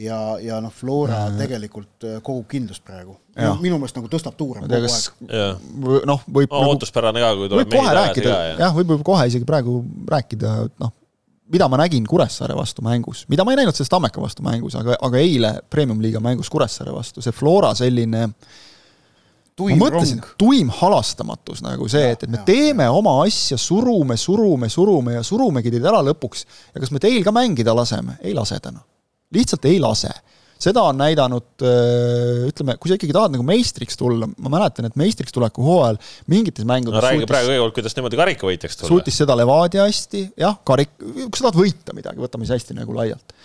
ja, 0.00 0.18
ja 0.42 0.60
noh, 0.64 0.74
Flora 0.74 1.26
tegelikult 1.36 2.08
äh, 2.08 2.18
kogub 2.24 2.48
kindlust 2.50 2.84
praegu. 2.86 3.18
minu 3.60 3.78
meelest 3.78 3.98
nagu 4.00 4.10
tõstab 4.12 4.36
tuure 4.38 4.64
kogu 4.64 4.80
aeg. 4.80 5.64
noh, 6.08 6.28
võib 6.28 6.52
no, 6.52 6.60
nagu, 6.62 6.70
ootuspärane 6.72 7.24
ka, 7.24 7.32
kui 7.36 7.50
tuleb 7.52 7.74
mehi 7.74 7.90
tagasi 7.90 8.24
ka. 8.26 8.36
jah, 8.64 8.76
võib 8.76 8.94
võib 8.96 9.08
kohe 9.12 9.26
isegi 9.28 9.48
praegu 9.48 9.82
rääkida, 10.08 10.54
noh, 10.82 10.94
mida 11.52 11.68
ma 11.70 11.84
nägin 11.84 12.06
Kuressaare 12.08 12.56
vastu 12.56 12.82
mängus, 12.82 13.26
mida 13.30 13.44
ma 13.44 13.52
ei 13.52 13.60
näinud 13.60 13.76
sellest 13.76 13.92
Tammeka 13.92 14.24
vastu 14.24 14.42
mängus, 14.46 14.74
aga, 14.80 14.96
aga 15.04 15.20
eile 15.20 15.58
Premium-liiga 15.70 16.22
mängus 16.24 16.48
Kuressaare 16.50 16.96
vastu, 16.96 17.22
see 17.22 17.36
Flora 17.36 17.74
selline 17.76 18.24
äh, 18.24 18.64
tuim 19.56 19.80
ma 19.80 19.88
mõtlesin, 19.88 20.20
tuim 20.40 20.70
halastamatus 20.80 21.62
nagu 21.64 21.88
see, 21.90 22.12
et, 22.12 22.26
et 22.26 22.32
me 22.32 22.42
ja, 22.42 22.46
teeme 22.48 22.86
ja. 22.88 22.94
oma 22.94 23.16
asja, 23.24 23.58
surume, 23.60 24.18
surume, 24.20 24.68
surume 24.72 25.16
ja 25.16 25.24
surumegi 25.26 25.72
teid 25.72 25.86
ära 25.88 26.02
lõpuks. 26.04 26.46
ja 26.74 26.82
kas 26.82 26.92
me 26.92 27.02
teil 27.02 27.22
ka 27.24 27.32
mängida 27.34 27.74
laseme? 27.76 28.18
ei 28.22 28.36
lase 28.36 28.60
täna. 28.62 28.84
lihtsalt 29.32 29.64
ei 29.70 29.80
lase. 29.80 30.12
seda 30.60 30.84
on 30.88 31.00
näidanud, 31.00 31.48
ütleme, 32.50 32.76
kui 32.80 32.92
sa 32.92 32.96
ikkagi 32.96 33.16
tahad 33.16 33.34
nagu 33.34 33.44
meistriks 33.48 33.98
tulla, 34.00 34.28
ma 34.28 34.52
mäletan, 34.58 34.88
et 34.88 34.96
meistriks 34.96 35.32
tuleku 35.32 35.64
hooajal 35.64 35.98
mingites 36.32 36.68
mängudes 36.68 37.00
no 37.00 37.04
räägi 37.04 37.22
suutis, 37.22 37.32
praegu 37.32 37.52
kõigepealt, 37.52 37.76
kuidas 37.80 37.96
niimoodi 37.98 38.22
karikavõitjaks 38.22 38.80
tulla. 38.80 38.92
suutis 38.92 39.20
seda 39.24 39.36
Levadia 39.40 39.88
hästi, 39.88 40.24
jah, 40.44 40.60
karik-, 40.68 40.96
kui 41.00 41.36
sa 41.36 41.48
tahad 41.48 41.60
võita 41.64 41.96
midagi, 41.96 42.20
võtame 42.20 42.48
siis 42.48 42.60
hästi 42.60 42.76
nagu 42.76 42.96
laialt 42.96 43.36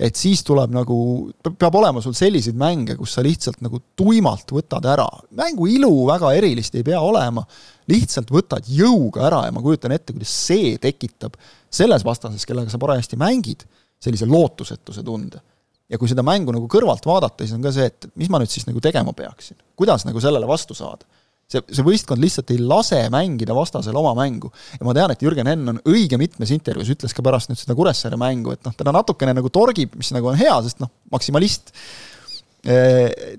et 0.00 0.16
siis 0.16 0.40
tuleb 0.46 0.72
nagu, 0.72 0.96
peab 1.44 1.76
olema 1.76 2.00
sul 2.00 2.14
selliseid 2.16 2.56
mänge, 2.58 2.96
kus 2.96 3.18
sa 3.18 3.24
lihtsalt 3.24 3.60
nagu 3.64 3.82
tuimalt 3.98 4.48
võtad 4.56 4.86
ära. 4.88 5.06
mängu 5.36 5.68
ilu 5.68 5.92
väga 6.08 6.32
erilist 6.38 6.74
ei 6.78 6.86
pea 6.86 7.00
olema, 7.04 7.44
lihtsalt 7.90 8.32
võtad 8.32 8.68
jõuga 8.70 9.26
ära 9.28 9.44
ja 9.46 9.52
ma 9.52 9.62
kujutan 9.64 9.92
ette, 9.92 10.14
kuidas 10.16 10.32
see 10.48 10.78
tekitab 10.80 11.36
selles 11.70 12.04
vastases, 12.06 12.46
kellega 12.48 12.72
sa 12.72 12.80
parajasti 12.80 13.20
mängid, 13.20 13.66
sellise 14.00 14.28
lootusetuse 14.30 15.04
tunde. 15.04 15.42
ja 15.90 15.98
kui 15.98 16.08
seda 16.08 16.22
mängu 16.22 16.54
nagu 16.54 16.68
kõrvalt 16.70 17.04
vaadata, 17.06 17.44
siis 17.44 17.56
on 17.56 17.64
ka 17.66 17.72
see, 17.74 17.90
et 17.90 18.06
mis 18.14 18.30
ma 18.30 18.38
nüüd 18.38 18.50
siis 18.50 18.66
nagu 18.68 18.80
tegema 18.80 19.12
peaksin, 19.12 19.58
kuidas 19.76 20.06
nagu 20.06 20.20
sellele 20.22 20.48
vastu 20.48 20.74
saada 20.74 21.04
see, 21.50 21.62
see 21.74 21.86
võistkond 21.86 22.22
lihtsalt 22.22 22.52
ei 22.54 22.60
lase 22.62 23.00
mängida 23.12 23.56
vastasel 23.56 23.96
oma 23.98 24.12
mängu. 24.18 24.52
ja 24.78 24.86
ma 24.86 24.94
tean, 24.96 25.14
et 25.14 25.24
Jürgen 25.24 25.50
Henn 25.50 25.74
on 25.74 25.82
õige 25.90 26.18
mitmes 26.20 26.52
intervjuus, 26.54 26.92
ütles 26.94 27.16
ka 27.16 27.24
pärast 27.26 27.50
nüüd 27.50 27.60
seda 27.60 27.76
Kuressaare 27.78 28.18
mängu, 28.20 28.54
et 28.54 28.64
noh, 28.66 28.76
teda 28.76 28.94
natukene 28.94 29.34
nagu 29.36 29.52
torgib, 29.52 29.96
mis 29.98 30.12
nagu 30.16 30.30
on 30.32 30.38
hea, 30.40 30.56
sest 30.66 30.82
noh, 30.82 30.92
maksimalist. 31.12 31.74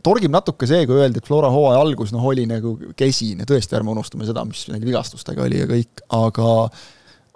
Torgib 0.02 0.34
natuke 0.34 0.66
see, 0.66 0.88
kui 0.90 0.98
öeldi, 0.98 1.22
et 1.22 1.28
Flora 1.28 1.52
hooaja 1.54 1.84
algus 1.84 2.10
noh, 2.14 2.24
oli 2.32 2.48
nagu 2.50 2.74
kesine, 2.98 3.46
tõesti, 3.46 3.78
ärme 3.78 3.94
unustame 3.94 4.26
seda, 4.26 4.42
mis 4.50 4.66
neil 4.72 4.82
vigastustega 4.88 5.46
oli 5.46 5.62
ja 5.62 5.70
kõik, 5.70 6.02
aga 6.18 6.56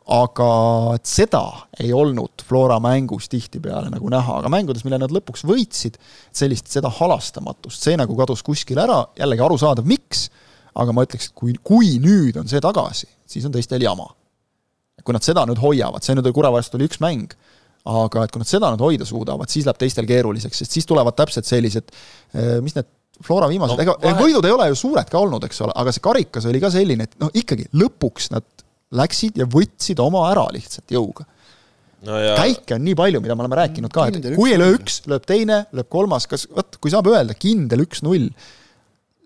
aga 0.06 0.48
et 0.94 1.08
seda 1.10 1.42
ei 1.82 1.90
olnud 1.96 2.44
Flora 2.46 2.78
mängus 2.84 3.26
tihtipeale 3.30 3.90
nagu 3.90 4.10
näha, 4.14 4.36
aga 4.38 4.52
mängudes, 4.54 4.84
mille 4.86 5.00
nad 5.02 5.14
lõpuks 5.14 5.42
võitsid, 5.50 5.98
sellist, 6.30 6.70
seda 6.70 6.92
halastamatust, 6.94 7.82
see 7.82 7.98
nagu 7.98 8.14
kadus 8.20 8.46
kuskil 8.46 8.82
ära, 8.84 9.00
jällegi 9.18 9.46
arusaadav, 9.48 9.88
miks 9.90 10.28
aga 10.76 10.96
ma 10.96 11.06
ütleks, 11.08 11.30
et 11.30 11.38
kui, 11.38 11.56
kui 11.64 11.96
nüüd 12.04 12.38
on 12.42 12.50
see 12.52 12.62
tagasi, 12.64 13.08
siis 13.30 13.46
on 13.48 13.54
teistel 13.56 13.84
jama. 13.86 14.10
kui 15.06 15.14
nad 15.14 15.22
seda 15.22 15.44
nüüd 15.46 15.60
hoiavad, 15.62 16.02
see 16.02 16.16
nüüd 16.18 16.26
oli 16.26 16.34
Kure 16.34 16.50
vastu 16.50 16.80
oli 16.80 16.88
üks 16.88 16.98
mäng, 17.04 17.34
aga 17.86 18.24
et 18.26 18.32
kui 18.34 18.42
nad 18.42 18.50
seda 18.50 18.72
nüüd 18.74 18.82
hoida 18.82 19.06
suudavad, 19.06 19.52
siis 19.52 19.68
läheb 19.68 19.78
teistel 19.78 20.08
keeruliseks, 20.10 20.64
sest 20.64 20.74
siis 20.74 20.88
tulevad 20.90 21.14
täpselt 21.18 21.46
sellised, 21.46 21.94
eh, 22.34 22.56
mis 22.66 22.74
need 22.78 22.90
Flora 23.24 23.48
viimased 23.48 23.78
no,, 23.78 23.84
ega 23.86 23.94
vahe... 24.02 24.16
võidud 24.18 24.48
ei 24.48 24.56
ole 24.56 24.66
ju 24.72 24.80
suured 24.80 25.12
ka 25.12 25.22
olnud, 25.22 25.46
eks 25.48 25.62
ole, 25.64 25.76
aga 25.78 25.94
see 25.94 26.04
karikas 26.04 26.50
oli 26.50 26.60
ka 26.64 26.72
selline, 26.74 27.06
et 27.06 27.14
noh, 27.22 27.30
ikkagi 27.38 27.70
lõpuks 27.78 28.32
nad 28.34 28.66
läksid 28.98 29.38
ja 29.40 29.48
võtsid 29.48 30.02
oma 30.04 30.26
ära 30.32 30.48
lihtsalt 30.56 30.92
jõuga 30.92 31.28
no 32.06 32.18
ja... 32.20 32.36
käike 32.40 32.76
on 32.76 32.84
nii 32.86 32.98
palju, 32.98 33.22
mida 33.24 33.38
me 33.38 33.46
oleme 33.46 33.62
rääkinud 33.62 33.94
ka, 33.94 34.10
et 34.10 34.30
kui 34.36 34.52
ei 34.52 34.60
löö 34.60 34.76
üks, 34.78 35.04
lööb 35.10 35.26
teine, 35.30 35.64
lööb 35.76 35.90
kolmas, 35.92 36.28
kas, 36.30 36.48
vot 36.52 36.78
kui 36.82 36.94
saab 36.94 37.08
öelda 37.12 37.38
kindel 37.38 37.86
üks-null, 37.86 38.28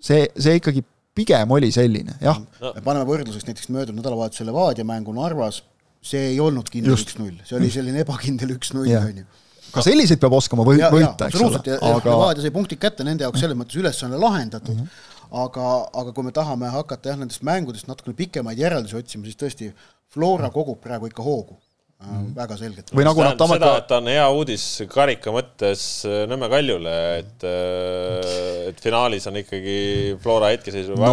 see, 0.04 0.28
see 0.36 0.60
ikkagi 0.60 0.84
pigem 1.18 1.52
oli 1.52 1.72
selline, 1.74 2.16
jah. 2.24 2.40
No.. 2.62 2.74
me 2.76 2.86
paneme 2.86 3.08
võrdluseks 3.10 3.48
näiteks 3.48 3.70
möödunud 3.74 4.02
nädalavahetusel 4.02 4.50
Levadia 4.50 4.88
mängu 4.88 5.14
Narvas, 5.16 5.62
see 6.02 6.32
ei 6.34 6.40
olnud 6.40 6.70
kindel 6.72 6.96
üks-null, 6.96 7.38
see 7.48 7.58
oli 7.60 7.70
selline 7.74 8.04
ebakindel 8.06 8.56
üks-null, 8.56 8.90
on 9.00 9.22
ju 9.24 9.30
ka 9.70 9.84
selliseid 9.86 10.18
peab 10.22 10.34
oskama 10.34 10.66
või, 10.66 10.80
võita, 10.82 11.30
eks 11.30 11.44
ole. 11.46 11.62
aga 11.78 12.10
Levadia 12.10 12.46
sai 12.46 12.54
punktid 12.56 12.82
kätte, 12.82 13.06
nende 13.06 13.26
jaoks 13.26 13.44
selles 13.44 13.58
mõttes 13.58 13.78
ülesanne 13.78 14.18
lahendatud. 14.18 14.74
Mm, 14.74 14.88
-hmm. 14.88 15.26
aga, 15.44 15.66
aga 16.02 16.14
kui 16.16 16.26
me 16.26 16.34
tahame 16.34 16.72
hakata 16.74 17.14
jah, 17.14 17.20
nendest 17.20 17.46
mängudest 17.46 17.90
natukene 17.90 18.18
pikemaid 18.18 18.58
järeldusi 18.58 18.98
otsima, 18.98 19.30
siis 19.30 19.38
tõesti, 19.38 19.74
Flora 20.10 20.50
kogub 20.50 20.80
praegu 20.82 21.06
ikka 21.06 21.22
hoogu 21.22 21.60
Mm. 22.00 22.30
väga 22.32 22.56
selgelt. 22.56 22.92
või 22.96 23.04
nagu 23.04 23.20
nad 23.26 23.36
Tamaka... 23.36 23.58
seda, 23.58 23.70
et 23.82 23.88
ta 23.90 23.98
on 24.00 24.06
hea 24.08 24.28
uudis 24.32 24.66
karika 24.88 25.34
mõttes 25.36 25.82
äh, 26.08 26.22
Nõmme 26.32 26.48
Kaljule, 26.48 26.94
et 27.20 27.44
äh, 27.44 28.70
et 28.70 28.80
finaalis 28.80 29.28
on 29.28 29.36
ikkagi 29.42 29.76
Flora 30.24 30.54
hetkeseisu 30.54 30.96
no, 30.96 31.10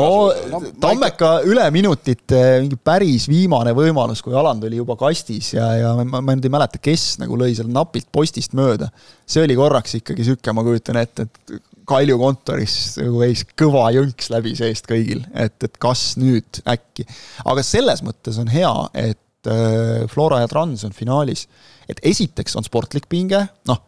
no 0.53 0.61
Tammeka 0.79 1.11
ikka... 1.11 1.33
üle 1.51 1.67
minutit 1.75 2.37
mingi 2.37 2.79
päris 2.79 3.27
viimane 3.27 3.75
võimalus, 3.75 4.23
kui 4.23 4.39
Aland 4.39 4.63
oli 4.71 4.79
juba 4.79 4.95
kastis 5.01 5.57
ja, 5.57 5.73
ja 5.75 5.93
ma, 5.99 6.23
ma 6.23 6.39
nüüd 6.39 6.47
ei 6.47 6.55
mäleta, 6.55 6.79
kes 6.79 7.17
nagu 7.19 7.35
lõi 7.43 7.51
seal 7.59 7.75
napilt 7.75 8.07
postist 8.15 8.55
mööda. 8.55 8.93
see 9.27 9.43
oli 9.43 9.59
korraks 9.59 9.99
ikkagi 9.99 10.31
sihuke, 10.31 10.55
ma 10.55 10.63
kujutan 10.67 11.03
ette, 11.03 11.27
et 11.27 11.59
Kalju 11.87 12.17
kontoris 12.19 12.97
nagu 12.99 13.21
käis 13.23 13.43
kõva 13.59 13.89
jõnks 13.95 14.31
läbi 14.31 14.55
seest 14.59 14.87
kõigil, 14.91 15.27
et, 15.35 15.59
et 15.63 15.79
kas 15.83 16.13
nüüd 16.19 16.63
äkki. 16.67 17.11
aga 17.43 17.67
selles 17.67 18.07
mõttes 18.07 18.39
on 18.43 18.55
hea, 18.55 18.75
et 18.95 19.19
Äh, 19.47 20.07
Flora 20.11 20.41
ja 20.43 20.49
Trans 20.51 20.85
on 20.85 20.95
finaalis, 20.97 21.47
et 21.89 22.01
esiteks 22.03 22.57
on 22.59 22.67
sportlik 22.67 23.07
pinge, 23.09 23.43
noh, 23.71 23.83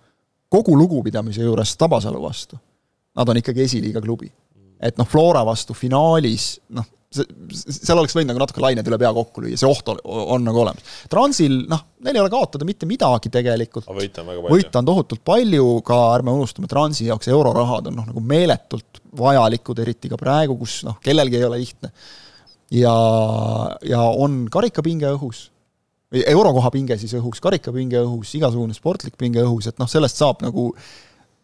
kogu 0.49 0.77
lugupidamise 0.79 1.43
juures 1.43 1.75
Tabasalu 1.81 2.21
vastu, 2.23 2.59
nad 3.19 3.29
on 3.29 3.41
ikkagi 3.41 3.65
esiliiga 3.67 4.03
klubi. 4.05 4.31
et 4.79 4.95
noh, 4.95 5.07
Flora 5.11 5.41
vastu 5.43 5.75
finaalis, 5.75 6.61
noh, 6.71 6.87
seal 7.11 7.99
oleks 7.99 8.15
võinud 8.15 8.31
nagu 8.31 8.43
natuke 8.43 8.61
lained 8.63 8.87
üle 8.87 8.99
pea 9.01 9.11
kokku 9.17 9.43
lüüa, 9.43 9.57
see 9.59 9.67
oht 9.67 9.89
on, 9.91 9.99
on 10.05 10.45
nagu 10.45 10.61
olemas. 10.61 10.85
Transil, 11.11 11.57
noh, 11.71 11.81
neil 12.05 12.19
ei 12.19 12.23
ole 12.23 12.31
kaotada 12.31 12.69
mitte 12.69 12.87
midagi 12.87 13.33
tegelikult. 13.33 13.89
võita 13.89 14.23
on 14.23 14.31
väga 14.31 14.45
palju. 14.45 14.55
võita 14.55 14.79
on 14.79 14.91
tohutult 14.93 15.25
palju, 15.27 15.67
ka 15.89 15.99
ärme 16.13 16.37
unustame, 16.37 16.71
Transi 16.71 17.09
jaoks 17.09 17.33
eurorahad 17.33 17.91
on 17.91 17.99
noh, 18.03 18.09
nagu 18.13 18.23
meeletult 18.23 19.03
vajalikud, 19.19 19.83
eriti 19.83 20.13
ka 20.13 20.21
praegu, 20.21 20.59
kus 20.61 20.83
noh, 20.87 21.01
kellelgi 21.03 21.41
ei 21.41 21.49
ole 21.49 21.63
lihtne 21.65 21.91
ja, 22.75 22.97
ja 23.87 24.03
on 24.09 24.43
karikapinge 24.53 25.13
õhus, 25.17 25.49
eurokoha 26.19 26.73
pinge 26.73 26.97
siis 27.01 27.15
õhus, 27.19 27.41
karikapinge 27.45 28.01
õhus, 28.05 28.35
igasugune 28.39 28.77
sportlik 28.77 29.17
pinge 29.21 29.45
õhus, 29.45 29.71
et 29.71 29.81
noh, 29.81 29.89
sellest 29.91 30.21
saab 30.21 30.45
nagu 30.45 30.71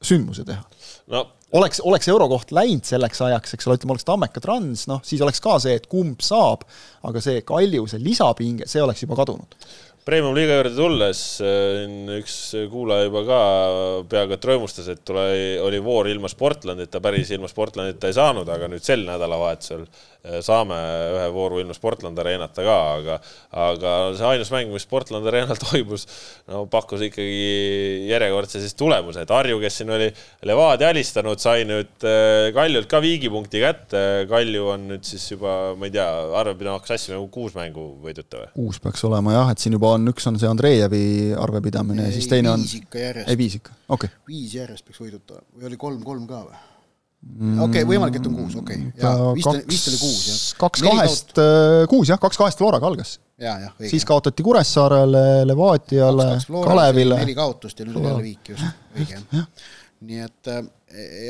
sündmuse 0.04 0.44
teha. 0.44 0.64
No.. 1.12 1.24
oleks, 1.56 1.80
oleks 1.84 2.08
eurokoht 2.12 2.52
läinud 2.56 2.84
selleks 2.88 3.20
ajaks, 3.24 3.56
eks 3.56 3.68
ole, 3.68 3.78
ütleme, 3.78 3.96
oleks 3.96 4.08
Tammeka 4.08 4.44
Trans, 4.44 4.86
noh, 4.90 5.02
siis 5.06 5.24
oleks 5.24 5.40
ka 5.44 5.58
see, 5.62 5.76
et 5.80 5.88
kumb 5.90 6.24
saab, 6.24 6.64
aga 7.08 7.24
see 7.24 7.42
Kalju, 7.46 7.88
see 7.90 8.04
lisapinge, 8.04 8.68
see 8.70 8.84
oleks 8.84 9.04
juba 9.04 9.20
kadunud. 9.20 9.58
Premium-liiga 10.04 10.58
juurde 10.58 10.74
tulles 10.76 11.20
üks 12.18 12.34
kuulaja 12.68 13.06
juba 13.06 13.22
ka 13.24 13.38
peaaegu 14.10 14.34
et 14.36 14.48
rõõmustas, 14.50 14.90
et 14.92 15.00
tule, 15.00 15.22
oli 15.64 15.80
voor 15.80 16.10
ilma 16.12 16.28
Sportlandita, 16.28 17.00
päris 17.04 17.32
ilma 17.32 17.48
Sportlandita 17.48 18.10
ei 18.10 18.16
saanud, 18.16 18.50
aga 18.52 18.68
nüüd 18.68 18.84
sel 18.84 19.06
nädalavahetusel 19.08 19.86
saame 20.44 20.76
ühe 21.14 21.26
vooru 21.34 21.60
ilma 21.60 21.74
Sportland 21.76 22.18
Arenata 22.20 22.64
ka, 22.64 22.76
aga 22.98 23.18
aga 23.64 23.94
see 24.16 24.28
ainus 24.28 24.50
mäng, 24.54 24.72
mis 24.72 24.86
Sportland 24.86 25.28
Arenal 25.28 25.58
toimus, 25.66 26.06
no 26.48 26.64
pakkus 26.70 27.04
ikkagi 27.08 28.08
järjekordse 28.08 28.62
siis 28.62 28.76
tulemuse, 28.78 29.24
et 29.24 29.34
Harju, 29.34 29.60
kes 29.62 29.80
siin 29.80 29.92
oli 29.94 30.08
Levadia 30.48 30.90
alistanud, 30.94 31.40
sai 31.42 31.66
nüüd 31.68 32.08
eh, 32.08 32.48
Kaljult 32.56 32.88
ka 32.90 33.00
viigipunkti 33.04 33.62
kätte. 33.62 34.02
Kalju 34.30 34.68
on 34.74 34.88
nüüd 34.94 35.06
siis 35.06 35.26
juba, 35.34 35.74
ma 35.78 35.88
ei 35.88 35.94
tea, 35.94 36.08
arvepidamaks 36.40 36.94
asju 36.96 37.16
nagu 37.16 37.28
kuus 37.32 37.56
mängu 37.58 37.90
võiduta 38.04 38.40
või? 38.40 38.52
kuus 38.56 38.80
peaks 38.82 39.04
olema 39.08 39.36
jah, 39.36 39.52
et 39.52 39.62
siin 39.62 39.76
juba 39.76 39.94
on, 39.98 40.08
üks 40.12 40.28
on 40.30 40.38
see 40.40 40.50
Andreejevi 40.50 41.06
arvepidamine 41.40 42.08
ja 42.08 42.14
siis 42.14 42.30
teine 42.30 42.54
on, 42.54 42.64
viis 42.64 42.78
ikka 42.80 43.02
järjest 43.02 43.32
ei, 43.32 43.40
viis 43.40 43.58
ikka, 43.60 43.74
okei 43.88 44.12
okay.. 44.12 44.22
viis 44.30 44.54
järjest 44.56 44.86
peaks 44.88 45.02
võiduta 45.04 45.42
või 45.52 45.68
oli 45.70 45.80
kolm-kolm 45.80 46.28
ka 46.30 46.46
või? 46.46 46.62
Okei 47.24 47.66
okay,, 47.66 47.88
võimalik, 47.88 48.18
et 48.20 48.30
on 48.30 48.38
kuus, 48.38 48.56
okei 48.60 48.80
okay., 48.88 49.02
jaa, 49.02 49.28
vist 49.36 49.50
oli, 49.50 49.62
vist 49.70 49.90
oli 49.90 50.00
kuus 50.00 50.24
jah. 50.28 50.40
kaks 50.64 50.86
kahest, 50.86 51.36
kuus 51.90 52.12
jah, 52.12 52.22
kaks 52.22 52.40
kahest 52.40 52.62
Floraga 52.62 52.90
algas. 52.90 53.18
siis 53.90 54.06
kaotati 54.08 54.46
Kuressaarele, 54.46 55.26
Levadiale, 55.48 56.30
Kalevile. 56.54 57.20
neli 57.24 57.36
kaotust 57.38 57.80
ja 57.80 57.88
nüüd 57.88 58.00
on 58.00 58.10
jälle 58.10 58.26
viik 58.30 58.54
just, 58.54 58.82
õige 58.94 59.20
jah. 59.20 59.46
nii 60.04 60.26
et 60.28 60.52
äh, 60.52 60.66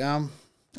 jah, 0.00 0.24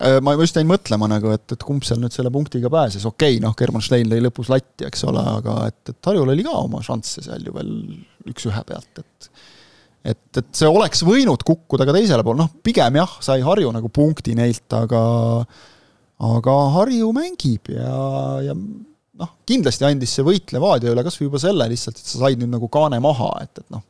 Äh, 0.04 0.18
ma 0.20 0.34
just 0.36 0.58
jäin 0.60 0.68
mõtlema 0.68 1.08
nagu, 1.08 1.30
et, 1.32 1.46
et 1.56 1.62
kumb 1.64 1.86
seal 1.88 2.02
nüüd 2.02 2.12
selle 2.12 2.28
punktiga 2.34 2.68
pääses, 2.72 3.06
okei 3.08 3.38
okay,, 3.38 3.44
noh, 3.44 3.54
German 3.56 3.84
Schlein 3.84 4.10
lõi 4.12 4.20
lõpus 4.26 4.50
latti, 4.52 4.84
eks 4.90 5.06
ole, 5.08 5.22
aga 5.38 5.54
et, 5.70 5.94
et 5.94 6.10
Harjul 6.10 6.34
oli 6.34 6.44
ka 6.44 6.56
oma 6.66 6.82
šansse 6.84 7.24
seal 7.24 7.46
ju 7.48 7.54
veel 7.56 7.72
üks-ühe 8.28 8.64
pealt, 8.68 9.00
et 9.00 9.30
et, 10.06 10.26
et 10.38 10.50
see 10.54 10.70
oleks 10.70 11.02
võinud 11.08 11.42
kukkuda 11.46 11.88
ka 11.88 11.96
teisele 11.96 12.26
poole, 12.26 12.44
noh 12.44 12.52
pigem 12.66 13.00
jah, 13.02 13.18
sai 13.26 13.42
Harju 13.46 13.72
nagu 13.74 13.90
punkti 13.94 14.36
neilt, 14.38 14.68
aga 14.78 15.02
aga 16.26 16.58
Harju 16.78 17.10
mängib 17.16 17.74
ja, 17.74 17.96
ja 18.46 18.56
noh, 18.56 19.32
kindlasti 19.48 19.88
andis 19.88 20.16
see 20.16 20.26
võit 20.28 20.54
Levadia 20.56 20.94
üle 20.94 21.04
kas 21.06 21.18
või 21.20 21.30
juba 21.30 21.42
selle 21.44 21.68
lihtsalt, 21.72 22.00
et 22.00 22.12
sa 22.12 22.22
said 22.22 22.42
nüüd 22.42 22.54
nagu 22.54 22.70
kaane 22.72 23.00
maha, 23.04 23.32
et, 23.44 23.64
et 23.64 23.74
noh, 23.74 23.84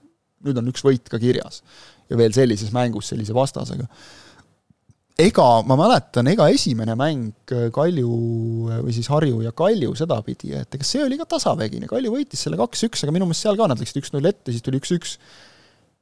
nüüd 0.45 0.61
on 0.61 0.69
üks 0.71 0.85
võit 0.85 1.09
ka 1.09 1.21
kirjas. 1.21 1.63
ja 2.09 2.17
veel 2.19 2.33
sellises 2.35 2.69
mängus 2.69 3.07
sellise 3.09 3.33
vastasega. 3.33 3.87
Ega 5.17 5.45
ma 5.65 5.77
mäletan, 5.79 6.27
ega 6.27 6.45
esimene 6.51 6.93
mäng 6.99 7.53
Kalju 7.73 8.09
või 8.83 8.93
siis 8.93 9.07
Harju 9.09 9.39
ja 9.45 9.53
Kalju 9.55 9.95
sedapidi, 9.95 10.51
et 10.59 10.75
ega 10.75 10.85
see 10.85 11.01
oli 11.05 11.17
ka 11.17 11.25
tasavägine, 11.31 11.87
Kalju 11.89 12.11
võitis 12.13 12.43
selle 12.45 12.59
kaks-üks, 12.59 13.05
aga 13.05 13.15
minu 13.15 13.25
meelest 13.29 13.47
seal 13.47 13.57
ka 13.57 13.69
nad 13.71 13.81
läksid 13.81 14.03
üks-null 14.03 14.29
ette, 14.29 14.51
siis 14.51 14.65
tuli 14.65 14.81
üks-üks 14.83 15.15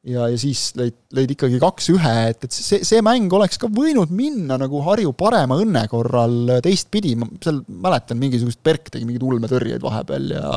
ja, 0.09 0.27
ja 0.31 0.39
siis 0.39 0.65
lõid, 0.79 0.97
lõid 1.15 1.33
ikkagi 1.35 1.59
kaks-ühe, 1.61 2.15
et, 2.33 2.47
et 2.47 2.55
see, 2.55 2.81
see 2.87 3.03
mäng 3.05 3.31
oleks 3.35 3.59
ka 3.61 3.69
võinud 3.71 4.11
minna 4.15 4.57
nagu 4.61 4.81
Harju 4.85 5.13
parema 5.17 5.57
õnne 5.61 5.85
korral 5.91 6.57
teistpidi, 6.65 7.15
ma 7.19 7.29
seal 7.43 7.61
mäletan 7.67 8.19
mingisugust 8.21 8.61
Berk 8.65 8.91
tegi 8.93 9.07
mingeid 9.07 9.25
ulmetõrjeid 9.27 9.83
vahepeal 9.83 10.35
ja 10.35 10.51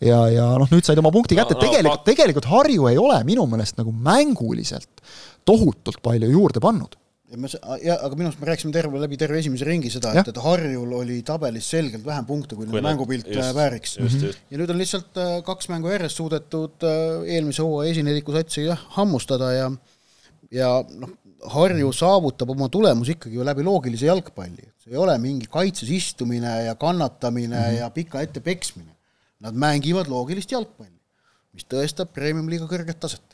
ja, 0.00 0.20
ja 0.32 0.46
noh, 0.56 0.68
nüüd 0.72 0.86
said 0.86 1.00
oma 1.00 1.12
punkti 1.12 1.36
kätte, 1.36 1.56
No, 1.56 1.60
no, 1.60 1.66
tegelikult, 1.66 2.06
tegelikult 2.08 2.48
Harju 2.48 2.88
ei 2.90 3.00
ole 3.00 3.20
minu 3.28 3.44
meelest 3.50 3.76
nagu 3.80 3.92
mänguliselt 3.92 5.04
tohutult 5.48 6.00
palju 6.04 6.30
juurde 6.32 6.62
pannud 6.62 6.96
ma, 7.38 7.50
ja 7.82 7.96
aga 8.02 8.16
minu 8.18 8.30
arust 8.30 8.40
me 8.40 8.48
rääkisime 8.48 8.74
terve 8.74 9.00
läbi 9.02 9.18
terve 9.20 9.38
esimese 9.38 9.66
ringi 9.68 9.90
seda, 9.92 10.12
et, 10.18 10.32
et 10.32 10.40
Harjul 10.42 10.96
oli 10.98 11.20
tabelis 11.26 11.68
selgelt 11.70 12.04
vähem 12.06 12.26
punkte, 12.26 12.58
kui 12.58 12.66
nende 12.66 12.82
mängupilt 12.86 13.28
just, 13.28 13.42
äh, 13.44 13.54
vääriks. 13.54 13.96
just, 14.00 14.24
just. 14.26 14.42
ja 14.50 14.60
nüüd 14.60 14.72
on 14.72 14.80
lihtsalt 14.80 15.20
äh, 15.20 15.36
kaks 15.46 15.70
mängu 15.70 15.92
järjest 15.92 16.18
suudetud 16.18 16.86
äh, 16.88 17.22
eelmise 17.36 17.62
hooaja 17.66 17.94
esineliku 17.94 18.34
satsi 18.34 18.66
jah, 18.66 18.82
hammustada 18.96 19.52
ja 19.54 19.70
ja 20.50 20.70
noh, 20.90 21.16
Harju 21.50 21.88
saavutab 21.96 22.50
oma 22.52 22.68
tulemusi 22.68 23.14
ikkagi 23.16 23.38
ju 23.38 23.44
läbi 23.46 23.64
loogilise 23.64 24.10
jalgpalli, 24.10 24.66
see 24.82 24.92
ei 24.92 24.98
ole 25.00 25.14
mingi 25.22 25.48
kaitses 25.48 25.88
istumine 25.88 26.50
ja 26.66 26.74
kannatamine 26.76 27.56
mm 27.56 27.62
-hmm. 27.62 27.78
ja 27.78 27.90
pika 27.90 28.20
ette 28.20 28.40
peksmine. 28.44 28.92
Nad 29.40 29.54
mängivad 29.56 30.10
loogilist 30.12 30.52
jalgpalli, 30.52 30.98
mis 31.56 31.64
tõestab 31.64 32.12
premium-liiga 32.12 32.66
kõrget 32.68 33.00
taset. 33.00 33.24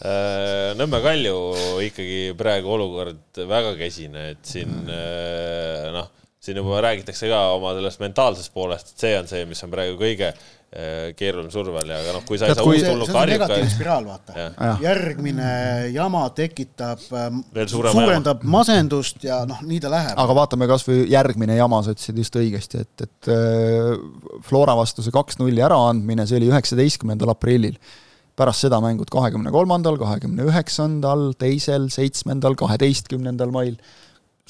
Äh, 0.00 0.70
Nõmme 0.80 1.02
Kalju 1.04 1.36
ikkagi 1.84 2.30
praegu 2.38 2.72
olukord 2.72 3.42
väga 3.50 3.74
kesine, 3.76 4.30
et 4.32 4.48
siin 4.48 4.72
äh, 4.88 5.90
noh, 5.92 6.08
siin 6.40 6.56
juba 6.56 6.78
räägitakse 6.86 7.28
ka 7.28 7.42
oma 7.58 7.74
sellest 7.76 8.00
mentaalsest 8.00 8.54
poolest, 8.54 8.94
et 8.94 9.04
see 9.04 9.18
on 9.18 9.28
see, 9.28 9.44
mis 9.50 9.60
on 9.66 9.74
praegu 9.74 9.98
kõige 10.00 10.30
äh, 10.30 11.12
keerulisem 11.18 11.52
surve 11.52 11.82
all 11.82 11.92
ja 11.92 12.00
aga 12.00 12.16
noh, 12.16 12.24
kui 12.24 12.40
sa 12.40 12.48
ei 12.48 12.56
saa 12.56 12.64
kui- 12.64 12.78
uus 12.78 12.86
see, 12.86 12.94
tulnud 12.94 13.12
see 13.12 13.20
on 13.20 13.32
negatiivne 13.34 13.70
spiraal, 13.74 14.08
vaata 14.08 14.38
Jah.. 14.40 14.80
järgmine 14.86 15.52
jama 15.92 16.24
tekitab 16.32 17.04
ähm, 17.20 17.44
suurendab 17.68 18.48
masendust 18.56 19.20
ja 19.28 19.42
noh, 19.50 19.60
nii 19.68 19.84
ta 19.84 19.92
läheb. 19.92 20.16
aga 20.16 20.40
vaatame 20.40 20.70
kas 20.70 20.88
või 20.88 21.02
järgmine 21.12 21.60
jama, 21.60 21.84
sa 21.84 21.92
ütlesid 21.92 22.24
just 22.24 22.40
õigesti, 22.40 22.86
et, 22.86 23.04
et 23.04 23.34
Flora 24.48 24.80
vastu 24.80 25.04
see 25.04 25.12
kaks-nulli 25.12 25.60
äraandmine, 25.68 26.24
see 26.24 26.40
oli 26.40 26.48
üheksateistkümnendal 26.48 27.36
aprillil. 27.36 27.76
Pärast 28.40 28.66
seda 28.66 28.80
mängud 28.82 29.10
kahekümne 29.12 29.52
kolmandal, 29.54 29.98
kahekümne 30.00 30.46
üheksandal, 30.50 31.30
teisel, 31.40 31.90
seitsmendal, 31.92 32.56
kaheteistkümnendal 32.60 33.52
mail. 33.54 33.76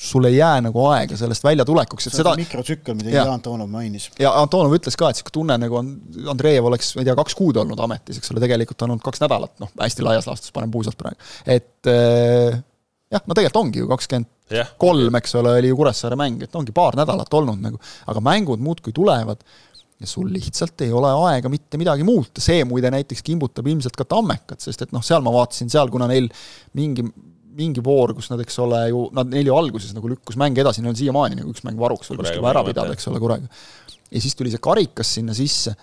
sul 0.01 0.25
ei 0.25 0.39
jää 0.39 0.63
nagu 0.65 0.81
aega 0.89 1.17
sellest 1.21 1.45
väljatulekuks, 1.45 2.07
et 2.09 2.15
seda 2.15 2.33
mikrotsükkel, 2.39 2.95
mida. 2.97 3.11
Jan 3.19 3.35
Antonov 3.35 3.69
mainis. 3.69 4.07
ja 4.19 4.31
Antonov 4.41 4.73
ütles 4.79 4.97
ka, 4.97 5.11
et 5.11 5.19
niisugune 5.19 5.35
tunne 5.35 5.59
nagu 5.61 5.77
on, 5.77 5.91
Andreev 6.33 6.71
oleks, 6.71 6.95
ma 6.97 7.03
ei 7.03 7.11
tea, 7.11 7.17
kaks 7.19 7.37
kuud 7.37 7.61
olnud 7.61 7.83
ametis, 7.85 8.17
eks 8.17 8.33
ole, 8.33 8.41
tegelikult 8.41 8.87
on 8.87 8.95
olnud 8.95 9.05
kaks 9.05 9.21
nädalat, 9.21 9.53
noh, 9.61 9.69
hästi 9.83 10.07
laias 10.07 10.31
laastus 10.31 10.55
panen 10.57 10.73
puusalt 10.73 10.97
praegu. 10.97 11.21
et 11.45 11.91
äh, 11.93 12.63
jah, 13.13 13.27
no 13.27 13.37
tegelikult 13.37 13.61
ongi 13.61 13.83
ju 13.83 13.91
kakskümmend 13.91 14.31
jah, 14.57 14.71
kolm, 14.81 15.21
eks 15.21 15.37
ole, 15.41 15.53
oli 15.61 15.71
ju 15.71 15.79
Kuressaare 15.79 16.19
mäng, 16.19 16.43
et 16.47 16.57
ongi 16.57 16.75
paar 16.75 16.97
nädalat 16.99 17.37
olnud 17.41 17.61
nagu, 17.63 17.81
aga 18.11 18.23
mängud 18.25 18.63
muudkui 18.65 18.95
tulevad 18.97 19.45
ja 20.01 20.09
sul 20.09 20.31
lihtsalt 20.33 20.81
ei 20.87 20.93
ole 20.97 21.11
aega 21.29 21.51
mitte 21.53 21.79
midagi 21.81 22.07
muuta, 22.09 22.41
see 22.41 22.65
muide 22.69 22.93
näiteks 22.93 23.25
kimbutab 23.27 23.67
ilmselt 23.69 23.99
ka 23.99 24.07
Tammekat, 24.09 24.63
sest 24.65 24.87
et 24.87 24.95
noh, 24.97 25.05
seal 25.05 25.21
ma 25.25 25.33
vaatasin 25.35 25.69
seal, 25.73 25.93
kuna 25.93 26.09
neil 26.11 26.31
mingi 26.79 27.05
mingi 27.61 27.83
voor, 27.85 28.15
kus 28.17 28.31
nad, 28.31 28.41
eks 28.41 28.59
ole 28.63 28.81
ju, 28.89 29.05
nad, 29.17 29.31
neil 29.33 29.51
ju 29.51 29.55
alguses 29.57 29.95
nagu 29.97 30.11
lükkus 30.13 30.39
mäng 30.41 30.59
edasi, 30.63 30.81
neil 30.81 30.95
on 30.95 30.99
siiamaani 30.99 31.41
nagu 31.41 31.53
üks 31.53 31.65
mäng 31.67 31.81
varuks 31.81 32.11
veel 32.11 32.23
kuskil 32.23 32.47
ära 32.47 32.63
pidada, 32.67 32.95
eks 32.97 33.09
ole, 33.11 33.21
Kurega. 33.23 33.49
ja 34.11 34.23
siis 34.23 34.37
tuli 34.39 34.53
see 34.53 34.63
karikas 34.63 35.17
sinna 35.19 35.37
sisse. 35.37 35.75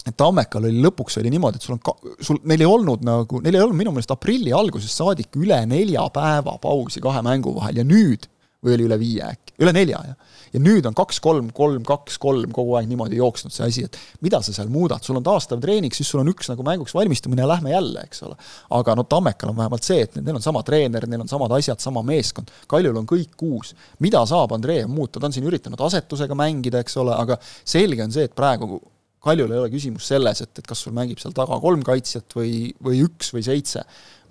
Et 0.00 0.16
Tammekal 0.16 0.64
oli 0.64 0.80
lõpuks 0.80 1.18
oli 1.20 1.28
niimoodi, 1.28 1.60
et 1.60 1.64
sul 1.66 1.76
on 1.76 1.82
ka, 1.84 1.92
sul, 2.24 2.38
neil 2.48 2.64
ei 2.64 2.68
olnud 2.68 3.02
nagu, 3.04 3.42
neil 3.44 3.58
ei 3.58 3.64
olnud 3.66 3.76
minu 3.76 3.92
meelest 3.92 4.14
aprilli 4.14 4.54
algusest 4.56 4.96
saadik 4.96 5.36
üle 5.36 5.58
nelja 5.68 6.06
päeva 6.14 6.56
pausi 6.62 7.02
kahe 7.04 7.20
mängu 7.26 7.52
vahel 7.58 7.82
ja 7.82 7.84
nüüd, 7.84 8.24
või 8.64 8.78
oli 8.78 8.86
üle 8.88 8.96
viie 9.00 9.26
äkki, 9.28 9.49
üle 9.60 9.72
nelja 9.76 10.00
jah. 10.04 10.36
ja 10.54 10.60
nüüd 10.62 10.86
on 10.88 10.96
kaks-kolm, 10.96 11.50
kolm-kaks-kolm 11.56 12.52
kogu 12.54 12.74
aeg 12.78 12.88
niimoodi 12.90 13.20
jooksnud 13.20 13.54
see 13.54 13.66
asi, 13.68 13.84
et 13.86 13.98
mida 14.24 14.40
sa 14.44 14.54
seal 14.56 14.70
muudad, 14.72 15.04
sul 15.06 15.18
on 15.20 15.26
taastav 15.26 15.60
treening, 15.62 15.94
siis 15.94 16.10
sul 16.10 16.22
on 16.22 16.30
üks 16.32 16.50
nagu 16.50 16.64
mänguks 16.66 16.94
valmistumine 16.96 17.44
ja 17.44 17.48
lähme 17.50 17.74
jälle, 17.74 18.04
eks 18.08 18.24
ole. 18.26 18.38
aga 18.78 18.96
no 18.98 19.06
Tammekal 19.10 19.52
on 19.52 19.58
vähemalt 19.60 19.86
see, 19.86 20.04
et 20.06 20.16
neil 20.20 20.40
on 20.40 20.44
sama 20.44 20.64
treener, 20.66 21.06
neil 21.10 21.24
on 21.24 21.30
samad 21.30 21.52
asjad, 21.58 21.82
sama 21.82 22.02
meeskond, 22.06 22.52
Kaljul 22.70 23.02
on 23.02 23.08
kõik 23.10 23.44
uus. 23.46 23.74
mida 23.98 24.24
saab 24.26 24.56
Andrei 24.56 24.86
muuta, 24.86 25.20
ta 25.20 25.28
on 25.28 25.36
siin 25.36 25.46
üritanud 25.50 25.80
asetusega 25.86 26.38
mängida, 26.38 26.80
eks 26.84 26.96
ole, 27.02 27.14
aga 27.14 27.38
selge 27.64 28.04
on 28.04 28.16
see, 28.16 28.26
et 28.26 28.34
praegu 28.36 28.80
Kaljul 29.20 29.52
ei 29.52 29.60
ole 29.60 29.68
küsimus 29.68 30.06
selles, 30.08 30.40
et, 30.40 30.52
et 30.56 30.66
kas 30.66 30.80
sul 30.80 30.94
mängib 30.96 31.20
seal 31.20 31.34
taga 31.36 31.58
kolm 31.60 31.82
kaitsjat 31.84 32.32
või, 32.38 32.70
või 32.80 33.02
üks 33.04 33.34
või 33.34 33.44
seitse. 33.44 33.82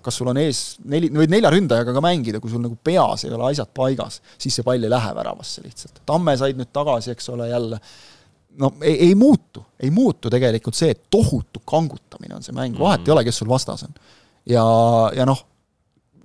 Kas 0.04 0.20
sul 0.20 0.30
on 0.32 0.38
ees 0.40 0.62
neli, 0.90 1.10
võid 1.14 1.32
nelja 1.32 1.50
ründajaga 1.52 1.94
ka 1.96 2.04
mängida, 2.04 2.40
kui 2.42 2.52
sul 2.52 2.62
nagu 2.64 2.78
peas 2.84 3.26
ei 3.26 3.34
ole 3.34 3.50
asjad 3.50 3.70
paigas, 3.76 4.20
siis 4.40 4.58
see 4.58 4.66
pall 4.66 4.86
ei 4.86 4.92
lähe 4.92 5.12
väravasse 5.16 5.64
lihtsalt. 5.64 6.02
Tamme 6.08 6.36
said 6.40 6.58
nüüd 6.58 6.72
tagasi, 6.74 7.14
eks 7.14 7.30
ole, 7.34 7.50
jälle 7.50 7.80
no 8.60 8.72
ei, 8.82 8.96
ei 9.08 9.14
muutu, 9.14 9.62
ei 9.80 9.90
muutu 9.94 10.30
tegelikult 10.32 10.78
see, 10.78 10.90
et 10.94 11.04
tohutu 11.10 11.62
kangutamine 11.68 12.34
on 12.38 12.46
see 12.46 12.56
mäng, 12.56 12.78
vahet 12.78 13.06
ei 13.06 13.14
ole, 13.14 13.24
kes 13.26 13.42
sul 13.42 13.50
vastas 13.50 13.84
on. 13.86 13.94
ja, 14.50 14.64
ja 15.16 15.28
noh, 15.28 15.46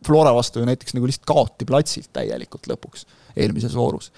Flora 0.06 0.36
vastu 0.36 0.62
ju 0.62 0.68
näiteks 0.70 0.94
nagu 0.94 1.08
lihtsalt 1.10 1.26
kaoti 1.26 1.66
platsilt 1.66 2.12
täielikult 2.14 2.68
lõpuks 2.70 3.08
eelmises 3.42 3.74
voorus. 3.74 4.12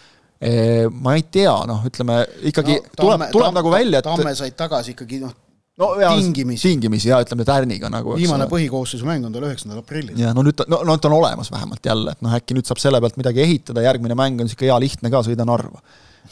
Ma 0.91 1.13
ei 1.15 1.23
tea, 1.31 1.53
noh, 1.69 1.85
ütleme 1.87 2.19
ikkagi 2.51 2.75
no, 2.75 2.89
tuleb, 2.99 3.23
tuleb 3.33 3.55
nagu 3.55 3.71
välja, 3.71 4.01
et 4.01 4.05
Tamme 4.09 4.33
said 4.37 4.57
tagasi 4.59 4.93
ikkagi 4.93 5.21
noh, 5.23 5.31
no 5.77 5.91
jaa, 6.01 6.15
tingimisi. 6.17 6.69
tingimisi 6.69 7.09
ja 7.11 7.19
ütleme 7.23 7.45
Tärniga 7.47 7.91
nagu 7.93 8.15
viimane 8.17 8.47
põhikoosseisu 8.51 9.07
mäng 9.07 9.27
on 9.27 9.35
tal 9.35 9.45
üheksandal 9.49 9.83
aprillil. 9.83 10.17
ja 10.19 10.33
no 10.33 10.45
nüüd 10.45 10.57
ta, 10.57 10.65
no, 10.71 10.81
no 10.87 10.97
ta 10.97 11.11
on 11.11 11.19
olemas 11.19 11.51
vähemalt 11.53 11.85
jälle, 11.85 12.15
et 12.17 12.25
noh, 12.25 12.33
äkki 12.37 12.57
nüüd 12.57 12.69
saab 12.69 12.81
selle 12.81 13.01
pealt 13.03 13.19
midagi 13.21 13.43
ehitada, 13.45 13.85
järgmine 13.85 14.17
mäng 14.17 14.41
on 14.41 14.49
niisugune 14.49 14.71
hea 14.71 14.81
lihtne 14.87 15.13
ka, 15.13 15.23
sõida 15.27 15.45
Narva. 15.47 15.83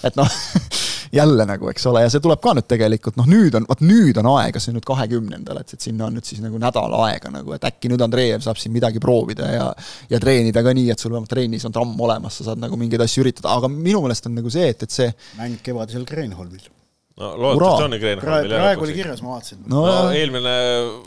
et 0.03 0.17
noh, 0.17 0.39
jälle 1.19 1.45
nagu, 1.45 1.69
eks 1.69 1.85
ole, 1.91 2.01
ja 2.03 2.09
see 2.11 2.23
tuleb 2.25 2.41
ka 2.43 2.55
nüüd 2.57 2.67
tegelikult, 2.71 3.19
noh 3.19 3.29
nüüd 3.29 3.55
on, 3.59 3.67
vot 3.69 3.83
nüüd 3.85 4.17
on 4.21 4.31
aega, 4.33 4.59
see 4.59 4.73
on 4.73 4.79
nüüd 4.79 4.87
kahekümnendal, 4.89 5.61
et, 5.61 5.75
et 5.77 5.89
sinna 5.89 6.09
on 6.09 6.17
nüüd 6.17 6.25
siis 6.27 6.41
nagu 6.43 6.59
nädal 6.61 6.97
aega 7.05 7.31
nagu, 7.33 7.53
et 7.55 7.67
äkki 7.69 7.91
nüüd 7.93 8.01
Andreev 8.03 8.41
saab 8.43 8.59
siin 8.61 8.73
midagi 8.75 9.03
proovida 9.03 9.51
ja 9.53 9.67
ja 10.09 10.21
treenida 10.21 10.65
ka 10.65 10.73
nii, 10.73 10.89
et 10.93 11.01
sul 11.01 11.13
vähemalt 11.13 11.31
trennis 11.31 11.69
on 11.69 11.75
tramm 11.75 11.99
olemas, 12.07 12.41
sa 12.41 12.49
saad 12.49 12.65
nagu 12.65 12.81
mingeid 12.81 13.05
asju 13.05 13.27
üritada, 13.27 13.53
aga 13.59 13.69
minu 13.71 14.01
meelest 14.03 14.25
on 14.25 14.39
nagu 14.41 14.51
see, 14.51 14.73
et, 14.73 14.87
et 14.89 15.01
see 15.01 15.11
mäng 15.37 15.61
kevadisel 15.63 16.09
Kreenholmil. 16.09 16.65
No 17.19 17.29
loodetavasti 17.39 17.85
on 17.85 17.95
Kreenholm 17.99 18.25
praegu, 18.25 18.49
praegu 18.51 18.85
oli 18.87 18.95
kirjas, 18.97 19.21
ma 19.23 19.35
vaatasin. 19.35 19.61
no, 19.71 19.83
no 19.87 20.09
eelmine 20.15 20.55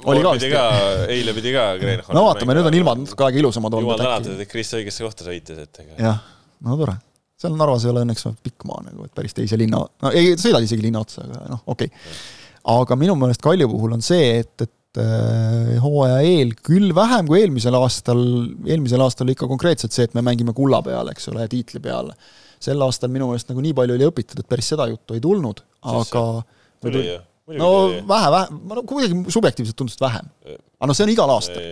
Oli 0.09 0.22
ka 0.24 0.32
vist, 0.38 0.46
ka, 0.52 0.64
eile 1.12 1.34
pidi 1.36 1.52
ka 1.52 1.66
Kreenholm. 1.80 2.16
no 2.16 2.24
vaatame, 2.30 2.56
nüüd 2.56 2.70
on 2.70 2.78
ilmad 2.78 3.02
natuke 3.02 3.26
aega 3.26 3.42
ilusamad 3.42 3.76
olnud 3.76 3.92
jumal 3.92 4.00
tänatud, 4.00 4.40
et 4.40 4.50
Kris 4.50 4.72
õigesse 4.78 5.04
kohta 5.04 5.28
sõitis, 5.28 5.61
et 5.66 5.82
ega 5.84 6.00
jah, 6.06 6.24
no 6.64 6.78
tore. 6.80 6.96
seal 7.40 7.61
Narvas 7.61 7.84
ei 7.84 7.92
ole 7.92 8.06
õnneks 8.06 8.24
pikk 8.40 8.66
maa 8.70 8.86
nagu, 8.86 9.04
et 9.04 9.14
päris 9.20 9.36
teise 9.36 9.61
linna, 9.61 9.84
no 9.84 10.14
ei, 10.16 10.32
sõidad 10.40 10.64
isegi 10.64 10.88
linna 10.88 11.04
otsa, 11.04 11.26
aga 11.28 11.44
noh, 11.52 11.62
okei 11.74 11.92
okay.. 11.92 12.18
aga 12.78 13.00
minu 13.04 13.18
meelest 13.20 13.44
Kalju 13.44 13.68
puhul 13.74 13.98
on 13.98 14.04
see, 14.04 14.32
et, 14.40 14.64
et 14.64 15.04
äh, 15.04 15.76
hooaja 15.84 16.22
eel 16.24 16.56
küll 16.56 16.96
vähem 16.96 17.28
kui 17.28 17.42
eelmisel 17.42 17.76
aastal, 17.82 18.24
eelmisel 18.64 19.04
aastal 19.04 19.28
oli 19.28 19.36
ikka 19.36 19.50
konkreetselt 19.50 19.92
see, 19.92 20.09
et 20.09 20.16
me 20.16 20.24
mängime 20.24 20.56
kulla 20.56 20.80
peale, 20.86 21.12
eks 21.12 21.28
ole, 21.34 21.44
tiitli 21.52 21.84
peale. 21.84 22.16
Sel 22.62 22.82
aastal 22.86 23.11
minu 23.12 23.30
meelest 23.30 23.50
nagu 23.52 23.62
nii 23.64 23.74
palju 23.76 23.96
oli 23.96 24.06
õpitud, 24.09 24.42
et 24.42 24.48
päris 24.50 24.70
seda 24.74 24.88
juttu 24.90 25.16
ei 25.16 25.22
tulnud, 25.24 25.62
aga 25.94 26.22
tuli 26.82 27.04
ju, 27.06 27.18
no 27.56 27.70
vähe, 28.09 28.30
vähe, 28.34 28.59
no 28.74 28.84
kuidagi 28.88 29.34
subjektiivselt 29.34 29.78
tundus, 29.78 29.96
et 29.96 30.04
vähem. 30.04 30.30
aga 30.78 30.90
noh, 30.90 30.96
see 30.96 31.06
on 31.06 31.12
igal 31.14 31.34
aastal. 31.34 31.68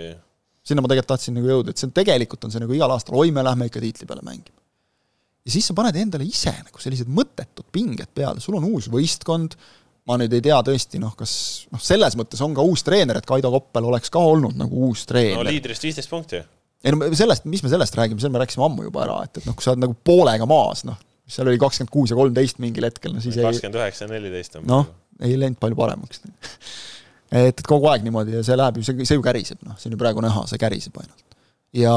sinna 0.66 0.82
ma 0.82 0.91
tegelikult 0.91 1.12
tahtsin 1.14 1.37
nagu 1.39 1.51
jõuda, 1.51 1.72
et 1.72 1.80
see 1.80 1.89
on 1.89 1.97
tegelikult 1.97 2.47
on 2.47 2.55
see 2.55 2.62
nagu 2.62 2.76
igal 2.76 2.95
aastal, 2.95 3.18
oi, 3.20 3.32
me 3.34 3.45
lähme 3.47 3.68
ikka 3.70 3.82
tiitli 3.82 4.09
peale 4.09 4.24
mängima. 4.26 4.61
ja 5.47 5.55
siis 5.55 5.68
sa 5.68 5.76
paned 5.78 5.99
endale 6.01 6.26
ise 6.26 6.55
nagu 6.55 6.82
sellised 6.82 7.11
mõttetud 7.11 7.68
pinged 7.74 8.11
peale, 8.14 8.43
sul 8.43 8.59
on 8.59 8.66
uus 8.72 8.91
võistkond, 8.93 9.59
ma 10.07 10.18
nüüd 10.20 10.34
ei 10.39 10.45
tea 10.49 10.59
tõesti 10.66 11.01
noh, 11.03 11.14
kas 11.18 11.66
noh, 11.74 11.82
selles 11.82 12.16
mõttes 12.18 12.43
on 12.47 12.55
ka 12.57 12.64
uus 12.66 12.84
treener, 12.87 13.18
et 13.18 13.26
Kaido 13.28 13.51
Koppel 13.55 13.89
oleks 13.91 14.12
ka 14.14 14.22
olnud 14.22 14.57
nagu 14.59 14.89
uus 14.89 15.05
treener. 15.07 15.43
no 15.43 15.51
liidrist 15.51 15.87
viisteist 15.87 16.11
punkti. 16.11 16.43
Ei 16.87 16.95
no 16.95 17.11
sellest, 17.18 17.47
mis 17.51 17.64
me 17.64 17.70
sellest 17.72 17.97
räägime, 17.99 18.22
selle 18.22 18.37
me 18.37 18.43
rääkisime 18.45 18.66
ammu 18.66 18.87
juba 18.87 19.03
ära, 19.07 19.18
et, 19.26 19.41
et 19.41 19.49
noh, 19.49 19.57
kui 19.59 19.64
sa 19.64 19.72
oled 19.74 19.82
nagu 19.82 19.97
poolega 20.07 20.47
maas, 20.49 20.84
noh, 20.87 20.99
seal 21.26 21.51
oli 21.51 21.59
kakskümmend 21.61 21.93
kuus 21.93 22.12
ja 22.12 22.18
kolmteist 22.18 22.61
mingil 22.62 22.87
hetkel, 22.87 23.14
no 23.16 23.22
siis 23.24 23.39
kakskümmend 23.41 23.80
üheksa 23.80 24.07
ja 24.07 24.12
neliteist 24.12 24.61
on 24.61 24.68
noh, 24.70 24.87
ei 25.26 25.34
läinud 25.41 25.59
palju 25.62 25.78
paremaks 25.78 26.22
et, 26.22 27.59
et 27.59 27.66
kogu 27.66 27.91
aeg 27.91 28.07
niimoodi 28.07 28.37
ja 28.39 28.45
see 28.47 28.59
läheb 28.59 28.78
ju, 28.78 28.87
see, 28.87 29.09
see 29.09 29.18
ju 29.18 29.24
käriseb, 29.24 29.61
noh, 29.66 29.78
see 29.80 29.91
on 29.91 29.97
ju 29.97 30.01
praegu 30.01 30.22
näha, 30.24 30.45
see 30.51 30.62
käriseb 30.62 30.99
ainult. 31.03 31.39
ja, 31.76 31.97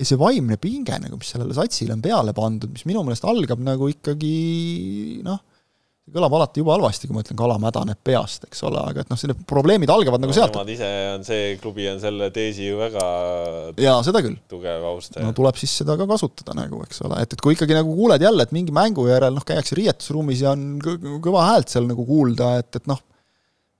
ja 0.00 0.08
see 0.08 0.20
vaimne 0.20 0.60
pinge 0.60 1.00
nagu, 1.00 1.20
mis 1.20 1.32
sellele 1.32 1.56
satsile 1.56 1.96
on 1.96 2.04
peale 2.04 2.36
pandud, 2.36 2.72
mis 2.74 2.84
minu 2.88 3.04
meelest 3.06 3.24
algab 3.28 3.62
nagu 3.64 3.88
ikkagi 3.92 4.34
noh, 5.26 5.40
kõlab 6.14 6.34
alati 6.38 6.62
jube 6.62 6.72
halvasti, 6.74 7.08
kui 7.08 7.16
ma 7.16 7.24
ütlen, 7.24 7.38
kala 7.38 7.56
mädaneb 7.62 7.98
peast, 8.04 8.46
eks 8.48 8.62
ole, 8.68 8.80
aga 8.92 9.04
et 9.04 9.12
noh, 9.12 9.20
need 9.30 9.42
probleemid 9.48 9.92
algavad 9.92 10.22
nagu 10.22 10.32
no, 10.32 10.36
sealt. 10.36 10.56
Nemad 10.56 10.72
ise 10.74 10.90
on, 11.14 11.26
see 11.26 11.52
klubi 11.62 11.88
on 11.90 12.00
selle 12.02 12.30
teesi 12.34 12.70
ju 12.70 12.80
väga 12.80 13.04
jaa, 13.80 13.98
seda 14.06 14.22
küll. 14.24 14.38
tugev 14.50 14.86
austaja. 14.92 15.26
no 15.26 15.34
tuleb 15.36 15.60
siis 15.60 15.76
seda 15.82 15.96
ka 16.00 16.08
kasutada 16.10 16.56
nagu, 16.58 16.82
eks 16.86 17.04
ole, 17.06 17.20
et, 17.24 17.36
et 17.36 17.44
kui 17.44 17.56
ikkagi 17.56 17.76
nagu 17.78 17.94
kuuled 17.96 18.24
jälle, 18.24 18.46
et 18.46 18.56
mingi 18.56 18.74
mängu 18.74 19.06
järel 19.10 19.36
noh, 19.36 19.46
käiakse 19.46 19.78
riietusruumis 19.78 20.44
ja 20.46 20.56
on 20.56 20.76
kõva 21.22 21.46
häält 21.52 21.72
seal 21.72 21.88
nagu 21.90 22.06
kuulda, 22.08 22.56
et, 22.62 22.80
et 22.80 22.90
noh, 22.90 23.02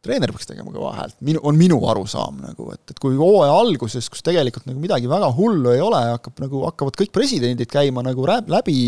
treener 0.05 0.33
peaks 0.33 0.49
tegema 0.49 0.73
kõva 0.73 0.95
häält, 0.97 1.19
minu, 1.27 1.43
on 1.47 1.59
minu 1.61 1.81
arusaam 1.91 2.39
nagu, 2.41 2.71
et, 2.73 2.83
et 2.93 3.01
kui 3.03 3.19
hooaja 3.19 3.53
alguses, 3.53 4.09
kus 4.13 4.25
tegelikult 4.25 4.69
nagu 4.69 4.81
midagi 4.81 5.11
väga 5.11 5.29
hullu 5.37 5.75
ei 5.75 5.83
ole, 5.85 6.01
hakkab 6.15 6.41
nagu, 6.45 6.63
hakkavad 6.71 6.97
kõik 7.01 7.13
presidendid 7.17 7.69
käima 7.71 8.05
nagu 8.07 8.25
läbi 8.29 8.79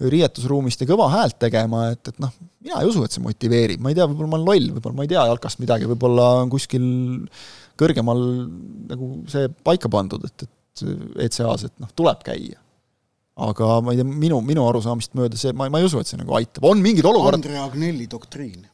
riietusruumist 0.00 0.80
ja 0.80 0.88
kõva 0.88 1.10
häält 1.12 1.36
tegema, 1.42 1.90
et, 1.92 2.12
et 2.12 2.20
noh, 2.22 2.32
mina 2.64 2.80
ei 2.80 2.88
usu, 2.88 3.02
et 3.04 3.14
see 3.14 3.24
motiveerib, 3.24 3.82
ma 3.82 3.92
ei 3.92 3.98
tea, 3.98 4.06
võib-olla 4.08 4.30
ma 4.30 4.38
olen 4.38 4.48
loll, 4.48 4.70
võib-olla 4.76 4.96
ma 4.96 5.06
ei 5.06 5.12
tea 5.12 5.26
jalkast 5.28 5.60
midagi, 5.62 5.88
võib-olla 5.90 6.30
on 6.44 6.52
kuskil 6.52 6.86
kõrgemal 7.80 8.24
nagu 8.90 9.12
see 9.30 9.50
paika 9.66 9.90
pandud, 9.92 10.24
et, 10.28 10.46
et 10.46 10.84
ECA-s, 11.26 11.68
et 11.68 11.76
noh, 11.82 11.92
tuleb 11.96 12.24
käia. 12.24 12.60
Aga 13.40 13.78
ma 13.84 13.94
ei 13.94 14.00
tea, 14.00 14.08
minu, 14.08 14.40
minu 14.44 14.64
arusaamist 14.68 15.14
mööda 15.16 15.38
see, 15.40 15.52
ma, 15.56 15.68
ma 15.72 15.80
ei 15.80 15.88
usu, 15.88 16.00
et 16.00 16.08
see 16.08 16.20
nagu 16.20 16.34
aitab, 16.36 16.66
on 16.68 16.80
mingid 16.84 17.06
olukorrad 17.08 17.40
Andre 17.40 17.60
Agnelli 17.62 18.08
doktriin. 18.10 18.64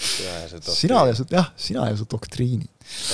Sina 0.00 1.02
ja 1.10 1.14
su, 1.14 1.26
jah, 1.28 1.50
sina 1.60 1.90
ja 1.90 1.96
su 1.98 2.06
doktriini. 2.08 2.64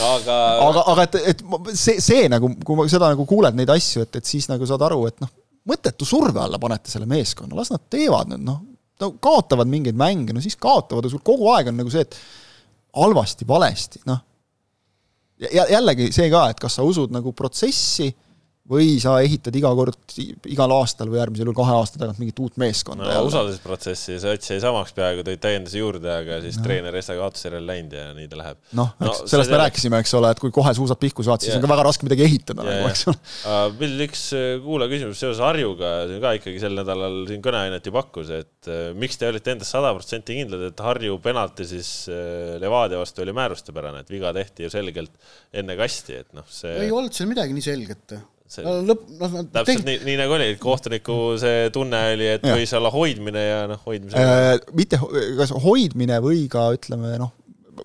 aga 0.07 0.37
aga, 0.63 0.85
aga 0.93 1.05
et, 1.09 1.17
et 1.33 1.43
see, 1.75 1.99
see 2.01 2.29
nagu, 2.33 2.53
kui 2.65 2.79
ma 2.79 2.87
seda 2.89 3.11
nagu 3.13 3.27
kuuled, 3.29 3.59
neid 3.59 3.73
asju, 3.75 4.07
et, 4.07 4.21
et 4.21 4.29
siis 4.29 4.47
nagu 4.49 4.69
saad 4.69 4.85
aru, 4.87 5.03
et 5.11 5.19
noh, 5.21 5.33
mõttetu 5.67 6.07
surve 6.09 6.41
alla 6.43 6.61
panete 6.63 6.91
selle 6.93 7.09
meeskonna, 7.11 7.57
las 7.59 7.73
nad 7.73 7.87
teevad 7.91 8.33
nüüd 8.33 8.45
noh, 8.47 8.61
no 9.03 9.11
kaotavad 9.23 9.69
mingeid 9.71 9.99
mänge, 9.99 10.35
no 10.35 10.43
siis 10.45 10.59
kaotavad 10.61 11.09
sul 11.11 11.25
kogu 11.25 11.51
aeg 11.55 11.73
on 11.73 11.81
nagu 11.83 11.93
see, 11.93 12.07
et 12.07 12.19
halvasti, 12.97 13.49
valesti, 13.49 14.03
noh. 14.09 14.23
ja 15.43 15.67
jällegi 15.75 16.09
see 16.15 16.31
ka, 16.33 16.47
et 16.53 16.63
kas 16.63 16.79
sa 16.79 16.87
usud 16.87 17.13
nagu 17.15 17.35
protsessi 17.37 18.09
või 18.71 18.97
sa 19.03 19.17
ehitad 19.23 19.55
iga 19.59 19.71
kord, 19.79 19.99
igal 20.51 20.73
aastal 20.75 21.11
või 21.11 21.21
järgmisel 21.21 21.47
juhul 21.47 21.57
kahe 21.57 21.75
aasta 21.79 22.01
tagant 22.01 22.19
mingit 22.19 22.41
uut 22.43 22.57
meeskonda. 22.61 23.07
no 23.07 23.27
usaldusprotsessi, 23.29 24.19
sats 24.23 24.51
jäi 24.51 24.59
samaks 24.63 24.95
peaaegu, 24.97 25.23
tõid 25.27 25.43
täienduse 25.43 25.79
juurde, 25.79 26.11
aga 26.11 26.41
siis 26.43 26.59
no. 26.59 26.67
treener 26.67 26.99
Esa 26.99 27.15
kaotusjärjel 27.19 27.67
läinud 27.69 27.95
ja 27.95 28.09
nii 28.17 28.29
ta 28.33 28.41
läheb. 28.41 28.61
noh 28.79 28.91
no,, 28.99 29.13
eks 29.13 29.31
sellest 29.31 29.55
me 29.55 29.61
rääkisime, 29.63 30.01
eks 30.03 30.15
ole, 30.19 30.33
et 30.35 30.43
kui 30.43 30.55
kohe 30.55 30.75
suusad 30.77 31.01
pihku 31.03 31.27
saad, 31.27 31.45
siis 31.45 31.53
yeah. 31.53 31.61
on 31.61 31.67
ka 31.67 31.73
väga 31.77 31.87
raske 31.87 32.09
midagi 32.09 32.27
ehitada 32.27 32.67
yeah, 32.67 32.83
nagu, 32.83 32.91
eks 32.91 33.07
ole. 33.13 33.23
meil 33.79 34.07
üks 34.09 34.27
äh, 34.35 34.47
kuulaja 34.67 34.95
küsimus 34.97 35.23
seoses 35.23 35.43
Harjuga, 35.47 35.95
see 36.11 36.23
ka 36.27 36.37
ikkagi 36.41 36.63
sel 36.67 36.79
nädalal 36.81 37.23
siin 37.31 37.45
kõneainet 37.47 37.87
ju 37.87 37.95
pakkus, 37.95 38.35
et 38.35 38.71
äh, 38.73 38.87
miks 38.99 39.21
te 39.21 39.31
olite 39.31 39.55
endas 39.55 39.71
sada 39.77 39.95
protsenti 39.95 40.41
kindlad, 40.41 40.69
et 40.73 40.87
Harju 40.89 41.21
penalti 41.23 41.69
siis 41.71 41.93
äh, 42.11 42.57
Levadia 42.63 42.99
vastu 42.99 43.23
oli 43.23 43.37
määrustepärane, 43.37 44.03
et 44.03 44.11
viga 44.11 44.35
tehti 44.35 44.67
ju 44.67 44.75
selgelt 44.75 45.15
enne 45.55 45.79
kasti, 45.79 46.25
et 46.25 46.35
noh, 46.35 46.49
see 46.51 46.75
ei 46.89 46.91
olnud 46.91 47.15
seal 47.15 47.31
midagi 47.31 47.55
nii 47.55 47.71
selget 47.71 48.19
see 48.51 48.67
no, 48.67 48.77
lõpp, 48.87 49.07
noh 49.21 49.33
täpselt 49.43 49.67
tegi... 49.71 49.87
nii, 49.89 50.03
nii 50.07 50.19
nagu 50.21 50.37
oli, 50.37 50.51
kohtuniku 50.63 51.17
see 51.41 51.71
tunne 51.75 52.03
oli, 52.15 52.29
et 52.37 52.47
ja. 52.47 52.55
võis 52.59 52.75
olla 52.79 52.93
hoidmine 52.95 53.43
ja 53.43 53.65
noh, 53.71 53.81
hoidmise 53.87 54.23
äh, 54.23 54.53
mitte, 54.77 55.01
kas 55.39 55.55
hoidmine 55.65 56.21
või 56.25 56.45
ka 56.53 56.69
ütleme 56.77 57.17
noh, 57.21 57.33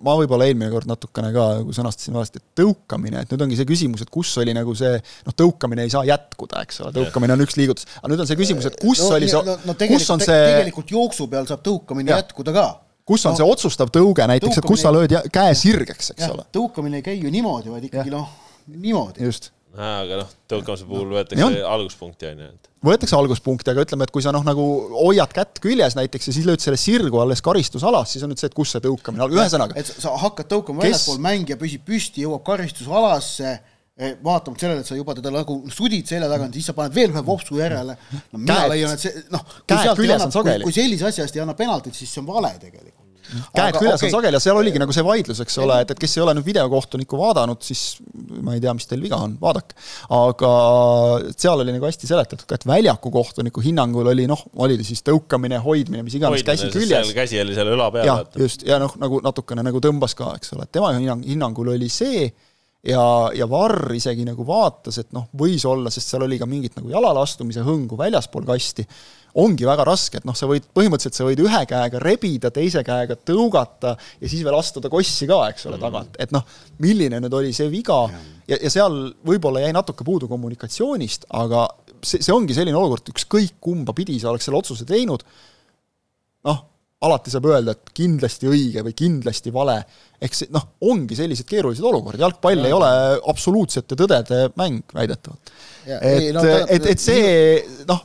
ma 0.05 0.15
võib-olla 0.19 0.47
eelmine 0.47 0.69
kord 0.73 0.89
natukene 0.89 1.31
ka 1.35 1.47
nagu 1.59 1.73
sõnastasin 1.75 2.15
valesti, 2.15 2.41
et 2.41 2.61
tõukamine, 2.61 3.23
et 3.23 3.33
nüüd 3.33 3.45
ongi 3.47 3.57
see 3.59 3.67
küsimus, 3.69 4.05
et 4.05 4.13
kus 4.13 4.31
oli 4.41 4.53
nagu 4.55 4.75
see, 4.77 4.93
noh, 5.27 5.35
tõukamine 5.43 5.85
ei 5.87 5.93
saa 5.93 6.05
jätkuda, 6.07 6.63
eks 6.67 6.83
ole, 6.85 6.93
tõukamine 6.99 7.35
on 7.35 7.45
üks 7.45 7.57
liigutus, 7.59 7.89
aga 7.99 8.13
nüüd 8.13 8.23
on 8.23 8.29
see 8.29 8.39
küsimus, 8.39 8.69
et 8.69 8.77
kus 8.81 9.01
no, 9.03 9.11
oli 9.17 9.29
see 9.31 9.43
no, 9.47 9.57
no, 9.67 9.77
kus 9.91 10.07
on 10.13 10.23
see 10.23 10.39
tegelikult 10.47 10.95
jooksu 10.95 11.27
peal 11.31 11.49
saab 11.49 11.65
tõukamine 11.65 12.13
ja. 12.13 12.21
jätkuda 12.21 12.55
ka 12.55 12.67
kus 13.11 13.25
on 13.25 13.33
no, 13.33 13.41
see 13.41 13.53
otsustav 13.55 13.91
tõuge 13.93 14.27
näiteks, 14.29 14.61
et 14.61 14.67
kus 14.67 14.85
sa 14.85 14.93
lööd 14.93 15.17
käe 15.33 15.55
sirgeks, 15.57 16.13
eks 16.13 16.27
ja, 16.27 16.31
ole. 16.35 16.45
tõukamine 16.53 17.01
ei 17.01 17.05
käi 17.05 17.17
ju 17.19 17.33
niimoodi, 17.33 17.73
vaid 17.73 17.89
ikkagi 17.89 18.13
noh, 18.13 18.29
niimoodi. 18.71 19.25
just 19.25 19.51
aga 19.77 20.19
noh, 20.19 20.31
tõukamise 20.51 20.87
puhul 20.87 21.13
võetakse 21.15 21.63
alguspunkti, 21.63 22.27
on 22.27 22.43
ju, 22.43 22.47
et 22.51 22.69
võetakse 22.83 23.15
alguspunkti, 23.15 23.71
aga 23.71 23.85
ütleme, 23.85 24.07
et 24.07 24.13
kui 24.13 24.23
sa 24.25 24.33
noh, 24.35 24.43
nagu 24.45 24.63
hoiad 24.97 25.31
kätt 25.35 25.61
küljes 25.63 25.95
näiteks 25.95 26.27
ja 26.27 26.35
siis 26.35 26.47
lööd 26.47 26.63
selle 26.63 26.79
sirgu 26.81 27.21
alles 27.23 27.43
karistusalas, 27.45 28.11
siis 28.11 28.25
on 28.25 28.33
nüüd 28.33 28.41
see, 28.41 28.49
et 28.51 28.57
kus 28.57 28.73
see 28.75 28.83
tõukamine, 28.83 29.29
ühesõnaga. 29.31 29.77
et 29.79 29.87
sa 29.91 30.15
hakkad 30.19 30.49
tõukama 30.51 30.83
kes... 30.83 30.89
väljaspool, 30.89 31.21
mängija 31.23 31.59
püsib 31.61 31.85
püsti, 31.87 32.25
jõuab 32.25 32.43
karistusalasse, 32.47 33.53
eh, 33.95 34.15
vaatamata 34.25 34.65
sellele, 34.65 34.83
et 34.83 34.91
sa 34.91 34.97
juba 34.99 35.15
teda 35.15 35.31
nagu 35.35 35.59
sudid 35.71 36.09
selja 36.09 36.27
tagant, 36.31 36.57
siis 36.57 36.67
sa 36.71 36.75
paned 36.77 36.97
veel 36.97 37.13
ühe 37.13 37.23
vopsu 37.27 37.61
järele. 37.61 37.95
no 38.33 38.41
mina 38.41 38.65
leian, 38.73 38.97
et 38.97 39.05
see 39.07 39.23
noh, 39.31 39.45
kui, 39.95 40.57
kui 40.65 40.75
sellise 40.75 41.11
asja 41.11 41.27
eest 41.27 41.39
ei 41.39 41.45
anna 41.45 41.55
penaltit, 41.55 41.95
siis 41.95 42.11
see 42.11 42.25
on 42.25 42.27
vale 42.33 42.57
tegelikult 42.59 43.00
käed 43.55 43.77
küljes 43.77 43.99
okay. 43.99 44.09
on 44.09 44.15
sageli 44.15 44.37
ja 44.37 44.43
seal 44.43 44.59
oligi 44.59 44.81
nagu 44.81 44.95
see 44.95 45.05
vaidlus, 45.05 45.41
eks 45.43 45.57
ole, 45.63 45.79
et, 45.83 45.93
et 45.93 46.01
kes 46.01 46.17
ei 46.17 46.23
ole 46.25 46.35
nüüd 46.37 46.47
videokohtunikku 46.47 47.19
vaadanud, 47.19 47.61
siis 47.65 48.01
ma 48.43 48.55
ei 48.55 48.63
tea, 48.63 48.73
mis 48.77 48.89
teil 48.89 49.03
viga 49.03 49.19
on, 49.23 49.37
vaadake. 49.41 49.77
aga 50.17 50.51
seal 51.35 51.63
oli 51.63 51.75
nagu 51.75 51.87
hästi 51.87 52.09
seletatud 52.09 52.45
ka, 52.47 52.59
et 52.59 52.67
väljaku 52.69 53.13
kohtuniku 53.13 53.63
hinnangul 53.65 54.11
oli 54.13 54.27
noh, 54.29 54.45
oli 54.63 54.79
siis 54.87 55.03
tõukamine, 55.07 55.61
hoidmine, 55.63 56.05
mis 56.07 56.17
iganes, 56.19 56.45
käsi 56.47 56.71
küljes. 56.73 57.13
käsi 57.17 57.41
oli 57.41 57.57
seal 57.57 57.73
õla 57.75 57.89
peal. 57.95 58.25
just, 58.41 58.65
ja 58.67 58.79
noh, 58.81 58.95
nagu 59.01 59.21
natukene 59.23 59.65
nagu 59.65 59.83
tõmbas 59.83 60.17
ka, 60.17 60.33
eks 60.39 60.55
ole, 60.57 60.67
et 60.67 60.75
tema 60.79 60.93
hinnang, 60.97 61.25
hinnangul 61.27 61.73
oli 61.75 61.89
see, 61.91 62.29
ja, 62.87 63.05
ja 63.35 63.47
Varr 63.49 63.93
isegi 63.95 64.25
nagu 64.27 64.45
vaatas, 64.47 64.99
et 65.01 65.11
noh, 65.15 65.27
võis 65.37 65.65
olla, 65.69 65.91
sest 65.93 66.13
seal 66.13 66.25
oli 66.25 66.39
ka 66.41 66.47
mingit 66.49 66.77
nagu 66.79 66.91
jalale 66.91 67.21
astumise 67.21 67.65
hõngu 67.65 67.99
väljaspool 67.99 68.47
kasti. 68.47 68.85
Ongi 69.41 69.63
väga 69.63 69.85
raske, 69.87 70.19
et 70.19 70.25
noh, 70.27 70.35
sa 70.35 70.47
võid, 70.49 70.65
põhimõtteliselt 70.75 71.15
sa 71.15 71.23
võid 71.23 71.39
ühe 71.39 71.59
käega 71.69 72.01
rebida, 72.03 72.49
teise 72.51 72.81
käega 72.83 73.15
tõugata 73.15 73.93
ja 73.95 74.27
siis 74.27 74.41
veel 74.43 74.57
astuda 74.57 74.91
kossi 74.91 75.29
ka, 75.29 75.37
eks 75.53 75.69
ole, 75.69 75.79
tagant, 75.79 76.17
et 76.19 76.33
noh, 76.35 76.43
milline 76.83 77.21
nüüd 77.23 77.37
oli 77.39 77.53
see 77.55 77.69
viga? 77.71 78.01
Ja, 78.49 78.57
ja 78.57 78.73
seal 78.73 78.97
võib-olla 79.23 79.63
jäi 79.63 79.71
natuke 79.77 80.03
puudu 80.03 80.27
kommunikatsioonist, 80.27 81.29
aga 81.39 81.63
see, 82.03 82.19
see 82.19 82.35
ongi 82.35 82.57
selline 82.57 82.75
olukord, 82.75 83.07
ükskõik 83.13 83.55
kumba 83.63 83.95
pidi 83.95 84.17
sa 84.19 84.33
oleks 84.33 84.49
selle 84.49 84.59
otsuse 84.59 84.89
teinud, 84.89 85.23
noh, 86.49 86.59
alati 87.01 87.33
saab 87.33 87.47
öelda, 87.49 87.73
et 87.73 87.91
kindlasti 87.97 88.49
õige 88.51 88.83
või 88.85 88.93
kindlasti 88.97 89.53
vale, 89.53 89.79
ehk 90.21 90.37
see 90.37 90.51
noh, 90.53 90.67
ongi 90.85 91.17
sellised 91.17 91.47
keerulised 91.49 91.85
olukorrad, 91.87 92.21
jalgpall 92.21 92.61
ja. 92.61 92.69
ei 92.69 92.75
ole 92.77 92.91
absoluutsete 93.31 93.97
tõdede 93.97 94.43
mäng 94.59 94.93
väidetavalt. 94.93 95.53
et, 95.87 96.29
no, 96.35 96.45
et, 96.67 96.87
et 96.93 97.01
see 97.01 97.85
noh, 97.89 98.03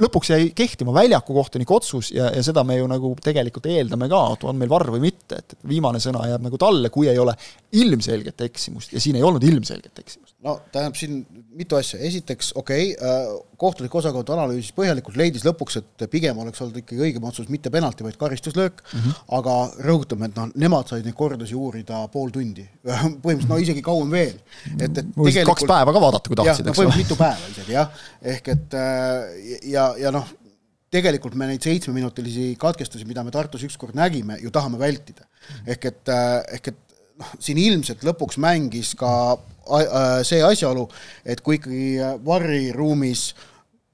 lõpuks 0.00 0.30
jäi 0.32 0.48
kehtima 0.56 0.94
väljaku 0.94 1.34
kohtuniku 1.36 1.76
otsus 1.76 2.10
ja, 2.14 2.30
ja 2.34 2.42
seda 2.42 2.64
me 2.66 2.78
ju 2.78 2.88
nagu 2.90 3.12
tegelikult 3.22 3.68
eeldame 3.70 4.08
ka, 4.10 4.22
on 4.48 4.58
meil 4.58 4.70
varr 4.72 4.90
või 4.96 5.04
mitte, 5.06 5.38
et 5.38 5.56
viimane 5.68 6.00
sõna 6.02 6.24
jääb 6.30 6.42
nagu 6.48 6.58
talle, 6.58 6.90
kui 6.94 7.08
ei 7.10 7.18
ole 7.20 7.36
ilmselget 7.78 8.42
eksimust 8.48 8.94
ja 8.94 9.02
siin 9.02 9.18
ei 9.18 9.26
olnud 9.26 9.44
ilmselget 9.46 10.02
eksimust. 10.02 10.34
no 10.42 10.58
tähendab 10.72 10.98
siin 10.98 11.22
mitu 11.54 11.78
asja, 11.78 12.00
esiteks 12.02 12.52
okei 12.58 12.92
okay, 12.94 13.10
äh,, 13.10 13.34
kohtulik 13.64 13.94
osakond 13.94 14.28
analüüsis 14.34 14.74
põhjalikult, 14.76 15.16
leidis 15.16 15.44
lõpuks, 15.46 15.78
et 15.78 16.04
pigem 16.10 16.38
oleks 16.42 16.60
olnud 16.60 16.80
ikkagi 16.80 17.04
õigem 17.06 17.24
otsus 17.28 17.46
mitte 17.52 17.70
penalti, 17.72 18.04
vaid 18.04 18.18
karistuslöök 18.20 18.82
mm, 18.82 18.98
-hmm. 18.98 19.20
aga 19.38 19.54
rõhutame, 19.86 20.28
et 20.28 20.40
noh, 20.40 20.50
nemad 20.58 20.90
said 20.90 21.06
neid 21.06 21.16
kordusi 21.16 21.54
uurida 21.54 22.02
pool 22.12 22.34
tundi, 22.34 22.66
põhimõtteliselt 22.84 23.52
no 23.52 23.60
isegi 23.62 23.84
kauem 23.86 24.10
veel, 24.10 24.34
et, 24.74 24.90
et 24.90 25.00
tegelikult 25.14 25.54
kaks 25.54 25.68
päeva 25.70 25.94
ka 25.94 26.02
vaadata, 26.02 26.32
kui 26.32 26.40
tahtsid, 26.42 26.72
eks 26.72 26.82
ole. 26.82 26.96
mitu 26.98 27.18
päeva 27.20 27.52
isegi 27.54 27.76
jah, 27.78 28.04
ehk 28.34 28.52
et 28.56 28.76
äh, 28.80 29.70
ja, 29.84 30.08
ja 30.08 30.14
noh, 30.14 30.26
tegelikult 30.94 31.34
me 31.38 31.48
neid 31.50 31.64
seitsmeminutilisi 31.64 32.52
katkestusi, 32.60 33.06
mida 33.08 33.24
me 33.26 33.32
Tartus 33.34 33.64
ükskord 33.66 33.96
nägime, 33.98 34.38
ju 34.42 34.52
tahame 34.54 34.78
vältida. 34.80 35.26
ehk 35.66 35.90
et, 35.90 36.08
äh, 36.08 36.42
ehk 36.58 36.68
et 36.72 36.94
noh, 37.20 37.32
siin 37.38 37.58
ilmselt 37.58 38.04
lõpuks 38.06 38.38
mängis 38.42 38.94
ka 38.98 39.10
see 40.26 40.42
asjaolu, 40.44 40.88
et 41.24 41.40
kui 41.40 41.56
ikkagi 41.56 42.16
varriruumis 42.24 43.28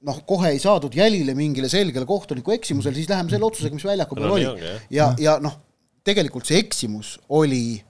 noh, 0.07 0.17
kohe 0.27 0.49
ei 0.55 0.59
saadud 0.59 0.93
jälile 0.97 1.35
mingile 1.37 1.69
selgele 1.69 2.07
kohtuniku 2.09 2.55
eksimusele, 2.55 2.97
siis 2.97 3.09
läheme 3.09 3.29
selle 3.31 3.47
otsusega, 3.47 3.77
mis 3.77 3.85
väljaku 3.85 4.17
peal 4.17 4.31
No 4.31 4.39
oli. 4.39 4.73
ja, 4.89 5.11
ja 5.21 5.37
noh, 5.43 5.59
tegelikult 6.03 6.49
see 6.49 6.59
eksimus 6.63 7.15
oli 7.29 7.81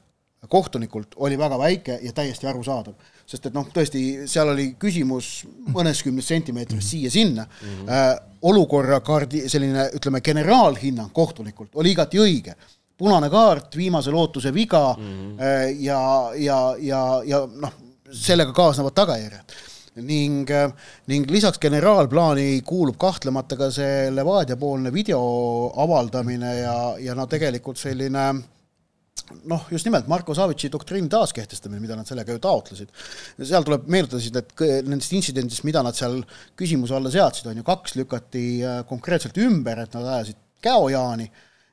kohtunikult 0.52 1.16
oli 1.22 1.38
väga 1.39 1.58
väike 1.62 1.99
ja 2.04 2.14
täiesti 2.14 2.47
arusaadav, 2.49 2.95
sest 3.32 3.47
et 3.47 3.55
noh, 3.55 3.67
tõesti 3.71 4.01
seal 4.29 4.51
oli 4.51 4.71
küsimus 4.79 5.32
mõneskümnes 5.71 6.27
sentimeetris 6.34 6.91
siia-sinna 6.93 7.47
mm. 7.47 7.71
-hmm. 7.71 7.89
Äh, 7.95 8.11
olukorra 8.41 8.99
kaardi 9.05 9.47
selline 9.49 9.88
ütleme, 9.95 10.21
generaalhinnang 10.21 11.11
kohtunikult 11.13 11.75
oli 11.75 11.91
igati 11.95 12.19
õige. 12.19 12.55
punane 13.01 13.29
kaart, 13.29 13.75
viimase 13.77 14.11
lootuse 14.11 14.53
viga 14.53 14.95
mm 14.97 15.03
-hmm. 15.03 15.75
ja, 15.79 16.32
ja, 16.36 16.75
ja, 16.79 17.21
ja 17.25 17.47
noh, 17.55 17.73
sellega 18.11 18.53
kaasnevad 18.53 18.93
tagajärjed 18.93 19.55
ning, 19.95 20.49
ning 21.07 21.32
lisaks 21.32 21.59
generaalplaani 21.59 22.61
kuulub 22.65 22.97
kahtlemata 22.97 23.57
ka 23.57 23.71
see 23.71 24.11
Levadia 24.11 24.57
poolne 24.57 24.93
video 24.93 25.21
avaldamine 25.75 26.55
ja, 26.59 26.95
ja 26.99 27.15
no 27.15 27.25
tegelikult 27.27 27.77
selline 27.77 28.34
noh, 29.49 29.67
just 29.72 29.88
nimelt 29.88 30.07
Marko 30.11 30.36
Savitsi 30.38 30.69
doktriini 30.72 31.09
taaskehtestamine, 31.11 31.82
mida 31.84 31.97
nad 31.97 32.09
sellega 32.09 32.36
ju 32.36 32.41
taotlesid. 32.43 32.91
seal 33.39 33.67
tuleb 33.67 33.88
meenutada 33.91 34.22
siis, 34.24 34.36
et 34.38 34.65
nendest 34.88 35.13
intsidentidest, 35.17 35.65
mida 35.67 35.84
nad 35.86 35.97
seal 35.97 36.22
küsimuse 36.59 36.95
alla 36.97 37.11
seadsid, 37.13 37.49
on 37.51 37.61
ju 37.61 37.67
kaks 37.67 37.95
lükati 37.99 38.45
äh, 38.65 38.82
konkreetselt 38.89 39.38
ümber, 39.41 39.84
et 39.86 39.97
nad 39.97 40.09
ajasid 40.17 40.39
käojaani 40.61 41.30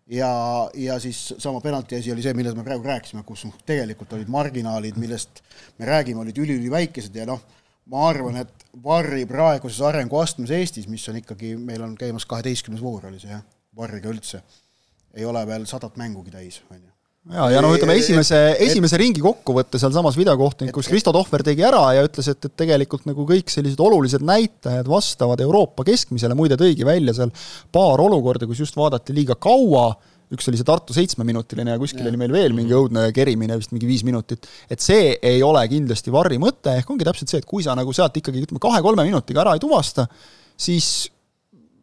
ja, 0.09 0.31
ja 0.75 0.99
siis 1.01 1.35
sama 1.39 1.61
penalti 1.61 1.99
asi 1.99 2.13
oli 2.13 2.25
see, 2.25 2.35
millest 2.37 2.57
me 2.57 2.65
praegu 2.67 2.89
rääkisime, 2.89 3.23
kus 3.29 3.47
tegelikult 3.69 4.13
olid 4.17 4.31
marginaalid, 4.33 4.99
millest 5.01 5.43
me 5.79 5.89
räägime, 5.89 6.23
olid 6.25 6.39
üliüliväikesed 6.39 7.17
ja 7.17 7.29
noh, 7.29 7.43
ma 7.93 8.09
arvan, 8.09 8.43
et 8.45 8.69
Varri 8.85 9.25
praeguses 9.29 9.81
arenguastmes 9.85 10.53
Eestis, 10.55 10.89
mis 10.89 11.07
on 11.11 11.21
ikkagi, 11.23 11.55
meil 11.57 11.83
on 11.85 11.97
käimas 11.99 12.29
kaheteistkümnes 12.29 12.85
voor 12.85 13.09
oli 13.11 13.21
see 13.23 13.33
jah, 13.33 13.45
Varriga 13.77 14.13
üldse, 14.13 14.43
ei 15.15 15.27
ole 15.29 15.45
veel 15.49 15.67
sadat 15.69 15.97
mängugi 16.01 16.35
täis, 16.35 16.63
on 16.71 16.81
ju 16.81 16.98
ja, 17.33 17.49
ja 17.53 17.63
no 17.65 17.71
ütleme, 17.77 17.97
esimese, 18.01 18.39
esimese 18.65 18.99
ringi 19.01 19.23
kokkuvõtte 19.25 19.81
sealsamas 19.81 20.17
videokohtunikus 20.19 20.89
Kristo 20.91 21.13
Tohver 21.15 21.45
tegi 21.47 21.65
ära 21.67 21.83
ja 21.97 22.05
ütles, 22.07 22.31
et, 22.33 22.41
et 22.49 22.55
tegelikult 22.65 23.09
nagu 23.09 23.27
kõik 23.29 23.53
sellised 23.53 23.81
olulised 23.85 24.25
näitajad 24.27 24.89
vastavad 24.91 25.43
Euroopa 25.45 25.87
keskmisele, 25.89 26.37
muide 26.39 26.59
tõigi 26.61 26.87
välja 26.89 27.17
seal 27.17 27.35
paar 27.75 28.01
olukorda, 28.05 28.49
kus 28.49 28.63
just 28.65 28.79
vaadati 28.79 29.17
liiga 29.17 29.37
kaua, 29.41 29.91
üks 30.33 30.49
oli 30.51 30.61
see 30.61 30.69
Tartu 30.69 30.97
seitsmeminutiline 30.97 31.77
ja 31.77 31.81
kuskil 31.81 32.05
ja. 32.05 32.13
oli 32.13 32.21
meil 32.21 32.33
veel 32.35 32.57
mingi 32.57 32.77
õudne 32.77 33.09
kerimine, 33.17 33.61
vist 33.61 33.73
mingi 33.77 33.89
viis 33.89 34.07
minutit, 34.09 34.49
et 34.69 34.85
see 34.85 35.15
ei 35.17 35.45
ole 35.45 35.65
kindlasti 35.73 36.13
Varri 36.15 36.41
mõte, 36.41 36.79
ehk 36.81 36.91
ongi 36.93 37.09
täpselt 37.09 37.33
see, 37.33 37.43
et 37.45 37.49
kui 37.49 37.65
sa 37.65 37.77
nagu 37.79 37.95
sealt 37.97 38.17
ikkagi 38.21 38.45
ütleme, 38.45 38.63
kahe-kolme 38.63 39.09
minutiga 39.09 39.45
ära 39.45 39.57
ei 39.57 39.63
tuvasta, 39.65 40.09
siis 40.59 41.09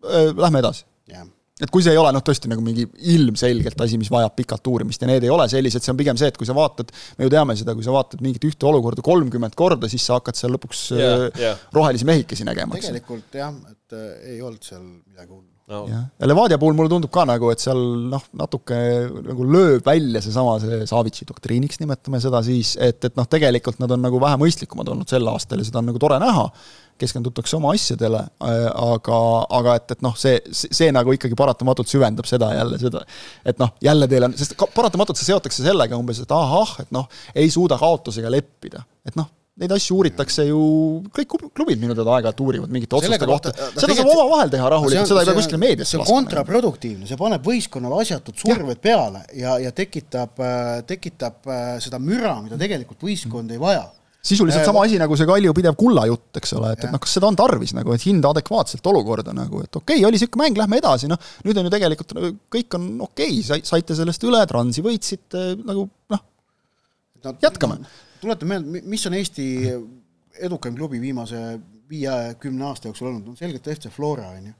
äh, 0.06 0.30
lähme 0.34 0.62
edasi. 0.62 0.86
Jah 1.10 1.26
et 1.64 1.72
kui 1.72 1.84
see 1.86 1.93
ei 1.95 1.99
ole 1.99 2.12
noh, 2.12 2.24
tõesti 2.26 2.49
nagu 2.51 2.60
mingi 2.64 2.84
ilmselgelt 3.14 3.80
asi, 3.86 3.95
mis 3.99 4.10
vajab 4.12 4.34
pikat 4.36 4.68
uurimist 4.68 5.06
ja 5.06 5.08
need 5.08 5.24
ei 5.24 5.32
ole 5.32 5.47
sellised, 5.51 5.84
see 5.86 5.93
on 5.93 5.99
pigem 6.01 6.20
see, 6.20 6.28
et 6.34 6.36
kui 6.39 6.47
sa 6.47 6.56
vaatad, 6.58 6.91
me 7.16 7.30
ju 7.30 7.32
teame 7.32 7.56
seda, 7.56 7.76
kui 7.78 7.86
sa 7.86 7.95
vaatad 7.95 8.24
mingit 8.26 8.43
ühte 8.49 8.68
olukorda 8.68 9.06
kolmkümmend 9.06 9.56
korda, 9.56 9.88
siis 9.91 10.03
sa 10.03 10.20
hakkad 10.20 10.36
seal 10.36 10.51
lõpuks 10.58 10.86
Jaa, 10.99 11.18
äh, 11.30 11.41
jaa. 11.45 11.58
rohelisi 11.76 12.08
mehikesi 12.12 12.47
nägema, 12.47 12.76
tegelikult 12.76 13.39
jah, 13.39 13.56
et 13.72 13.95
äh, 13.95 14.34
ei 14.34 14.41
olnud 14.43 14.68
seal 14.68 14.84
midagi 14.84 15.32
hullu. 15.32 15.47
no 15.72 15.82
jah, 15.93 16.03
ja 16.20 16.28
Levadia 16.28 16.60
puhul 16.60 16.76
mulle 16.76 16.91
tundub 16.91 17.14
ka 17.16 17.24
nagu, 17.32 17.47
et 17.56 17.64
seal 17.64 17.80
noh, 18.12 18.28
natuke 18.36 18.82
nagu 19.32 19.47
lööb 19.56 19.88
välja 19.88 20.26
seesama 20.28 20.58
see 20.60 20.84
Savitsi 20.91 21.24
doktriiniks, 21.32 21.80
nimetame 21.80 22.20
seda 22.20 22.43
siis, 22.43 22.76
et, 22.84 22.99
et 22.99 23.16
noh, 23.16 23.32
tegelikult 23.32 23.80
nad 23.80 23.95
on 23.95 24.03
nagu 24.03 24.20
vähe 24.20 24.43
mõistlikumad 24.43 24.91
olnud 24.91 25.08
sel 25.08 25.32
aastal 25.32 25.64
ja 25.64 25.72
seda 25.72 25.80
on 25.80 25.93
nagu 25.93 26.03
tore 26.03 26.20
näha, 26.20 26.49
keskendutakse 27.02 27.58
oma 27.58 27.74
asjadele, 27.76 28.22
aga, 28.39 29.22
aga 29.60 29.78
et, 29.80 29.96
et 29.98 30.04
noh, 30.06 30.16
see, 30.20 30.39
see, 30.56 30.89
nagu 30.96 31.16
ikkagi 31.16 31.38
paratamatult 31.38 31.91
süvendab 31.91 32.28
seda 32.30 32.52
jälle, 32.56 32.80
seda, 32.82 33.06
et 33.46 33.60
noh, 33.62 33.74
jälle 33.84 34.08
teil 34.12 34.28
on, 34.30 34.36
sest 34.39 34.56
paratamatult 34.76 35.20
see 35.20 35.32
seotakse 35.32 35.66
sellega 35.66 36.00
umbes, 36.00 36.22
et 36.24 36.36
ahah, 36.36 36.78
et 36.86 36.93
noh, 36.96 37.10
ei 37.36 37.52
suuda 37.54 37.80
kaotusega 37.82 38.32
leppida, 38.32 38.86
et 39.08 39.18
noh, 39.20 39.28
neid 39.60 39.72
asju 39.72 39.96
uuritakse 39.96 40.43
ju, 40.50 40.62
kõik 41.16 41.30
klub- 41.32 41.52
klubid 41.56 41.80
minu 41.80 41.96
teada 41.96 42.18
aeg-ajalt 42.18 42.41
uurivad 42.43 42.72
mingite 42.76 42.98
otsuste 42.98 43.28
kohta, 43.30 43.54
seda 43.72 43.96
saab 43.96 44.10
omavahel 44.12 44.52
teha 44.52 44.72
rahulikult, 44.74 45.08
seda 45.08 45.24
ei 45.24 45.30
pea 45.30 45.38
kuskile 45.38 45.60
meediasse 45.62 46.00
laskma. 46.02 46.16
kontraproduktiivne, 46.18 47.08
see 47.08 47.20
paneb 47.20 47.46
võistkonnale 47.48 48.02
asjatud 48.04 48.39
surved 48.41 48.82
peale 48.84 49.24
ja, 49.39 49.56
ja 49.64 49.72
tekitab, 49.76 50.43
tekitab 50.89 51.48
äh, 51.48 51.70
seda 51.84 52.02
müra, 52.04 52.36
mida 52.43 52.60
tegelikult 52.60 53.08
võistkond 53.08 53.56
ei 53.56 53.62
vaja. 53.62 53.86
Sisuliselt 54.26 54.65
sama 54.65 54.84
asi 54.86 54.97
nagu 55.01 55.17
see 55.17 55.28
Kalju 55.30 55.53
pidev 55.55 55.76
kulla 55.80 56.05
jutt, 56.09 56.32
eks 56.39 56.55
ole, 56.57 56.71
et, 56.76 56.86
et 56.88 56.93
noh, 56.93 57.01
kas 57.01 57.15
seda 57.17 57.30
on 57.30 57.38
tarvis 57.38 57.76
nagu, 57.78 57.93
et 57.93 58.05
hinda 58.07 58.32
adekvaatselt 58.34 58.88
olukorda 58.91 59.36
nagu, 59.38 59.61
et 59.65 59.69
okei 59.69 59.99
okay,, 59.99 60.07
oli 60.07 60.17
niisugune 60.17 60.43
mäng, 60.45 60.59
lähme 60.61 60.80
edasi, 60.82 61.09
noh, 61.11 61.21
nüüd 61.45 61.59
on 61.61 61.67
ju 61.67 61.73
tegelikult 61.76 62.15
kõik 62.55 62.78
on 62.80 62.88
okei 63.05 63.38
okay,, 63.41 63.61
saite 63.67 63.97
sellest 63.97 64.26
üle, 64.26 64.41
Transi 64.49 64.84
võitsite, 64.86 65.45
nagu 65.61 65.86
noh, 66.13 66.26
no, 67.26 67.36
jätkame. 67.43 67.80
tuletame 68.23 68.57
meelde, 68.57 68.84
mis 68.95 69.05
on 69.09 69.17
Eesti 69.19 69.47
edukaim 70.45 70.76
klubi 70.78 70.99
viimase 71.01 71.41
viie-kümne 71.89 72.65
aasta 72.69 72.89
jooksul 72.89 73.11
olnud, 73.11 73.30
on 73.30 73.38
selgelt 73.39 73.69
FC 73.76 73.93
Flora, 73.93 74.32
on 74.34 74.49
ju. 74.49 74.55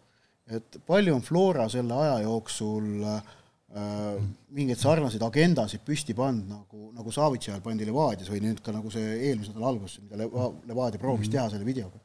et 0.60 0.78
palju 0.86 1.16
on 1.16 1.26
Flora 1.26 1.66
selle 1.74 1.98
aja 2.06 2.20
jooksul 2.28 3.02
äh, 3.02 3.34
mingeid 3.76 4.80
sarnaseid 4.80 5.24
agendasid 5.26 5.84
püsti 5.86 6.16
pannud, 6.16 6.48
nagu, 6.48 6.90
nagu 6.96 7.12
Savitsi 7.12 7.52
ajal 7.52 7.64
pandi 7.66 7.88
Levadias 7.88 8.32
või 8.32 8.42
nüüd 8.46 8.62
ka 8.64 8.72
nagu 8.76 8.92
see 8.94 9.18
eelmise 9.18 9.52
nädala 9.52 9.74
alguses, 9.74 10.00
mida 10.04 10.22
Leva, 10.22 10.50
Levadia 10.70 11.02
proovis 11.02 11.32
teha 11.32 11.50
selle 11.52 11.68
videoga. 11.68 12.00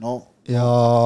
no 0.00 0.14
ja 0.48 0.64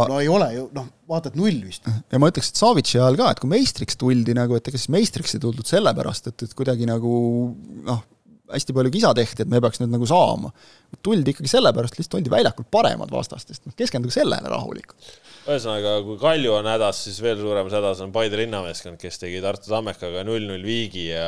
no 0.08 0.20
ei 0.22 0.30
ole 0.30 0.52
ju, 0.54 0.68
noh, 0.76 0.86
vaata 1.10 1.32
et 1.32 1.38
null 1.40 1.64
vist. 1.66 1.88
ja 1.90 2.20
ma 2.22 2.30
ütleks, 2.30 2.52
et 2.52 2.62
Savitsi 2.62 3.00
ajal 3.00 3.18
ka, 3.18 3.32
et 3.34 3.42
kui 3.42 3.50
meistriks 3.50 3.98
tuldi 3.98 4.36
nagu, 4.38 4.54
et 4.54 4.70
ega 4.70 4.78
siis 4.78 4.92
meistriks 4.94 5.34
ei 5.34 5.42
tuldud 5.42 5.66
sellepärast, 5.66 6.30
et, 6.30 6.46
et 6.46 6.54
kuidagi 6.54 6.86
nagu 6.86 7.14
noh, 7.88 8.04
hästi 8.52 8.76
palju 8.76 8.92
kisa 8.92 9.12
tehti, 9.16 9.44
et 9.44 9.50
me 9.50 9.60
peaks 9.64 9.80
nüüd 9.80 9.92
nagu 9.94 10.08
saama. 10.08 10.52
tuldi 11.02 11.32
ikkagi 11.34 11.50
sellepärast, 11.50 11.96
lihtsalt 11.98 12.20
oldi 12.20 12.30
väljakul 12.30 12.66
paremad 12.70 13.10
vastastest, 13.10 13.64
noh 13.66 13.74
keskenduge 13.76 14.14
sellele 14.14 14.50
rahulikult. 14.50 15.10
ühesõnaga, 15.44 15.96
kui 16.06 16.18
Kalju 16.20 16.54
on 16.54 16.68
hädas, 16.70 17.02
siis 17.06 17.18
veel 17.24 17.40
suuremas 17.40 17.74
hädas 17.74 18.00
on 18.04 18.12
Paide 18.14 18.38
linnameeskond, 18.40 19.00
kes 19.00 19.20
tegi 19.24 19.42
Tartu 19.44 19.72
Tammekaga 19.72 20.22
null-null 20.28 20.64
viigi 20.64 21.08
ja 21.10 21.26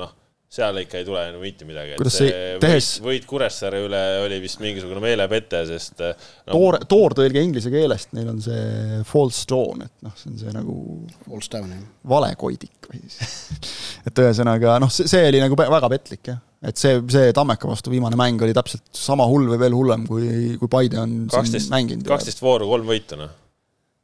noh, 0.00 0.14
seal 0.52 0.76
ikka 0.82 0.98
ei 1.00 1.06
tule 1.06 1.20
enam 1.30 1.40
mitte 1.40 1.64
midagi. 1.64 1.94
Kuidas 1.96 2.16
see 2.20 2.32
tehes- 2.60 2.90
võit, 3.00 3.06
võit 3.08 3.26
Kuressaare 3.30 3.80
üle 3.86 4.00
oli 4.26 4.36
vist 4.42 4.60
mingisugune 4.60 5.00
meelepete, 5.00 5.62
sest 5.70 6.02
no, 6.04 6.12
toor, 6.52 6.76
toortõlge 6.90 7.40
inglise 7.40 7.72
keelest, 7.72 8.10
neil 8.18 8.28
on 8.34 8.42
see 8.44 9.00
false 9.08 9.46
dawn, 9.48 9.86
et 9.86 9.94
noh, 10.04 10.12
see 10.20 10.28
on 10.34 10.38
see 10.42 10.52
nagu 10.52 10.76
False 11.24 11.48
down, 11.54 11.72
jah. 11.72 11.86
valekoidik 12.12 12.90
või 12.90 13.00
siis 13.08 13.32
et 14.10 14.22
ühesõnaga 14.26 14.76
noh, 14.82 14.92
see, 14.92 15.08
see 15.08 15.24
oli 15.32 15.40
nagu 15.40 15.56
väga 15.56 15.88
petlik 15.94 16.34
jah, 16.34 16.40
et 16.68 16.76
see, 16.80 17.00
see 17.16 17.32
Tammeka 17.36 17.70
vastu 17.72 17.92
viimane 17.94 18.18
mäng 18.20 18.44
oli 18.44 18.52
täpselt 18.56 18.84
sama 18.92 19.24
hull 19.30 19.48
või 19.54 19.60
veel 19.64 19.76
hullem, 19.78 20.04
kui, 20.08 20.28
kui 20.60 20.68
Paide 20.72 21.00
on 21.00 21.14
siin 21.22 21.32
kaksteist, 21.32 21.72
mänginud. 21.72 22.04
kaksteist 22.12 22.44
vooru, 22.44 22.68
kolm 22.70 22.92
võitu, 22.92 23.16
noh. 23.24 23.32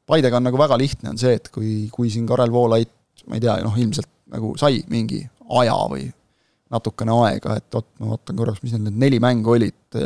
Paidega 0.08 0.40
on 0.40 0.48
nagu 0.48 0.56
väga 0.56 0.78
lihtne, 0.80 1.12
on 1.12 1.20
see, 1.20 1.36
et 1.36 1.52
kui, 1.52 1.90
kui 1.92 2.08
siin 2.08 2.24
Karel 2.26 2.48
Voolaid, 2.54 2.88
ma 3.28 3.36
ei 3.36 3.44
tea, 3.44 3.58
noh 3.60 3.76
ilmselt 3.76 4.08
nagu 4.32 4.54
sai 4.60 4.80
mingi 4.88 5.20
aja 5.60 5.76
või 5.92 6.06
natukene 6.72 7.14
aega, 7.24 7.56
et 7.58 7.78
oot, 7.78 7.86
ma 8.00 8.12
vaatan 8.14 8.38
korraks, 8.38 8.62
mis 8.64 8.74
need 8.74 8.88
need 8.88 9.02
neli 9.04 9.20
mängu 9.22 9.54
olid, 9.54 9.98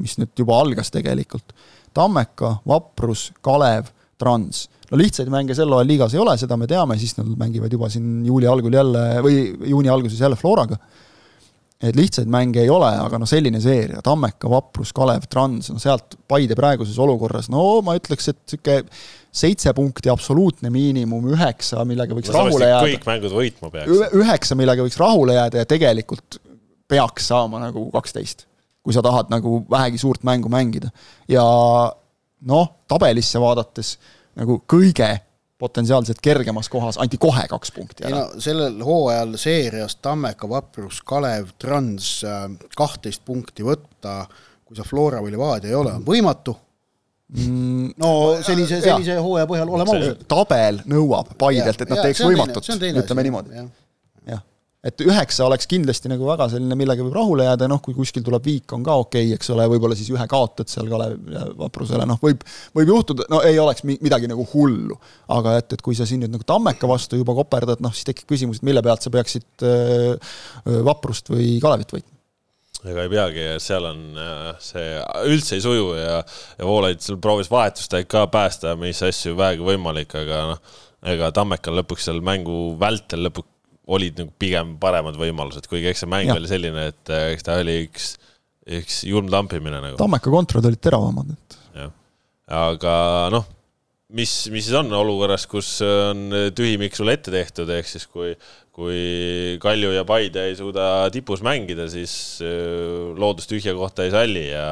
mis 0.00 0.16
nüüd 0.18 0.32
juba 0.38 0.58
algas 0.62 0.90
tegelikult. 0.94 1.54
Tammeka, 1.94 2.56
Vaprus, 2.68 3.28
Kalev, 3.44 3.92
Trans. 4.22 4.68
no 4.90 4.98
lihtsaid 5.00 5.30
mänge 5.32 5.54
sel 5.56 5.70
hooajal 5.72 5.88
liigas 5.88 6.14
ei 6.14 6.20
ole, 6.22 6.34
seda 6.38 6.56
me 6.60 6.68
teame, 6.70 6.98
siis 7.00 7.14
nad 7.16 7.30
mängivad 7.38 7.72
juba 7.72 7.88
siin 7.90 8.26
juuli 8.26 8.46
algul 8.50 8.74
jälle 8.76 9.04
või 9.24 9.38
juuni 9.70 9.90
alguses 9.90 10.20
jälle 10.20 10.36
Floraga. 10.38 10.76
Et 11.82 11.96
lihtsaid 11.98 12.28
mänge 12.30 12.62
ei 12.62 12.70
ole, 12.70 12.90
aga 13.02 13.18
noh, 13.18 13.28
selline 13.28 13.58
seeria, 13.62 14.02
Tammeka, 14.04 14.50
Vaprus, 14.50 14.92
Kalev, 14.94 15.26
Trans, 15.30 15.70
no 15.72 15.82
sealt 15.82 16.14
Paide 16.30 16.54
praeguses 16.58 16.98
olukorras, 17.02 17.48
no 17.52 17.80
ma 17.82 17.96
ütleks, 17.98 18.28
et 18.30 18.38
niisugune 18.54 18.84
seitse 19.32 19.72
punkti 19.74 20.10
absoluutne 20.12 20.68
miinimum, 20.70 21.30
üheksa, 21.32 21.82
millega 21.88 22.14
võiks 22.14 22.30
rahule 22.34 22.68
jääda 22.68 22.90
kõik 22.90 23.06
mängud 23.08 23.34
võitma 23.34 23.70
peaks. 23.72 23.90
Ühe- 23.96 24.10
üheksa, 24.20 24.58
millega 24.60 24.84
võiks 24.84 25.00
rahule 25.00 25.36
jääda 25.38 25.62
ja 25.62 25.68
tegelikult 25.68 26.38
peaks 26.92 27.30
saama 27.32 27.62
nagu 27.62 27.86
kaksteist, 27.94 28.44
kui 28.84 28.92
sa 28.92 29.02
tahad 29.04 29.32
nagu 29.32 29.62
vähegi 29.72 30.02
suurt 30.02 30.22
mängu 30.28 30.52
mängida. 30.52 30.92
ja 31.28 31.44
noh, 32.46 32.68
tabelisse 32.90 33.40
vaadates 33.40 33.96
nagu 34.38 34.60
kõige 34.68 35.08
potentsiaalselt 35.62 36.18
kergemas 36.22 36.68
kohas 36.72 36.98
anti 37.02 37.20
kohe 37.22 37.44
kaks 37.50 37.70
punkti 37.76 38.08
ära. 38.08 38.24
no 38.24 38.42
sellel 38.42 38.80
hooajal 38.82 39.36
seerias 39.40 39.96
Tammeka, 40.02 40.48
Vaprus, 40.50 40.98
Kalev, 41.06 41.54
Trans 41.62 42.18
äh, 42.26 42.44
kahtteist 42.76 43.22
punkti 43.24 43.66
võtta, 43.66 44.24
kui 44.66 44.78
sa 44.78 44.86
Flora 44.88 45.22
või 45.22 45.36
Levadia 45.36 45.70
ei 45.70 45.78
ole, 45.78 45.96
on 46.00 46.06
võimatu 46.06 46.56
Mm, 47.32 47.94
no 47.96 48.08
sellise, 48.44 48.82
sellise 48.84 49.14
hooaja 49.24 49.46
põhjal 49.48 49.70
oleme 49.72 49.94
ausad. 49.94 50.24
tabel 50.28 50.82
nõuab 50.84 51.30
Paidelt, 51.40 51.80
et 51.80 51.88
nad 51.88 52.02
teeks 52.04 52.20
võimatut, 52.26 52.66
ütleme 52.68 53.24
niimoodi. 53.24 53.62
jah, 54.28 54.42
et 54.82 55.02
üheksa 55.04 55.44
oleks 55.46 55.68
kindlasti 55.70 56.10
nagu 56.10 56.26
väga 56.26 56.48
selline, 56.50 56.74
millega 56.78 57.04
võib 57.06 57.14
rahule 57.14 57.46
jääda, 57.46 57.68
noh, 57.70 57.78
kui 57.84 57.94
kuskil 57.94 58.24
tuleb 58.26 58.42
viik, 58.46 58.72
on 58.74 58.82
ka 58.86 58.96
okei 59.04 59.28
okay,, 59.28 59.36
eks 59.38 59.52
ole, 59.54 59.66
võib-olla 59.70 59.94
siis 59.98 60.10
ühe 60.10 60.24
kaotad 60.30 60.70
seal 60.70 60.88
Kalev 60.90 61.20
Vaprusele, 61.60 62.06
noh, 62.08 62.18
võib, 62.22 62.42
võib 62.74 62.90
juhtuda, 62.90 63.28
no 63.30 63.44
ei 63.46 63.60
oleks 63.62 63.86
midagi 63.86 64.30
nagu 64.30 64.46
hullu. 64.54 64.98
aga 65.32 65.54
et, 65.60 65.76
et 65.76 65.84
kui 65.84 65.94
sa 65.98 66.06
siin 66.08 66.24
nüüd 66.24 66.34
nagu 66.34 66.46
Tammeka 66.46 66.90
vastu 66.90 67.20
juba 67.20 67.36
koperdad, 67.38 67.82
noh, 67.84 67.94
siis 67.94 68.10
tekib 68.10 68.26
küsimus, 68.34 68.58
et 68.58 68.66
mille 68.66 68.82
pealt 68.82 69.06
sa 69.06 69.14
peaksid 69.14 69.66
äh, 69.68 70.34
Vaprust 70.82 71.30
või 71.30 71.54
Kalevit 71.62 71.94
võitma 71.94 72.10
ega 72.82 73.04
ei 73.04 73.10
peagi, 73.12 73.42
seal 73.62 73.84
on 73.86 74.00
see 74.58 74.96
üldse 75.30 75.54
ei 75.54 75.62
suju 75.62 75.92
ja, 75.94 76.16
ja 76.58 76.66
Voolaid 76.66 76.98
seal 77.04 77.20
proovis 77.22 77.50
vahetusteid 77.52 78.08
ka 78.10 78.24
päästa, 78.32 78.74
mis 78.80 78.98
asju 79.06 79.36
vähegi 79.38 79.62
võimalik, 79.62 80.10
aga 80.18 80.42
noh, 80.50 80.74
ega 81.14 81.30
Tammekal 81.34 81.78
lõpuks 81.78 82.08
seal 82.08 82.18
mängu 82.26 82.72
vältel 82.82 83.28
lõpuks 83.28 83.51
olid 83.90 84.20
nagu 84.22 84.34
pigem 84.38 84.76
paremad 84.82 85.16
võimalused, 85.18 85.66
kuigi 85.70 85.90
eks 85.90 86.04
see 86.04 86.10
mäng 86.10 86.30
ja. 86.30 86.36
oli 86.38 86.50
selline, 86.50 86.90
et 86.92 87.14
eh, 87.14 87.32
eks 87.34 87.48
ta 87.48 87.58
oli 87.62 87.80
üks, 87.86 88.12
üks 88.78 89.02
julm 89.08 89.30
tampimine 89.32 89.82
nagu. 89.82 89.98
Tammeka 90.00 90.30
kontrad 90.32 90.68
olid 90.68 90.82
teravamad, 90.82 91.34
et. 91.34 91.58
jah, 91.80 91.92
aga 92.62 92.94
noh, 93.34 93.48
mis, 94.14 94.32
mis 94.54 94.68
siis 94.68 94.78
on 94.78 94.92
olukorras, 94.94 95.48
kus 95.50 95.74
on 95.86 96.28
tühimik 96.54 96.94
sulle 96.98 97.16
ette 97.18 97.34
tehtud, 97.34 97.70
ehk 97.74 97.90
siis 97.90 98.06
kui, 98.06 98.30
kui 98.72 99.58
Kalju 99.62 99.90
ja 99.96 100.06
Paide 100.08 100.46
ei 100.50 100.56
suuda 100.58 101.08
tipus 101.14 101.42
mängida, 101.42 101.88
siis 101.90 102.14
eh, 102.46 103.10
loodus 103.18 103.50
tühja 103.50 103.74
kohta 103.78 104.06
ei 104.06 104.14
salli 104.14 104.46
ja 104.52 104.66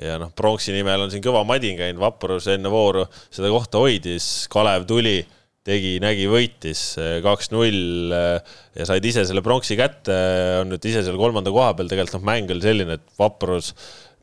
ja 0.00 0.18
noh, 0.20 0.32
pronksi 0.36 0.74
nimel 0.76 1.06
on 1.06 1.12
siin 1.12 1.24
kõva 1.24 1.44
madin 1.48 1.76
käinud, 1.78 2.00
Vaprus 2.00 2.48
enne 2.52 2.72
vooru 2.72 3.06
seda 3.28 3.52
kohta 3.52 3.80
hoidis, 3.84 4.46
Kalev 4.52 4.84
tuli 4.88 5.20
tegi, 5.66 5.96
nägi, 6.02 6.26
võitis 6.30 6.82
eh, 7.02 7.18
kaks-null 7.24 8.14
eh, 8.14 8.56
ja 8.78 8.88
said 8.88 9.06
ise 9.08 9.26
selle 9.28 9.42
pronksi 9.44 9.78
kätte, 9.78 10.16
on 10.62 10.72
nüüd 10.72 10.90
ise 10.90 11.02
seal 11.06 11.18
kolmanda 11.20 11.52
koha 11.54 11.72
peal, 11.76 11.90
tegelikult 11.90 12.20
noh, 12.20 12.26
mäng 12.30 12.52
oli 12.54 12.64
selline, 12.64 12.98
et 13.00 13.16
Vaprus 13.18 13.72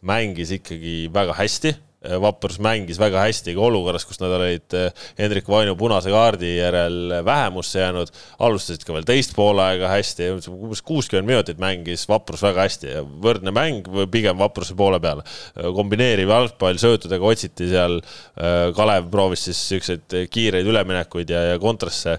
mängis 0.04 0.52
ikkagi 0.58 1.08
väga 1.14 1.36
hästi 1.38 1.74
Vaprus 2.04 2.58
mängis 2.60 3.00
väga 3.00 3.22
hästi 3.24 3.54
ka 3.56 3.64
olukorras, 3.64 4.04
kus 4.08 4.20
nad 4.20 4.34
olid 4.36 4.76
äh, 4.76 5.06
Hendrik 5.20 5.48
Vainu 5.48 5.76
punase 5.80 6.12
kaardi 6.12 6.58
järel 6.58 7.14
vähemusse 7.26 7.80
jäänud, 7.80 8.12
alustasid 8.44 8.84
ka 8.84 8.96
veel 8.96 9.08
teist 9.08 9.36
poolaega 9.38 9.92
hästi, 9.92 10.30
umbes 10.52 10.84
kuuskümmend 10.84 11.30
minutit 11.30 11.62
mängis 11.64 12.04
Vaprus 12.12 12.44
väga 12.44 12.68
hästi, 12.68 12.96
võrdne 13.24 13.54
mäng 13.56 13.88
pigem 14.12 14.40
Vapruse 14.42 14.76
poole 14.80 15.00
peal. 15.04 15.24
Äh, 15.24 15.70
kombineeriv 15.76 16.34
jalgpall, 16.34 16.82
söötudega 16.82 17.30
otsiti 17.30 17.70
seal, 17.72 18.02
Kalev 18.76 19.08
proovis 19.12 19.46
siis 19.48 19.60
niisuguseid 19.64 20.30
kiireid 20.34 20.68
üleminekuid 20.68 21.30
ja, 21.32 21.44
ja 21.54 21.60
kontrasse, 21.62 22.18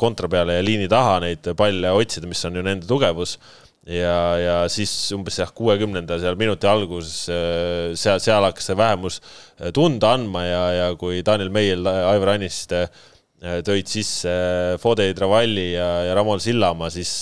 kontra 0.00 0.28
peale 0.28 0.58
ja 0.58 0.64
liini 0.64 0.88
taha 0.92 1.18
neid 1.24 1.46
palle 1.56 1.92
otsida, 1.96 2.28
mis 2.28 2.42
on 2.44 2.58
ju 2.58 2.64
nende 2.64 2.88
tugevus 2.88 3.38
ja, 3.86 4.18
ja 4.40 4.58
siis 4.72 4.92
umbes 5.14 5.38
jah, 5.40 5.50
kuuekümnenda 5.54 6.18
seal 6.22 6.38
minuti 6.40 6.68
alguses 6.68 7.24
äh, 7.32 7.94
seal, 7.98 8.20
seal 8.22 8.46
hakkas 8.46 8.70
see 8.70 8.78
vähemus 8.78 9.18
äh, 9.20 9.72
tunda 9.76 10.14
andma 10.16 10.44
ja, 10.46 10.62
ja 10.78 10.86
kui 11.00 11.20
Daniel 11.26 11.52
Meiel, 11.52 11.84
Aivar 11.84 12.34
Anniste 12.34 12.86
äh, 12.86 13.60
tõid 13.66 13.90
sisse 13.90 14.32
Fodei 14.80 15.12
Travalli 15.16 15.70
ja, 15.74 15.88
ja 16.08 16.16
Ramon 16.16 16.40
Sillamaa, 16.40 16.88
siis 16.94 17.12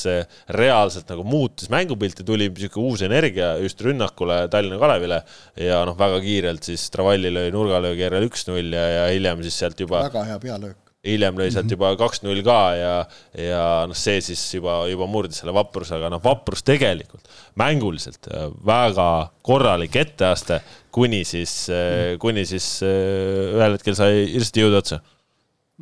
reaalselt 0.54 1.10
nagu 1.10 1.26
muutus 1.26 1.70
mängupilti, 1.72 2.26
tuli 2.26 2.46
niisugune 2.52 2.92
uus 2.92 3.02
energia 3.08 3.56
just 3.62 3.82
rünnakule 3.82 4.44
Tallinna 4.52 4.78
Kalevile 4.82 5.22
ja 5.58 5.82
noh, 5.88 5.98
väga 5.98 6.22
kiirelt 6.22 6.70
siis 6.70 6.86
Travalli 6.94 7.34
lõi 7.34 7.50
nurgalöögi 7.54 8.06
järel 8.06 8.30
üks-null 8.30 8.78
ja, 8.78 8.86
ja 9.00 9.04
hiljem 9.10 9.42
siis 9.42 9.58
sealt 9.64 9.82
juba 9.82 10.06
väga 10.06 10.26
hea 10.30 10.40
pealöök 10.46 10.91
hiljem 11.06 11.38
lõi 11.38 11.48
sealt 11.50 11.66
mhm. 11.66 11.74
juba 11.74 11.90
kaks-null 11.98 12.42
ka 12.46 12.58
ja, 12.78 12.92
ja 13.38 13.62
noh, 13.90 13.98
see 13.98 14.20
siis 14.22 14.42
juba, 14.54 14.82
juba 14.90 15.08
murdis 15.10 15.42
selle 15.42 15.54
vapruse, 15.56 15.96
aga 15.96 16.12
noh, 16.12 16.22
vaprus 16.22 16.62
tegelikult 16.66 17.26
mänguliselt 17.58 18.28
äh, 18.30 18.46
väga 18.66 19.08
korralik 19.46 19.98
etteaste, 19.98 20.60
kuni 20.94 21.24
siis, 21.26 21.56
äh, 21.74 22.14
kuni 22.22 22.46
siis 22.48 22.68
äh, 22.86 23.58
ühel 23.58 23.78
hetkel 23.78 23.98
sai 23.98 24.24
hirmsasti 24.30 24.62
jõudu 24.62 24.78
otsa. 24.78 25.00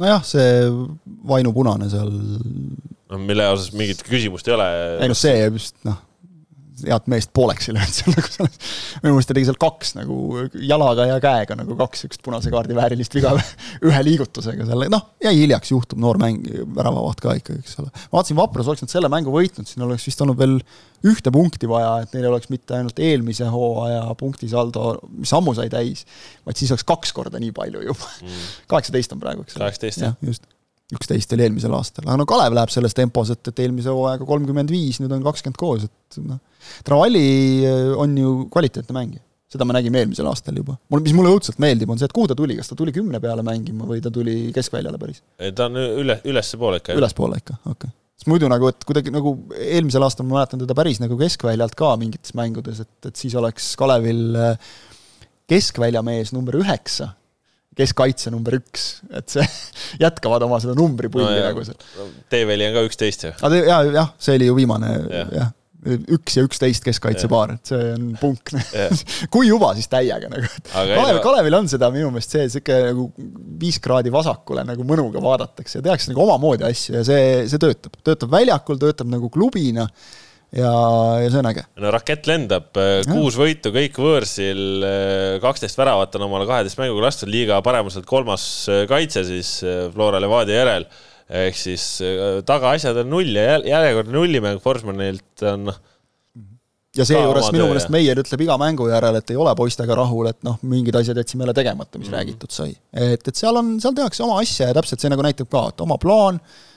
nojah, 0.00 0.24
see 0.24 0.52
vainupunane 1.28 1.90
seal. 1.92 2.12
no 3.10 3.20
mille 3.20 3.50
osas 3.52 3.74
mingit 3.76 4.00
küsimust 4.08 4.48
ei 4.48 4.56
ole. 4.56 4.70
ei 5.04 5.12
noh, 5.12 5.20
see 5.20 5.36
just 5.50 5.76
noh 5.84 6.00
head 6.89 7.09
meest 7.11 7.33
pooleks 7.37 7.68
ei 7.70 7.76
löönud 7.76 7.95
seal 7.95 8.14
nagu 8.16 8.31
selles, 8.33 8.59
minu 9.03 9.14
meelest 9.14 9.31
ta 9.31 9.37
tegi 9.37 9.49
seal 9.49 9.59
kaks 9.61 9.95
nagu 9.99 10.18
jalaga 10.70 11.07
ja 11.11 11.18
käega 11.22 11.57
nagu 11.59 11.76
kaks 11.78 12.05
niisugust 12.05 12.24
punase 12.26 12.53
kaardi 12.53 12.76
väärilist 12.78 13.16
viga 13.16 13.33
ühe 13.89 14.03
liigutusega 14.07 14.66
seal, 14.68 14.87
noh, 14.93 15.09
jäi 15.24 15.35
hiljaks, 15.39 15.72
juhtub, 15.74 16.01
noor 16.03 16.20
mäng, 16.22 16.47
väravavaht 16.76 17.24
ka 17.24 17.35
ikkagi, 17.41 17.64
eks 17.64 17.81
ole. 17.83 17.91
vaatasin, 18.12 18.39
Vapras 18.41 18.70
oleks 18.70 18.87
nad 18.87 18.95
selle 18.95 19.11
mängu 19.12 19.35
võitnud, 19.35 19.68
siin 19.68 19.87
oleks 19.87 20.07
vist 20.09 20.22
olnud 20.24 20.39
veel 20.41 20.59
ühte 21.11 21.33
punkti 21.33 21.68
vaja, 21.70 21.97
et 22.05 22.14
neil 22.16 22.28
oleks 22.31 22.51
mitte 22.53 22.76
ainult 22.76 22.99
eelmise 23.01 23.49
hooaja 23.51 24.05
punktisaldo, 24.20 24.95
mis 25.16 25.33
ammu 25.37 25.57
sai 25.57 25.70
täis, 25.72 26.05
vaid 26.47 26.61
siis 26.61 26.72
oleks 26.74 26.87
kaks 26.89 27.14
korda 27.16 27.41
nii 27.41 27.55
palju 27.57 27.85
juba 27.89 28.14
mm.. 28.20 28.49
kaheksateist 28.72 29.16
on 29.16 29.22
praegu, 29.22 29.47
eks 29.47 29.57
ole. 29.57 29.66
kaheksateist, 29.66 30.07
jah. 30.07 30.18
just 30.24 30.49
üksteist 30.97 31.32
oli 31.36 31.47
eelmisel 31.47 31.74
aastal, 31.76 32.07
aga 32.09 32.18
no 32.18 32.26
Kalev 32.28 32.55
läheb 32.57 32.72
selles 32.72 32.95
tempos, 32.97 33.30
et, 33.34 33.43
et 33.53 33.62
eelmise 33.64 33.93
hooajaga 33.95 34.26
kolmkümmend 34.28 34.72
viis, 34.72 34.99
nüüd 35.03 35.12
on 35.14 35.24
kakskümmend 35.26 35.59
koos, 35.61 35.86
et 35.86 36.20
noh, 36.24 36.41
Travalli 36.86 37.26
äh, 37.66 37.93
on 37.99 38.16
ju 38.18 38.32
kvaliteetne 38.53 38.97
mängija. 38.97 39.24
seda 39.51 39.66
me 39.66 39.74
nägime 39.74 39.99
eelmisel 39.99 40.28
aastal 40.30 40.59
juba. 40.61 40.76
mul, 40.93 41.03
mis 41.03 41.14
mulle 41.16 41.32
õudselt 41.34 41.59
meeldib, 41.62 41.91
on 41.91 41.99
see, 41.99 42.11
et 42.11 42.14
kuhu 42.14 42.30
ta 42.30 42.36
tuli, 42.38 42.59
kas 42.59 42.70
ta 42.70 42.78
tuli 42.78 42.95
kümne 42.95 43.20
peale 43.22 43.43
mängima 43.47 43.86
või 43.88 44.03
ta 44.03 44.12
tuli 44.14 44.53
keskväljale 44.55 44.99
päris? 44.99 45.22
ta 45.55 45.70
on 45.70 45.78
üle, 45.80 46.20
ülespoole 46.24 46.82
ikka. 46.82 46.99
ülespoole 46.99 47.41
ikka, 47.43 47.59
okei 47.64 47.74
okay. 47.74 47.97
sest 48.18 48.30
muidu 48.30 48.51
nagu, 48.51 48.70
et 48.70 48.86
kuidagi 48.86 49.14
nagu 49.14 49.36
eelmisel 49.57 50.07
aastal 50.07 50.28
ma 50.28 50.41
mäletan 50.41 50.62
teda 50.62 50.76
päris 50.78 51.03
nagu 51.03 51.18
keskväljalt 51.18 51.78
ka 51.78 51.95
mingites 52.03 52.34
mängudes, 52.38 52.82
et, 52.82 53.11
et 53.11 53.24
siis 53.24 53.34
oleks 53.38 53.72
Kalevil 53.80 54.38
äh, 54.38 54.70
keskväljamees 55.51 56.34
number 56.36 56.59
üheksa 56.61 57.12
keskkaitse 57.81 58.33
number 58.33 58.59
üks, 58.61 58.91
et 59.16 59.31
see, 59.33 59.47
jätkavad 60.05 60.45
oma 60.47 60.61
seda 60.62 60.76
numbripulli 60.78 61.26
no, 61.26 61.47
nagu 61.51 61.64
seal. 61.66 62.12
Teeveli 62.33 62.68
on 62.68 62.76
ka 62.76 62.85
üksteist 62.89 63.26
ju. 63.26 63.33
jaa, 63.57 63.81
jah, 63.89 64.12
see 64.20 64.39
oli 64.39 64.51
ju 64.51 64.59
viimane 64.59 64.93
jah 65.09 65.33
ja. 65.35 65.49
üks 66.12 66.37
ja 66.37 66.45
üksteist 66.45 66.85
keskkaitsepaar, 66.85 67.55
et 67.57 67.72
see 67.72 67.93
on 67.95 68.09
punk 68.20 68.53
kui 69.35 69.49
juba, 69.49 69.72
siis 69.78 69.89
täiega 69.91 70.28
nagu. 70.33 70.49
Kalev, 70.70 71.20
Kalevil 71.24 71.57
on 71.57 71.70
seda 71.72 71.89
minu 71.95 72.11
meelest 72.12 72.37
see 72.37 72.49
sihuke 72.53 72.81
nagu 72.91 73.09
viis 73.61 73.81
kraadi 73.83 74.12
vasakule 74.12 74.64
nagu 74.68 74.87
mõnuga 74.87 75.22
vaadatakse 75.24 75.81
ja 75.81 75.87
tehakse 75.89 76.12
nagu 76.12 76.26
omamoodi 76.26 76.68
asju 76.68 76.99
ja 76.99 77.05
see, 77.07 77.31
see 77.51 77.62
töötab, 77.62 77.97
töötab 78.05 78.33
väljakul, 78.35 78.81
töötab 78.81 79.09
nagu 79.12 79.33
klubina 79.33 79.89
ja, 80.57 80.70
ja 81.22 81.28
see 81.30 81.40
on 81.40 81.48
äge. 81.51 81.64
no 81.80 81.92
rakett 81.94 82.26
lendab, 82.30 82.70
äh, 82.80 83.03
kuus 83.09 83.36
võitu 83.38 83.72
kõik 83.74 84.01
võõrsil, 84.03 84.62
äh, 84.86 85.36
kaksteist 85.42 85.78
väravat 85.78 86.16
on 86.18 86.26
omale 86.26 86.48
kaheteist 86.48 86.80
mänguga 86.80 87.07
lastud, 87.09 87.30
liiga 87.32 87.61
paremuselt 87.66 88.09
kolmas 88.09 88.44
äh, 88.70 88.84
kaitse 88.90 89.24
siis 89.28 89.59
Flora 89.94 90.20
Levadia 90.22 90.62
järel. 90.62 90.88
ehk 91.30 91.55
siis 91.55 91.84
tagaasjad 92.42 92.96
on 93.05 93.12
null 93.12 93.36
ja 93.36 93.61
järjekordne 93.62 94.16
nullimäng 94.16 94.59
Forsmanilt 94.62 95.44
on 95.46 95.68
noh 95.68 95.76
ja 96.98 97.05
seejuures 97.07 97.53
minu 97.55 97.68
meelest 97.68 97.92
Meier 97.94 98.18
ütleb 98.18 98.40
iga 98.42 98.57
mängu 98.59 98.88
järel, 98.90 99.14
et 99.20 99.28
ei 99.30 99.36
ole 99.38 99.53
poistega 99.55 99.94
rahul, 99.94 100.26
et 100.26 100.40
noh, 100.42 100.57
mingid 100.66 100.96
asjad 100.98 101.20
jätsime 101.22 101.44
jälle 101.44 101.55
tegemata, 101.55 102.01
mis 102.01 102.09
mm 102.09 102.11
-hmm. 102.11 102.16
räägitud 102.18 102.51
sai. 102.51 102.74
et, 102.92 103.28
et 103.28 103.36
seal 103.36 103.57
on, 103.57 103.76
seal 103.80 103.94
tehakse 103.94 104.24
oma 104.26 104.40
asja 104.42 104.72
ja 104.72 104.74
täpselt 104.74 105.01
see 105.01 105.12
nagu 105.12 105.22
näitab 105.22 105.46
ka, 105.46 105.68
et 105.70 105.86
oma 105.86 105.98
plaan 106.03 106.40
äh,, 106.42 106.69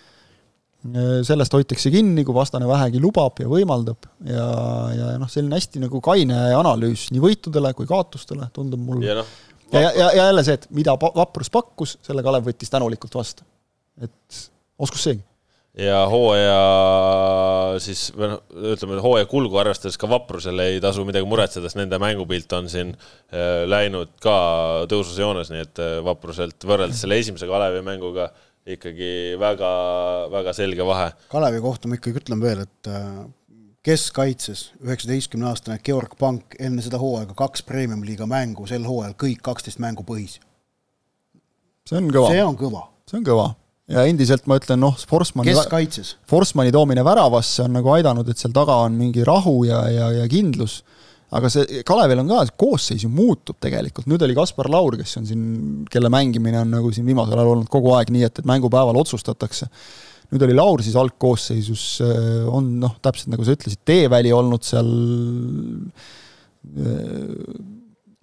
sellest 1.23 1.53
hoitakse 1.55 1.91
kinni, 1.93 2.25
kui 2.27 2.35
vastane 2.35 2.67
vähegi 2.67 2.99
lubab 2.99 3.39
ja 3.39 3.47
võimaldab 3.47 4.07
ja, 4.27 4.47
ja 4.91 5.11
noh, 5.21 5.31
selline 5.31 5.55
hästi 5.55 5.79
nagu 5.85 6.01
kaine 6.03 6.39
analüüs 6.57 7.07
nii 7.13 7.23
võitudele 7.23 7.71
kui 7.77 7.87
kaotustele, 7.87 8.49
tundub 8.55 8.83
mulle. 8.83 9.07
ja, 9.07 9.21
no, 9.21 9.25
ja, 9.71 9.91
ja, 9.91 10.09
ja 10.09 10.25
jälle 10.27 10.43
see, 10.43 10.57
et 10.59 10.67
mida 10.75 10.97
Vaprus 10.99 11.51
pakkus, 11.53 11.97
selle 12.03 12.25
Kalev 12.25 12.49
võttis 12.49 12.73
tänulikult 12.73 13.15
vastu. 13.15 13.47
et 14.03 14.43
oskus 14.83 15.07
seegi. 15.07 15.23
ja 15.79 16.03
hooaja 16.11 16.59
siis, 17.81 18.09
või 18.17 18.33
noh, 18.33 18.43
ütleme 18.75 18.99
hooaja 19.01 19.29
kulgu 19.31 19.63
arvestades 19.63 19.95
ka 20.01 20.09
Vaprusel 20.11 20.59
ei 20.65 20.81
tasu 20.83 21.07
midagi 21.07 21.29
muretseda, 21.31 21.69
sest 21.71 21.79
nende 21.79 21.99
mängupilt 22.01 22.59
on 22.59 22.67
siin 22.69 22.91
äh, 22.97 23.63
läinud 23.71 24.17
ka 24.23 24.35
tõusus 24.91 25.15
joones, 25.23 25.53
nii 25.53 25.63
et 25.63 25.79
äh, 25.79 25.99
Vapruselt 26.03 26.67
võrreldes 26.67 27.05
selle 27.05 27.23
esimese 27.23 27.47
Kalevi 27.47 27.85
mänguga 27.87 28.33
ikkagi 28.63 29.37
väga, 29.39 29.71
väga 30.31 30.53
selge 30.55 30.85
vahe. 30.87 31.09
Kalevi 31.31 31.61
kohta 31.63 31.89
ma 31.89 31.97
ikkagi 31.97 32.21
ütlen 32.21 32.43
veel, 32.43 32.63
et 32.63 32.91
äh, 32.91 33.23
keskkaitses 33.83 34.69
üheksateistkümne 34.83 35.49
aastane 35.49 35.81
Georg 35.83 36.15
Pank 36.19 36.55
enne 36.59 36.83
seda 36.85 37.01
hooaega 37.01 37.35
kaks 37.37 37.65
premium-liiga 37.67 38.27
mängu, 38.29 38.67
sel 38.69 38.87
hooajal 38.87 39.17
kõik 39.19 39.43
kaksteist 39.43 39.81
mängu 39.83 40.05
põhis. 40.07 40.39
see 41.89 41.99
on 41.99 42.07
kõva. 42.11 42.31
see 42.31 42.45
on 42.45 42.57
kõva. 42.59 42.87
see 43.09 43.19
on 43.19 43.27
kõva 43.27 43.49
ja 43.91 44.05
endiselt 44.07 44.47
ma 44.47 44.55
ütlen, 44.59 44.79
noh, 44.79 44.95
Forsmani 44.95 45.51
keskkaitses. 45.51 46.15
Forsmani 46.29 46.71
toomine 46.71 47.03
väravasse 47.03 47.65
on 47.65 47.75
nagu 47.75 47.91
aidanud, 47.91 48.29
et 48.31 48.39
seal 48.39 48.55
taga 48.55 48.79
on 48.85 48.95
mingi 48.95 49.25
rahu 49.27 49.65
ja, 49.67 49.83
ja, 49.91 50.09
ja 50.21 50.27
kindlus 50.31 50.79
aga 51.33 51.49
see, 51.51 51.81
Kalevil 51.87 52.21
on 52.23 52.31
ka, 52.31 52.43
koosseis 52.59 53.03
ju 53.05 53.11
muutub 53.13 53.57
tegelikult, 53.63 54.07
nüüd 54.11 54.23
oli 54.25 54.37
Kaspar 54.37 54.69
Laur, 54.71 54.97
kes 54.99 55.17
on 55.21 55.27
siin, 55.29 55.43
kelle 55.91 56.11
mängimine 56.13 56.61
on 56.61 56.73
nagu 56.77 56.91
siin 56.93 57.07
viimasel 57.09 57.39
ajal 57.39 57.55
olnud 57.55 57.71
kogu 57.73 57.93
aeg 57.97 58.13
nii, 58.13 58.25
et, 58.29 58.41
et 58.41 58.49
mängupäeval 58.49 58.99
otsustatakse. 59.01 59.69
nüüd 60.33 60.45
oli 60.47 60.57
Laur 60.57 60.81
siis 60.85 60.97
algkoosseisus, 60.99 61.85
äh, 62.05 62.43
on 62.49 62.75
noh, 62.83 62.97
täpselt 63.05 63.33
nagu 63.33 63.45
sa 63.45 63.57
ütlesid, 63.57 63.81
Teeväli 63.85 64.33
olnud 64.33 64.65
seal 64.65 64.91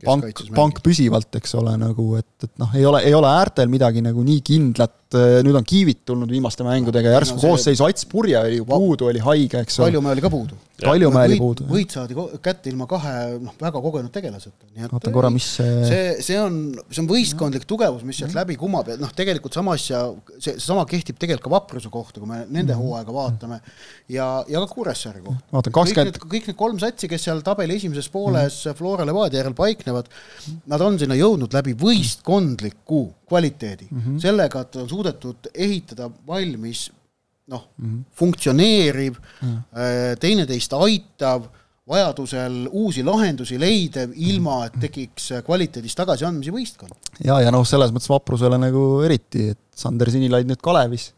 pank, 0.05 0.43
pank 0.57 0.81
püsivalt, 0.85 1.31
eks 1.41 1.55
ole, 1.61 1.75
nagu 1.81 2.15
et, 2.19 2.33
et 2.47 2.53
noh, 2.61 2.73
ei 2.77 2.87
ole, 2.89 3.03
ei 3.07 3.17
ole 3.17 3.31
äärtel 3.31 3.71
midagi 3.73 4.03
nagu 4.05 4.25
nii 4.27 4.41
kindlat, 4.47 4.95
nüüd 5.17 5.57
on 5.59 5.65
Kiivit 5.67 6.05
tulnud 6.07 6.31
viimaste 6.31 6.65
mängudega, 6.67 7.11
järsku 7.17 7.39
no, 7.41 7.51
koosseisu 7.51 7.87
Ats 7.87 8.07
Purje 8.07 8.39
oli 8.39 8.61
ju 8.61 8.67
puudu, 8.69 9.09
oli 9.11 9.23
haige, 9.25 9.63
eks 9.65 9.81
ole. 9.81 9.89
Kaljumäe 9.91 10.15
oli 10.15 10.25
ka 10.25 10.31
puudu. 10.31 10.59
Kaljumäe 10.81 11.29
oli 11.29 11.39
puudu. 11.41 11.67
võit 11.69 11.93
saadi 11.93 12.17
kätte 12.45 12.71
ilma 12.71 12.87
kahe 12.91 13.15
noh, 13.43 13.57
väga 13.61 13.83
kogenud 13.83 14.13
tegelaseta. 14.15 14.69
vaata 14.93 15.13
korra, 15.15 15.33
mis 15.35 15.49
see 15.59 15.75
see, 15.89 16.15
see 16.25 16.39
on, 16.41 16.61
see 16.89 17.03
on 17.03 17.11
võistkondlik 17.11 17.67
tugevus, 17.69 18.05
mis 18.07 18.21
sealt 18.23 18.37
läbi 18.39 18.57
kumab 18.61 18.93
ja 18.93 18.97
noh, 19.01 19.11
tegelikult 19.17 19.57
sama 19.57 19.75
asja, 19.79 20.07
see, 20.37 20.55
seesama 20.55 20.87
kehtib 20.89 21.19
tegelikult 21.21 21.49
ka 21.49 21.55
Vapruse 21.57 21.93
kohta, 21.93 22.23
kui 22.23 22.31
me 22.31 22.45
nende 22.47 22.77
mhm. 22.77 22.81
hooaega 22.81 23.15
vaatame, 23.15 23.61
ja, 24.15 24.31
ja 24.49 24.63
ka 24.63 24.71
Kuressaare 24.73 25.25
kohta. 25.27 25.43
vaata, 25.53 25.75
kakskümmend 25.75 26.21
kõik 26.23 26.51
need 26.53 26.61
kolm 26.61 26.81
satsi, 26.83 27.11
kes 27.11 27.27
seal 27.29 27.43
tabeli 27.47 27.81
esimeses 27.81 28.09
pooles 28.09 28.63
mm 28.63 28.71
-hmm. 28.71 28.79
Flora 28.79 29.07
Levadia 29.09 29.43
järel 29.43 29.59
paiknevad, 29.59 30.09
nad 30.71 30.81
on 30.87 30.99
sinna 30.99 31.19
jõudnud 31.19 31.53
läbi 31.53 31.75
võistkondliku 31.75 33.09
kvaliteedi 33.31 33.89
mm, 33.91 34.01
-hmm. 34.01 34.19
sellega, 34.23 34.65
et 34.67 34.77
on 34.83 34.89
suudetud 34.89 35.51
ehitada 35.55 36.11
valmis 36.27 36.89
noh 37.51 37.69
mm 37.79 37.87
-hmm., 37.87 38.05
funktsioneeriv 38.17 39.15
mm, 39.15 39.49
-hmm. 39.49 40.19
teineteist 40.21 40.73
aitav, 40.73 41.47
vajadusel 41.91 42.69
uusi 42.71 43.05
lahendusi 43.05 43.59
leidev, 43.61 44.13
ilma 44.15 44.65
et 44.67 44.77
tekiks 44.81 45.31
kvaliteedis 45.47 45.97
tagasiandmisi 45.99 46.53
võistkond. 46.55 46.93
ja, 47.25 47.41
ja 47.41 47.51
noh, 47.51 47.67
selles 47.67 47.91
mõttes 47.95 48.11
vaprusele 48.11 48.59
nagu 48.59 49.03
eriti, 49.07 49.49
et 49.55 49.59
Sander 49.75 50.11
Sinilaid 50.11 50.47
nüüd 50.47 50.63
Kalevis, 50.63 51.11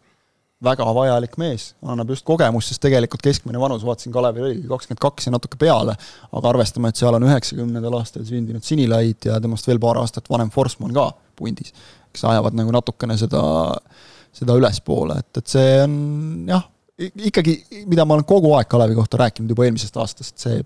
väga 0.62 0.86
vajalik 0.94 1.34
mees, 1.42 1.72
annab 1.82 2.12
just 2.14 2.24
kogemust, 2.26 2.70
sest 2.70 2.82
tegelikult 2.84 3.22
keskmine 3.24 3.60
vanus, 3.60 3.82
vaatasin, 3.86 4.12
Kalevil 4.14 4.46
oligi 4.46 4.68
kakskümmend 4.70 5.02
kaks 5.02 5.26
ja 5.26 5.32
natuke 5.34 5.58
peale, 5.58 5.96
aga 6.30 6.52
arvestame, 6.52 6.92
et 6.92 7.00
seal 7.00 7.18
on 7.18 7.26
üheksakümnendal 7.26 7.98
aastal 7.98 8.24
sündinud 8.28 8.64
Sinilaid 8.66 9.26
ja 9.28 9.40
temast 9.42 9.66
veel 9.68 9.82
paar 9.82 9.98
aastat 10.02 10.30
vanem 10.30 10.52
Forsman 10.54 10.94
ka 10.94 11.10
pundis, 11.38 11.74
kes 12.12 12.24
ajavad 12.28 12.56
nagu 12.58 12.74
natukene 12.74 13.16
seda 13.20 13.42
äh, 13.72 14.02
seda 14.36 14.56
ülespoole, 14.58 15.18
et, 15.20 15.40
et 15.40 15.54
see 15.54 15.72
on 15.84 15.96
jah, 16.48 16.68
ikkagi, 17.28 17.56
mida 17.90 18.06
ma 18.08 18.16
olen 18.16 18.28
kogu 18.28 18.54
aeg 18.56 18.70
Kalevi 18.70 18.96
kohta 18.96 19.20
rääkinud 19.20 19.52
juba 19.52 19.66
eelmisest 19.66 19.98
aastast, 20.00 20.38
see 20.40 20.62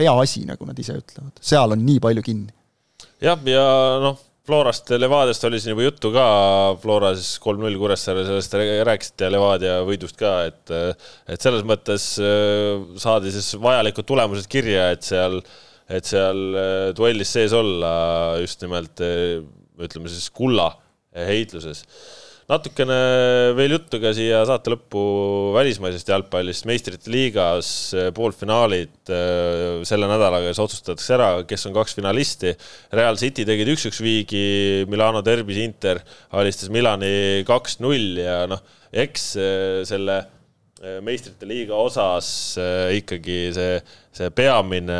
peaasi, 0.00 0.46
nagu 0.48 0.66
nad 0.66 0.78
ise 0.80 0.96
ütlevad, 0.98 1.36
seal 1.44 1.76
on 1.76 1.86
nii 1.86 2.02
palju 2.02 2.24
kinni. 2.26 2.50
jah, 3.22 3.38
ja 3.46 3.62
noh, 4.02 4.18
Florast 4.50 4.88
ja 4.90 4.96
Levadiast 4.98 5.44
oli 5.46 5.60
siin 5.62 5.74
juba 5.76 5.84
juttu 5.84 6.10
ka, 6.10 6.26
Flora 6.82 7.12
siis 7.14 7.36
kolm-null 7.44 7.76
Kuressaare, 7.78 8.24
sellest 8.26 8.56
rääkisite 8.88 9.28
ja 9.28 9.34
Levadia 9.36 9.76
võidust 9.86 10.18
ka, 10.18 10.32
et 10.48 10.72
et 11.30 11.44
selles 11.44 11.62
mõttes 11.68 12.14
äh, 12.24 12.80
saadi 12.98 13.30
siis 13.36 13.52
vajalikud 13.62 14.08
tulemused 14.08 14.50
kirja, 14.50 14.88
et 14.96 15.06
seal, 15.06 15.38
et 15.86 16.08
seal 16.08 16.42
äh, 16.58 16.90
duellis 16.98 17.36
sees 17.36 17.54
olla 17.54 17.92
just 18.42 18.66
nimelt 18.66 19.04
äh, 19.80 19.88
ütleme 19.88 20.12
siis 20.12 20.28
kulla 20.34 20.72
heitluses. 21.10 21.84
natukene 22.50 22.96
veel 23.54 23.76
juttu 23.76 24.00
ka 24.02 24.10
siia 24.14 24.40
saate 24.46 24.72
lõppu 24.72 25.00
välismaisest 25.54 26.08
jalgpallist, 26.10 26.66
meistrite 26.66 27.10
liigas 27.12 27.68
eh, 27.94 28.08
poolfinaalid 28.14 29.12
eh, 29.14 29.84
selle 29.86 30.08
nädalaga, 30.10 30.50
siis 30.50 30.62
otsustatakse 30.64 31.14
ära, 31.14 31.28
kes 31.46 31.68
on 31.70 31.76
kaks 31.76 31.94
finalisti. 31.98 32.56
Real 32.98 33.18
City 33.22 33.46
tegid 33.46 33.70
üks-üks 33.70 34.02
viigi, 34.02 34.42
Milano 34.90 35.22
derbis 35.22 35.62
Inter 35.62 36.02
alistas 36.34 36.74
Milani 36.74 37.46
kaks-null 37.46 38.18
ja 38.18 38.42
noh, 38.50 38.66
eks 38.90 39.30
eh, 39.38 39.80
selle 39.86 40.18
meistrite 41.04 41.44
liiga 41.44 41.76
osas 41.76 42.28
ikkagi 42.96 43.40
see 43.52 43.74
see 44.16 44.30
peamine 44.34 44.96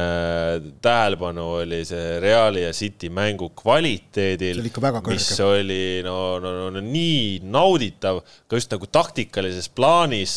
tähelepanu 0.82 1.46
oli 1.62 1.80
see 1.88 2.18
Reali 2.22 2.62
ja 2.62 2.74
City 2.76 3.08
mängu 3.10 3.48
kvaliteedil, 3.58 4.60
mis 5.08 5.30
oli 5.42 6.02
no, 6.06 6.38
no, 6.42 6.52
no, 6.54 6.68
no 6.74 6.82
nii 6.84 7.40
nauditav 7.42 8.20
ka 8.46 8.60
just 8.60 8.70
nagu 8.76 8.86
taktikalises 8.92 9.70
plaanis, 9.74 10.36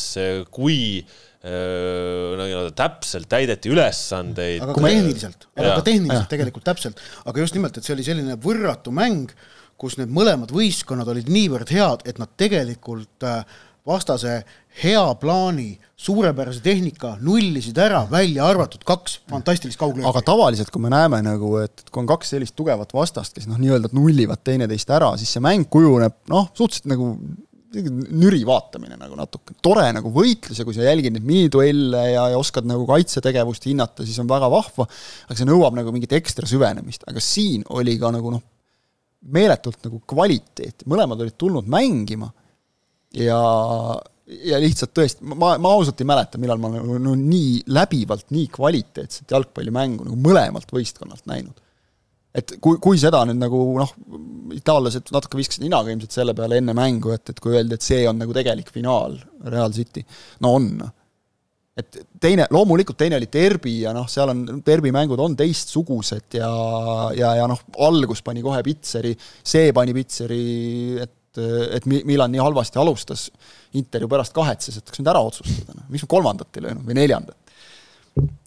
kui 0.53 1.03
no 1.43 2.45
nii-öelda 2.47 2.71
täpselt 2.77 3.27
täideti 3.31 3.71
ülesandeid. 3.73 4.63
aga 4.63 4.77
ka 4.77 4.85
tehniliselt, 4.87 5.49
aga 5.59 5.73
ka 5.75 5.85
tehniliselt 5.89 6.31
tegelikult 6.31 6.65
täpselt, 6.69 7.03
aga 7.27 7.43
just 7.43 7.57
nimelt, 7.57 7.77
et 7.77 7.83
see 7.83 7.97
oli 7.97 8.05
selline 8.07 8.37
võrratu 8.41 8.95
mäng, 8.95 9.33
kus 9.79 9.99
need 9.99 10.13
mõlemad 10.13 10.53
võistkonnad 10.55 11.09
olid 11.11 11.27
niivõrd 11.27 11.73
head, 11.75 12.07
et 12.07 12.21
nad 12.21 12.31
tegelikult 12.39 13.27
äh, 13.27 13.43
vastase 13.88 14.41
hea 14.84 15.03
plaani, 15.19 15.77
suurepärase 16.03 16.61
tehnika 16.63 17.17
nullisid 17.21 17.77
ära, 17.79 18.03
välja 18.11 18.45
arvatud 18.47 18.84
kaks 18.88 19.19
fantastilist 19.29 19.79
kauglööki. 19.79 20.07
aga 20.09 20.21
tavaliselt, 20.25 20.71
kui 20.73 20.81
me 20.84 20.91
näeme 20.91 21.19
nagu, 21.25 21.55
et 21.61 21.86
kui 21.91 22.03
on 22.03 22.09
kaks 22.09 22.34
sellist 22.36 22.55
tugevat 22.59 22.93
vastast, 22.95 23.36
kes 23.36 23.47
noh, 23.49 23.59
nii-öelda 23.61 23.91
nullivad 23.95 24.43
teineteist 24.43 24.91
ära, 24.95 25.13
siis 25.19 25.34
see 25.36 25.43
mäng 25.43 25.67
kujuneb 25.71 26.15
noh, 26.31 26.47
suhteliselt 26.55 26.89
nagu 26.93 27.13
nüri 27.73 28.43
vaatamine 28.45 28.97
nagu 28.99 29.17
natuke, 29.17 29.55
tore 29.65 29.88
nagu 29.95 30.11
võitlus 30.13 30.59
ja 30.59 30.65
kui 30.67 30.75
sa 30.75 30.86
jälgid 30.86 31.15
neid 31.15 31.25
miniduelle 31.25 32.03
ja, 32.11 32.27
ja 32.34 32.38
oskad 32.38 32.67
nagu 32.69 32.86
kaitsetegevust 32.89 33.65
hinnata, 33.65 34.05
siis 34.05 34.19
on 34.21 34.29
väga 34.29 34.49
vahva, 34.53 34.86
aga 35.27 35.38
see 35.39 35.49
nõuab 35.49 35.75
nagu 35.79 35.93
mingit 35.95 36.13
ekstra 36.15 36.49
süvenemist, 36.49 37.07
aga 37.09 37.23
siin 37.23 37.65
oli 37.73 37.97
ka 38.01 38.13
nagu 38.13 38.36
noh, 38.36 38.45
meeletult 39.34 39.81
nagu 39.88 40.03
kvaliteeti, 40.09 40.86
mõlemad 40.91 41.25
olid 41.25 41.38
tulnud 41.39 41.69
mängima 41.71 42.29
ja, 43.18 43.39
ja 44.47 44.61
lihtsalt 44.61 44.93
tõesti, 44.95 45.26
ma, 45.28 45.53
ma 45.61 45.74
ausalt 45.78 46.01
ei 46.01 46.09
mäleta, 46.09 46.39
millal 46.41 46.61
ma 46.61 46.72
nagu 46.74 46.97
no, 47.01 47.18
nii 47.20 47.64
läbivalt 47.74 48.32
nii 48.34 48.47
kvaliteetset 48.53 49.36
jalgpallimängu 49.36 50.07
nagu 50.07 50.18
mõlemalt 50.24 50.72
võistkonnalt 50.74 51.28
näinud. 51.30 51.59
et 52.34 52.55
kui, 52.64 52.80
kui 52.82 52.97
seda 52.97 53.22
nüüd 53.30 53.38
nagu 53.41 53.61
noh, 53.78 53.93
itaallased 54.57 55.14
natuke 55.14 55.38
viskasid 55.38 55.66
ninaga 55.66 55.93
ilmselt 55.93 56.16
selle 56.16 56.34
peale 56.38 56.57
enne 56.61 56.74
mängu, 56.78 57.14
et, 57.14 57.30
et 57.30 57.39
kui 57.39 57.53
öeldi, 57.53 57.78
et 57.78 57.86
see 57.86 58.03
on 58.09 58.18
nagu 58.18 58.34
tegelik 58.34 58.72
finaal, 58.74 59.20
Real 59.45 59.74
City, 59.76 60.05
no 60.41 60.55
on. 60.57 60.70
et 61.78 61.99
teine, 62.22 62.47
loomulikult 62.53 62.97
teine 62.97 63.18
oli 63.18 63.30
derbi 63.34 63.80
ja 63.82 63.93
noh, 63.93 64.07
seal 64.09 64.32
on, 64.34 64.45
derbimängud 64.66 65.20
on 65.20 65.36
teistsugused 65.38 66.39
ja, 66.39 66.53
ja, 67.18 67.36
ja 67.41 67.49
noh, 67.49 67.61
algus 67.86 68.24
pani 68.26 68.41
kohe 68.45 68.64
Pitseri, 68.66 69.14
see 69.43 69.74
pani 69.74 69.93
Pitseri, 69.93 70.47
et 71.03 71.20
et, 71.34 71.77
et 71.77 71.88
Milan 72.07 72.31
nii 72.34 72.41
halvasti 72.41 72.81
alustas, 72.81 73.27
Inter 73.79 74.05
ju 74.05 74.09
pärast 74.11 74.36
kahetses, 74.36 74.77
et 74.77 74.86
oleks 74.88 75.01
nüüd 75.01 75.09
ära 75.13 75.23
otsustada, 75.25 75.77
noh, 75.77 75.88
miks 75.93 76.05
me 76.05 76.11
kolmandat 76.11 76.59
ei 76.59 76.67
löönud 76.67 76.86
või 76.88 76.97
neljandat. 76.99 77.39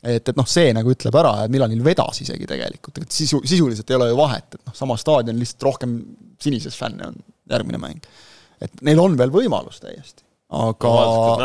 et, 0.03 0.23
et 0.23 0.37
noh, 0.39 0.47
see 0.47 0.71
nagu 0.77 0.93
ütleb 0.93 1.17
ära, 1.19 1.33
et 1.45 1.53
Milanil 1.53 1.83
vedas 1.85 2.21
isegi 2.23 2.47
tegelikult, 2.47 3.03
et 3.03 3.11
sisu, 3.11 3.41
sisuliselt 3.45 3.91
ei 3.91 3.99
ole 3.99 4.13
ju 4.13 4.21
vahet, 4.21 4.55
et 4.55 4.63
noh, 4.63 4.77
sama 4.77 4.99
staadion, 5.01 5.39
lihtsalt 5.41 5.67
rohkem 5.67 5.99
sinises 6.43 6.79
fänne 6.79 7.11
on 7.11 7.19
järgmine 7.51 7.83
mäng. 7.83 8.07
et 8.61 8.81
neil 8.87 9.01
on 9.03 9.19
veel 9.19 9.33
võimalus 9.35 9.83
täiesti 9.83 10.27
aga 10.47 10.91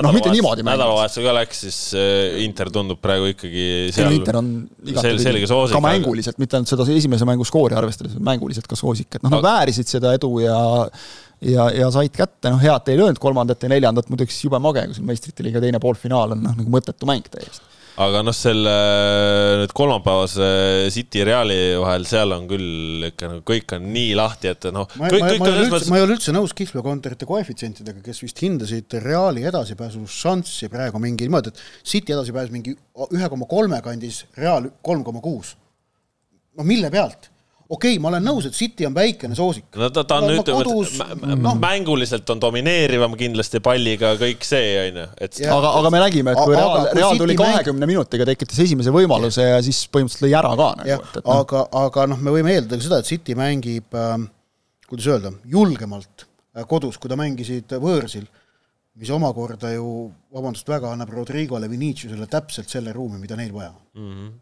noh, 0.06 0.14
mitte 0.14 0.30
niimoodi 0.30 0.62
mängida. 0.62 0.76
nädalavahetusel 0.78 1.26
ka 1.26 1.32
läks, 1.34 1.62
siis 1.64 1.78
äh, 1.98 2.44
Inter 2.46 2.70
tundub 2.74 3.00
praegu 3.02 3.32
ikkagi 3.32 3.64
seal 3.96 4.14
Inter 4.14 4.38
on 4.38 4.52
igatepidi 4.86 5.26
selge 5.26 5.50
soosik. 5.50 5.74
ka 5.74 5.82
mänguliselt, 5.82 6.38
mitte 6.42 6.60
ainult 6.60 6.70
seda 6.70 6.86
esimese 6.94 7.26
mängu 7.26 7.48
skoori 7.48 7.78
arvestades, 7.80 8.14
mänguliselt 8.22 8.70
ka 8.70 8.78
soosik, 8.78 9.10
et 9.18 9.26
noh, 9.26 9.34
nad 9.34 9.46
väärisid 9.46 9.90
seda 9.90 10.14
edu 10.18 10.36
ja 10.44 10.60
ja, 11.42 11.68
ja 11.76 11.90
said 11.94 12.14
kätte, 12.16 12.52
noh, 12.52 12.62
head 12.62 12.92
ei 12.92 13.00
löönud 13.00 13.20
kolmandat 13.22 13.64
ja 13.66 13.72
neljandat, 13.72 14.10
muidugi 14.12 14.34
siis 14.34 14.48
jube 14.50 14.62
mage, 14.64 14.86
kui 14.88 14.98
sul 14.98 15.10
meistrite 15.10 15.46
liiga 15.46 15.64
teine 15.64 15.82
poolfinaal 15.82 16.38
on 16.38 16.46
noh, 16.46 16.56
nagu 16.58 16.74
mõttetu 16.74 17.10
mäng 17.10 17.28
täiesti 17.32 17.72
aga 18.02 18.22
noh, 18.24 18.36
selle 18.36 18.74
nüüd 19.62 19.74
kolmapäevase 19.76 20.48
City 20.94 21.26
Reali 21.28 21.58
vahel, 21.82 22.06
seal 22.08 22.34
on 22.36 22.48
küll 22.50 23.08
ikka 23.10 23.30
nagu 23.34 23.44
kõik 23.48 23.76
on 23.76 23.90
nii 23.94 24.14
lahti, 24.18 24.52
et 24.52 24.70
noh. 24.74 24.88
ma, 25.00 25.10
ei 25.12 26.06
ole 26.06 26.16
üldse 26.16 26.34
nõus 26.36 26.56
kihlveokontorite 26.58 27.28
koefitsientidega, 27.30 28.04
kes 28.06 28.24
vist 28.24 28.42
hindasid 28.46 28.98
Reali 29.04 29.46
edasipääsu 29.50 30.06
šanssi 30.08 30.72
praegu 30.72 31.02
mingi 31.04 31.28
niimoodi, 31.28 31.52
et 31.52 31.62
City 31.84 32.16
edasipääs 32.16 32.54
mingi 32.54 32.76
ühe 33.10 33.32
koma 33.34 33.50
kolme 33.52 33.82
kandis, 33.86 34.24
Real 34.40 34.72
kolm 34.86 35.04
koma 35.08 35.24
kuus. 35.24 35.56
no 36.58 36.68
mille 36.68 36.92
pealt? 36.92 37.31
Okei 37.72 37.94
okay,, 37.96 38.02
ma 38.04 38.10
olen 38.12 38.26
nõus, 38.26 38.48
et 38.50 38.56
City 38.56 38.86
on 38.88 38.96
väikene 38.96 39.36
soosik. 39.38 39.68
no 39.80 39.90
ta, 39.94 40.04
ta 40.08 40.18
on 40.20 40.28
nüüd 40.30 40.48
kodus, 40.48 40.98
no. 41.22 41.54
mänguliselt 41.62 42.28
on 42.34 42.42
domineerivam 42.44 43.16
kindlasti 43.20 43.62
palliga 43.64 44.14
kõik 44.20 44.44
see, 44.48 44.74
on 44.82 45.00
ju, 45.02 45.06
et. 45.28 45.40
aga, 45.56 45.72
aga 45.80 45.94
me 45.94 46.02
nägime, 46.04 46.36
et 46.36 46.42
kui 46.42 46.58
Real, 46.58 46.90
Real 46.98 47.22
tuli 47.22 47.38
kahekümne 47.40 47.86
mäng... 47.86 47.94
minutiga, 47.96 48.28
tekitas 48.28 48.60
esimese 48.66 48.94
võimaluse 48.96 49.48
ja, 49.48 49.56
ja 49.56 49.64
siis 49.66 49.86
põhimõtteliselt 49.94 50.28
lõi 50.28 50.36
ära 50.42 50.52
ka 50.60 50.70
nagu. 50.82 51.08
No. 51.16 51.24
aga, 51.38 51.64
aga 51.86 52.06
noh, 52.12 52.22
me 52.28 52.36
võime 52.36 52.54
eeldada 52.58 52.82
ka 52.82 52.88
seda, 52.90 53.02
et 53.02 53.10
City 53.10 53.38
mängib 53.40 53.98
äh,, 53.98 54.14
kuidas 54.92 55.10
öelda, 55.16 55.34
julgemalt 55.56 56.28
äh, 56.28 56.68
kodus, 56.68 57.00
kui 57.00 57.12
ta 57.12 57.20
mängisid 57.20 57.80
võõrsil 57.80 58.28
mis 59.00 59.10
omakorda 59.16 59.72
ju, 59.72 60.10
vabandust 60.36 60.68
väga, 60.68 60.92
annab 60.92 61.14
Rodrigole 61.16 61.70
Viniciusele 61.72 62.28
täpselt 62.30 62.70
selle 62.70 62.92
ruumi, 62.94 63.22
mida 63.24 63.40
neil 63.40 63.54
vaja 63.56 63.72
mm. 63.72 64.08
-hmm 64.14 64.40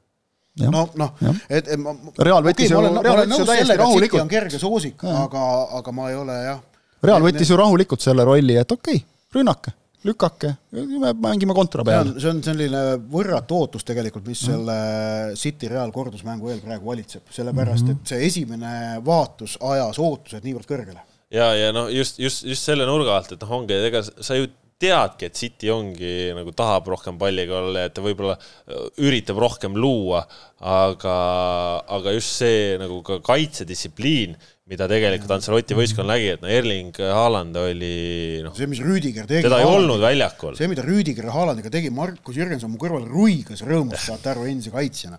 no 0.68 0.86
noh, 1.00 1.14
et, 1.48 1.68
et 1.68 1.80
ma 1.80 1.96
Real 2.18 2.44
võttis 2.44 2.72
okay, 2.72 2.90
ju, 2.90 3.02
Real 3.04 3.22
võttis 3.24 3.40
ju 3.40 3.46
täiesti 3.48 3.78
rahulikult. 3.80 4.22
on 4.22 4.32
kerge 4.32 4.60
soosik, 4.60 5.04
aga, 5.04 5.44
aga 5.80 5.94
ma 5.96 6.10
ei 6.12 6.18
ole 6.20 6.40
jah, 6.44 6.64
Real 7.04 7.24
võttis 7.24 7.52
ju 7.52 7.60
rahulikult 7.60 8.04
selle 8.04 8.26
rolli, 8.28 8.58
et 8.60 8.72
okei 8.72 9.00
okay,, 9.00 9.06
rünnake, 9.38 9.74
lükake, 10.08 10.54
me 10.72 11.14
mängime 11.24 11.56
kontra 11.56 11.84
see 11.84 11.92
peal 11.92 12.08
on, 12.08 12.20
see 12.24 12.32
on 12.32 12.42
selline 12.44 12.84
võrratu 13.12 13.60
ootus 13.64 13.88
tegelikult, 13.88 14.28
mis 14.28 14.44
selle 14.48 14.78
City 15.40 15.68
Real 15.72 15.92
kordusmängu 15.96 16.52
eel 16.52 16.62
praegu 16.64 16.92
valitseb, 16.92 17.28
sellepärast 17.36 17.86
Mhm. 17.88 17.92
et 17.92 18.14
see 18.14 18.26
esimene 18.28 18.74
vaatus 19.06 19.58
ajas 19.62 20.00
ootused 20.00 20.44
niivõrd 20.44 20.68
kõrgele. 20.68 21.04
ja, 21.32 21.54
ja 21.56 21.72
noh, 21.76 21.88
just, 21.94 22.20
just, 22.20 22.44
just 22.48 22.64
selle 22.64 22.88
nurga 22.90 23.18
alt, 23.18 23.32
et 23.36 23.42
noh, 23.42 23.52
ongi, 23.60 23.76
ega 23.92 24.04
sa 24.04 24.36
ju 24.36 24.48
teadki, 24.80 25.28
et 25.28 25.40
City 25.40 25.72
ongi 25.74 26.14
nagu 26.38 26.54
tahab 26.56 26.88
rohkem 26.94 27.18
palliga 27.20 27.58
olla 27.60 27.86
et 27.88 27.96
ta 27.96 28.04
võib-olla 28.04 28.38
äh, 28.38 28.86
üritab 29.06 29.42
rohkem 29.44 29.76
luua, 29.76 30.24
aga, 30.60 31.16
aga 32.00 32.16
just 32.16 32.40
see 32.42 32.78
nagu 32.82 33.02
ka 33.06 33.20
kaitsedistsipliin, 33.26 34.38
mida 34.70 34.86
tegelikult 34.86 35.32
Ancelotti 35.34 35.74
võistkond 35.74 36.12
nägi, 36.12 36.28
et 36.36 36.44
no 36.44 36.50
Erling 36.54 36.98
Haaland 37.02 37.56
oli 37.58 38.42
noh, 38.46 38.54
see, 38.54 38.68
mis 38.70 38.82
Rüüdiger 38.86 39.26
tegi. 39.26 39.42
teda 39.48 39.58
ei 39.64 39.66
olnud 39.66 39.98
väljakul. 40.04 40.54
see, 40.60 40.68
mida 40.70 40.84
Rüüdiger 40.86 41.26
Haalandiga 41.34 41.72
tegi, 41.74 41.90
Markus 41.94 42.38
Jürgenson 42.38 42.70
mu 42.70 42.78
kõrval 42.82 43.08
ruigas 43.10 43.64
rõõmust, 43.66 44.06
saate 44.06 44.30
aru, 44.30 44.46
endise 44.52 44.70
kaitsjana. 44.74 45.18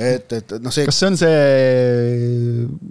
et, 0.00 0.32
et 0.38 0.54
noh, 0.64 0.72
see 0.72 0.86
kas 0.88 1.00
see 1.02 1.10
on 1.10 1.18
see 1.20 1.42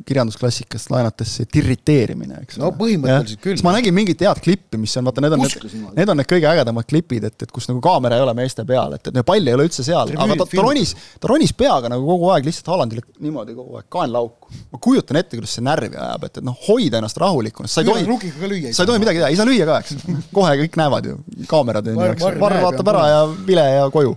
kirjandusklassikast 0.05 0.91
laenates 0.93 1.31
see 1.39 1.49
tirriteerimine, 1.49 2.43
eks 2.45 2.61
No 2.61 2.69
põhimõtteliselt 2.77 3.41
küll. 3.41 3.65
ma 3.65 3.73
nägin 3.79 3.97
mingit 3.97 4.21
head 4.21 4.43
klippi, 4.45 4.77
mis 4.81 4.93
on, 5.01 5.09
vaata, 5.09 5.25
need 5.25 5.37
on 5.39 5.43
Puskas 5.47 5.73
need, 5.73 5.89
need 5.97 6.13
on 6.13 6.21
need 6.21 6.29
kõige 6.35 6.51
ägedamad 6.51 6.89
klipid, 6.89 7.25
et, 7.31 7.47
et 7.47 7.55
kus 7.55 7.65
nagu 7.71 7.81
kaamera 7.85 8.21
ei 8.21 8.27
ole 8.27 8.37
meeste 8.37 8.67
peal, 8.69 8.93
et, 8.99 9.09
et 9.09 9.17
no 9.17 9.25
pall 9.25 9.41
ei 9.41 9.57
ole 9.57 9.65
üldse 9.71 9.87
seal, 9.87 10.13
aga 10.13 10.37
ta, 10.43 10.49
ta 10.53 10.69
ronis, 10.69 10.93
ta 11.17 11.33
ronis 11.33 11.55
peaga 11.57 11.89
nagu 11.89 12.05
kogu 12.13 12.29
aeg 12.35 12.45
lihtsalt 12.45 12.69
Haalandile 12.75 13.01
niimoodi 13.25 13.57
kogu 13.57 13.81
aeg 13.81 13.89
kaenlauku. 13.97 14.53
ma 14.69 14.85
kujutan 14.85 15.17
ette, 15.23 15.39
kuidas 15.39 15.57
see 15.57 15.65
närvi 15.65 15.94
ajab, 15.95 16.25
et, 16.27 16.39
et 16.39 16.45
noh, 16.45 16.55
hoida 16.67 16.99
ennast 16.99 17.19
rahulikuna, 17.21 17.69
sa 17.71 17.83
ei 17.83 17.89
tohi 17.89 18.71
sa 18.75 18.85
ei 18.85 18.89
tohi 18.89 19.01
midagi 19.03 19.21
teha, 19.21 19.29
ei 19.33 19.39
saa 19.39 19.47
lüüa 19.49 19.67
ka, 19.69 19.77
eks. 19.83 20.25
kohe 20.35 20.55
kõik 20.61 20.79
näevad 20.79 21.09
ju, 21.09 21.17
kaamerad 21.51 21.91
on 21.91 21.99
ju, 21.99 22.07
eks 22.15 22.25
varr. 22.25 22.39
varr 22.41 22.57
näeb 22.57 22.67
vaatab 22.67 22.91
ära 22.93 23.05
ja 23.11 23.21
vile 23.47 23.65
ja 23.67 23.85
koju 23.93 24.15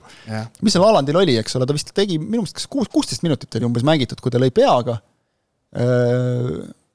mis 0.63 0.75
seal 0.75 0.87
Alandil 0.89 1.21
oli, 1.21 1.37
eks 1.41 1.59
ole, 1.59 1.69
ta 1.69 1.77
vist 1.77 1.93
tegi 1.97 2.19
minu 2.21 2.43
meelest 2.43 2.59
kas 2.59 2.69
kuus, 2.71 2.91
kuusteist 2.93 3.25
minutit 3.27 3.55
oli 3.59 3.69
umbes 3.69 3.87
mängitud, 3.87 4.21
kui 4.23 4.35
ta 4.35 4.41
lõi 4.43 4.51
peaga. 4.55 4.99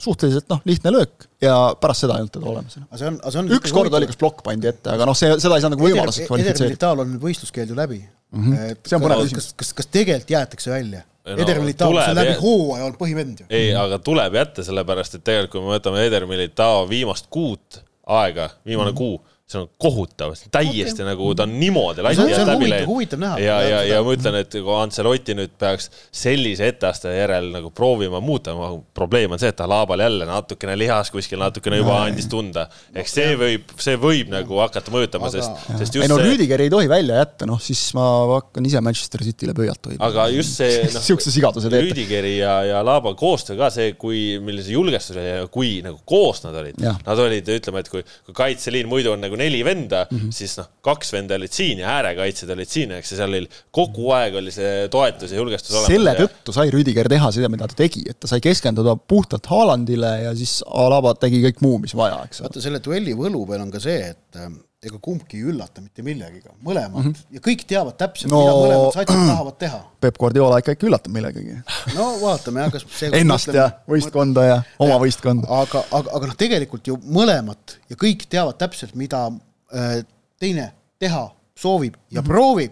suhteliselt 0.03 0.49
noh, 0.51 0.59
lihtne 0.67 0.91
löök 0.91 1.27
ja 1.43 1.53
pärast 1.79 2.03
seda 2.03 2.17
ei 2.17 2.23
olnud 2.25 2.33
teda 2.33 2.47
olemas 2.49 2.73
enam. 2.75 2.87
aga 2.89 2.99
see 2.99 3.07
on, 3.07 3.19
aga 3.21 3.31
see 3.31 3.41
on 3.43 3.51
üks 3.55 3.73
kord 3.75 3.93
oli, 3.95 4.09
kas 4.09 4.17
plokk 4.19 4.41
pandi 4.43 4.67
ette, 4.67 4.89
aga 4.91 5.05
noh, 5.07 5.15
see, 5.15 5.29
seda 5.39 5.59
ei 5.59 5.63
saa 5.63 5.71
nagu 5.71 5.85
võimaluseks 5.85 6.25
Eder 6.25 6.31
kvalifitseerida. 6.31 6.73
Militaal 6.73 7.03
on 7.05 7.13
võistluskeeld 7.21 7.71
ju 7.71 7.77
läbi 7.77 7.99
mm. 8.01 8.41
-hmm. 8.43 8.81
See 8.89 8.97
on 8.97 9.05
põnev 9.05 9.21
küsimus. 9.23 9.53
kas, 9.53 9.61
kas, 9.61 9.71
kas 9.77 9.91
tegelikult 9.93 10.33
jäetakse 10.35 10.73
välja 10.73 11.05
No? 11.23 11.37
Eder 11.39 11.55
tuleb 11.55 12.03
see 12.03 12.11
on 12.11 12.17
läbi 12.19 12.33
hooaja 12.35 12.83
olnud 12.83 12.99
põhivend 12.99 13.43
ju. 13.43 13.45
ei, 13.47 13.69
aga 13.79 13.95
tuleb 14.03 14.33
jätta, 14.35 14.63
sellepärast 14.67 15.13
et 15.15 15.23
tegelikult 15.23 15.53
kui 15.53 15.61
me 15.63 15.77
võtame 15.77 16.01
Eder 16.03 16.25
Militao 16.27 16.81
viimast 16.89 17.29
kuud 17.31 17.79
aega, 18.11 18.49
viimane 18.67 18.91
mm 18.91 18.97
-hmm. 18.97 18.97
kuu, 18.97 19.21
see 19.43 19.59
on 19.59 19.67
kohutav, 19.77 20.31
täiesti 20.51 21.01
okay. 21.01 21.07
nagu 21.09 21.27
ta 21.35 21.43
on 21.43 21.53
niimoodi 21.59 22.03
lati 22.05 22.23
alt 22.23 22.47
läbi 22.47 22.69
läinud. 22.71 23.17
ja, 23.19 23.35
ja, 23.43 23.57
Seda- 23.67 23.81
ja 23.89 23.97
ma 24.05 24.13
ütlen, 24.15 24.37
et 24.39 24.55
kui 24.55 24.75
Ancelotti 24.79 25.35
nüüd 25.35 25.51
peaks 25.59 25.89
sellise 26.15 26.69
etteaste 26.71 27.11
järel 27.11 27.49
nagu 27.51 27.71
proovima 27.75 28.21
muuta, 28.23 28.55
probleem 28.95 29.35
on 29.35 29.41
see, 29.41 29.51
et 29.51 29.59
Alabal 29.65 29.99
jälle 29.99 30.27
natukene 30.29 30.77
lihas 30.79 31.11
kuskil 31.11 31.41
natukene 31.43 31.81
juba 31.81 31.99
andis 32.05 32.29
tunda. 32.31 32.69
eks 32.95 33.17
see 33.19 33.35
võib, 33.39 33.75
see 33.83 33.99
võib 33.99 34.31
nagu 34.31 34.61
hakata 34.63 34.93
mõjutama, 34.95 35.27
Aga- 35.27 35.43
sest, 35.43 35.67
sest 35.81 35.97
ei 35.97 36.01
just 36.01 36.13
no 36.13 36.21
see, 36.21 36.31
Rüüdiger 36.31 36.63
ei 36.63 36.71
tohi 36.71 36.89
välja 36.91 37.19
jätta, 37.19 37.49
noh 37.49 37.59
siis 37.61 37.83
ma 37.99 38.07
hakkan 38.31 38.71
ise 38.71 38.81
Manchester 38.85 39.25
City'le 39.27 39.57
pöialt 39.59 39.91
hoidma. 39.91 40.07
aga 40.07 40.29
just 40.31 40.55
see 40.61 40.79
noh, 40.95 41.03
Siukse 41.03 41.35
sigaduse 41.35 41.67
teete. 41.67 41.91
Rüdigeri 41.91 42.37
ja, 42.39 42.55
ja 42.63 42.79
Laaba 42.85 43.11
koostöö 43.19 43.59
ka 43.59 43.67
see, 43.75 43.91
kui, 43.99 44.39
millise 44.39 44.71
julgestus 44.71 45.17
oli 45.19 45.27
ja 45.27 45.45
kui 45.51 45.75
nagu 45.83 45.99
koos 46.07 46.41
nad 46.47 46.55
olid. 46.63 46.79
Nad 46.79 47.19
olid, 47.19 47.53
ütleme, 47.59 47.83
et 47.83 47.91
kui, 47.91 48.03
kui 48.23 48.35
kaitseliin 48.37 48.87
muidu 48.89 49.13
on 49.13 49.23
nagu 49.23 49.37
neli 49.43 49.61
venda 49.65 50.03
mm. 50.09 50.17
-hmm. 50.17 50.33
siis 50.35 50.55
noh, 50.59 50.69
kaks 50.85 51.13
venda 51.15 51.37
olid 51.39 51.53
siin 51.53 51.83
ja 51.83 51.91
äärekaitsjad 51.97 52.53
olid 52.55 52.71
siin, 52.71 52.95
eks 52.97 53.13
ja 53.13 53.21
seal 53.21 53.35
oli 53.35 53.47
kogu 53.75 54.09
aeg 54.15 54.39
oli 54.41 54.53
see 54.55 54.87
toetus 54.93 55.31
ja 55.31 55.41
julgestus 55.41 55.75
olemas. 55.75 55.93
selle 55.93 56.15
tõttu 56.19 56.55
sai 56.55 56.73
Rüdiger 56.73 57.09
teha 57.11 57.31
seda, 57.35 57.51
mida 57.53 57.69
ta 57.69 57.79
tegi, 57.83 58.05
et 58.09 58.19
ta 58.19 58.31
sai 58.31 58.43
keskenduda 58.43 58.95
puhtalt 58.97 59.47
Haalandile 59.51 60.13
ja 60.25 60.35
siis 60.37 60.61
Alaba 60.67 61.15
tegi 61.19 61.43
kõik 61.45 61.63
muu, 61.65 61.79
mis 61.83 61.95
vaja, 61.97 62.23
eks 62.27 62.43
vaata 62.45 62.63
selle 62.63 62.81
duelli 62.83 63.15
võlu 63.17 63.45
peal 63.49 63.65
on 63.65 63.73
ka 63.73 63.81
see, 63.83 64.13
et 64.13 64.39
äh, 64.39 64.51
ega 64.83 64.99
kumbki 65.01 65.39
ei 65.39 65.47
üllata 65.51 65.81
mitte 65.83 66.03
millegiga, 66.05 66.53
mõlemad 66.63 67.03
mm 67.03 67.11
-hmm. 67.11 67.35
ja 67.37 67.43
kõik 67.47 67.65
teavad 67.67 67.97
täpselt 67.99 68.31
no..., 68.31 68.39
mida 68.41 68.55
mõlemad 68.57 68.97
satsid 68.97 69.21
tahavad 69.29 69.57
teha. 69.61 69.79
Peep 70.03 70.17
Guardiola 70.19 70.59
ikka 70.61 70.75
ikka 70.75 70.87
üllatab 70.89 71.15
millegagi. 71.15 71.57
no 71.95 72.07
vaatame 72.21 72.65
jah, 72.65 72.73
kas 72.73 72.85
see 72.97 73.11
Ennast 73.21 73.53
ja 73.53 73.69
võistkonda 73.89 74.47
ja 74.47 74.57
oma 74.79 74.99
võistkonda. 75.03 75.47
aga, 75.61 75.85
aga, 75.91 76.17
aga 76.19 76.31
noh, 76.31 76.35
tegelikult 76.39 76.87
ju 76.91 76.97
mõlemad 77.03 77.77
ja 77.89 77.99
kõik 77.99 78.27
teavad 78.29 78.59
täpselt, 78.59 78.95
mida 78.99 79.25
äh, 79.29 80.03
teine 80.39 80.71
teha 80.99 81.29
soovib 81.55 81.95
ja 81.95 82.21
mm 82.21 82.25
-hmm. 82.25 82.27
proovib 82.27 82.71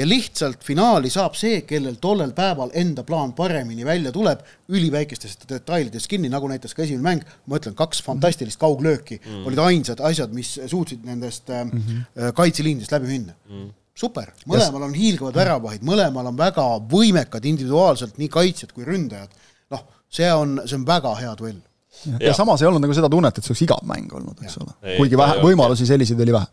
ja 0.00 0.06
lihtsalt 0.08 0.64
finaali 0.64 1.10
saab 1.12 1.36
see, 1.38 1.60
kellel 1.68 1.98
tollel 2.00 2.32
päeval 2.36 2.72
enda 2.78 3.04
plaan 3.06 3.34
paremini 3.36 3.84
välja 3.84 4.12
tuleb, 4.14 4.40
üliväikestest 4.72 5.44
detailidest 5.50 6.08
kinni, 6.10 6.30
nagu 6.32 6.48
näiteks 6.48 6.74
ka 6.76 6.84
esimene 6.86 7.04
mäng, 7.04 7.26
ma 7.50 7.60
ütlen, 7.60 7.76
kaks 7.78 8.00
fantastilist 8.06 8.60
kauglööki 8.60 9.18
mm 9.18 9.28
-hmm. 9.28 9.46
olid 9.50 9.62
ainsad 9.66 10.00
asjad, 10.10 10.32
mis 10.36 10.54
suutsid 10.66 11.04
nendest 11.04 11.48
mm 11.48 11.70
-hmm. 11.70 12.32
kaitseliinidest 12.34 12.92
läbi 12.92 13.06
minna 13.06 13.32
mm. 13.32 13.56
-hmm. 13.56 13.72
super, 13.94 14.32
mõlemal 14.46 14.88
on 14.88 14.94
hiilgavad 14.94 15.34
väravahid, 15.34 15.82
mõlemal 15.82 16.32
on 16.32 16.38
väga 16.38 16.66
võimekad 16.94 17.44
individuaalselt 17.44 18.18
nii 18.18 18.28
kaitsjad 18.28 18.72
kui 18.72 18.84
ründajad. 18.84 19.28
noh, 19.70 19.84
see 20.08 20.32
on, 20.32 20.62
see 20.64 20.76
on 20.76 20.86
väga 20.86 21.14
hea 21.14 21.34
duell 21.38 21.60
ja, 22.20 22.34
samas 22.34 22.62
ei 22.62 22.68
olnud 22.68 22.80
nagu 22.80 22.94
seda 22.94 23.08
tunnet, 23.08 23.38
et 23.38 23.44
see 23.44 23.52
oleks 23.52 23.62
igav 23.62 23.84
mäng 23.84 24.12
olnud, 24.12 24.40
eks 24.42 24.56
ole 24.62 24.96
kuigi 24.96 25.18
vähe 25.18 25.42
võimalusi 25.44 25.86
selliseid 25.86 26.20
oli 26.20 26.32
vähe. 26.32 26.46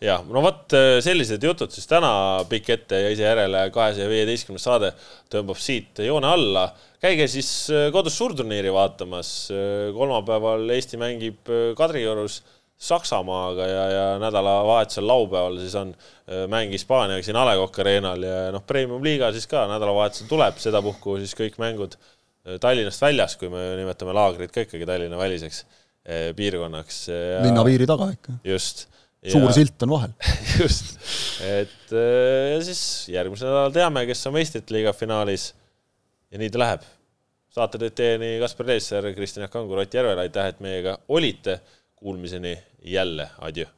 jah, 0.00 0.22
no 0.28 0.42
vot 0.44 0.76
sellised 1.04 1.42
jutud 1.44 1.72
siis 1.74 1.88
täna 1.90 2.12
pikk 2.48 2.70
ette 2.76 3.02
ja 3.02 3.10
ise 3.12 3.26
järele 3.26 3.66
kahesaja 3.74 4.08
viieteistkümnes 4.08 4.64
saade 4.64 4.94
tõmbab 5.32 5.60
siit 5.60 6.00
joone 6.06 6.30
alla. 6.30 6.70
käige 7.00 7.26
siis 7.28 7.50
kodus 7.92 8.16
suurturniiri 8.18 8.72
vaatamas. 8.72 9.50
kolmapäeval 9.96 10.70
Eesti 10.76 11.00
mängib 11.00 11.52
Kadriorus 11.76 12.40
Saksamaaga 12.80 13.66
ja, 13.68 13.82
ja 13.92 14.04
nädalavahetusel 14.18 15.04
laupäeval 15.04 15.58
siis 15.60 15.74
on 15.76 15.90
äh, 15.92 16.46
mäng 16.48 16.72
Hispaaniaga 16.72 17.24
siin 17.26 17.36
A 17.36 17.42
Le 17.44 17.58
Coq 17.60 17.76
Arena'l 17.82 18.24
ja 18.24 18.38
noh, 18.54 18.62
Premium-liiga 18.64 19.28
siis 19.34 19.44
ka 19.50 19.66
nädalavahetusel 19.68 20.30
tuleb, 20.30 20.56
sedapuhku 20.62 21.18
siis 21.20 21.36
kõik 21.36 21.58
mängud 21.60 21.98
äh, 21.98 22.56
Tallinnast 22.62 23.04
väljas, 23.04 23.36
kui 23.36 23.52
me 23.52 23.66
nimetame 23.82 24.14
laagrit 24.16 24.54
ka 24.54 24.64
ikkagi 24.64 24.88
Tallinna 24.88 25.20
väliseks 25.20 25.60
äh, 25.60 26.30
piirkonnaks. 26.38 27.02
linnapiiri 27.44 27.88
taga 27.90 28.08
ikka. 28.16 28.38
just. 28.48 28.86
Suur 29.28 29.52
silt 29.56 29.82
on 29.86 29.94
vahel. 29.96 30.14
just, 30.62 30.94
et 31.44 31.92
äh, 31.92 32.54
ja 32.54 32.62
siis 32.64 32.82
järgmisel 33.12 33.50
nädalal 33.50 33.74
teame, 33.74 34.06
kes 34.08 34.24
on 34.30 34.36
meistrite 34.38 34.76
liiga 34.76 34.94
finaalis. 34.96 35.50
ja 36.30 36.40
nii 36.40 36.52
ta 36.52 36.62
läheb. 36.62 36.86
saate 37.50 37.80
teed 37.82 37.96
teieni 37.98 38.38
Kaspar 38.40 38.70
Teesser, 38.70 39.10
Kristjan 39.14 39.44
Jaak 39.46 39.52
Kangur, 39.52 39.82
Ott 39.82 39.94
Järvel, 39.94 40.24
aitäh, 40.26 40.52
et 40.52 40.64
meiega 40.64 40.98
olite. 41.08 41.60
Kuulmiseni 42.00 42.54
jälle, 42.80 43.26
adjöö 43.44 43.68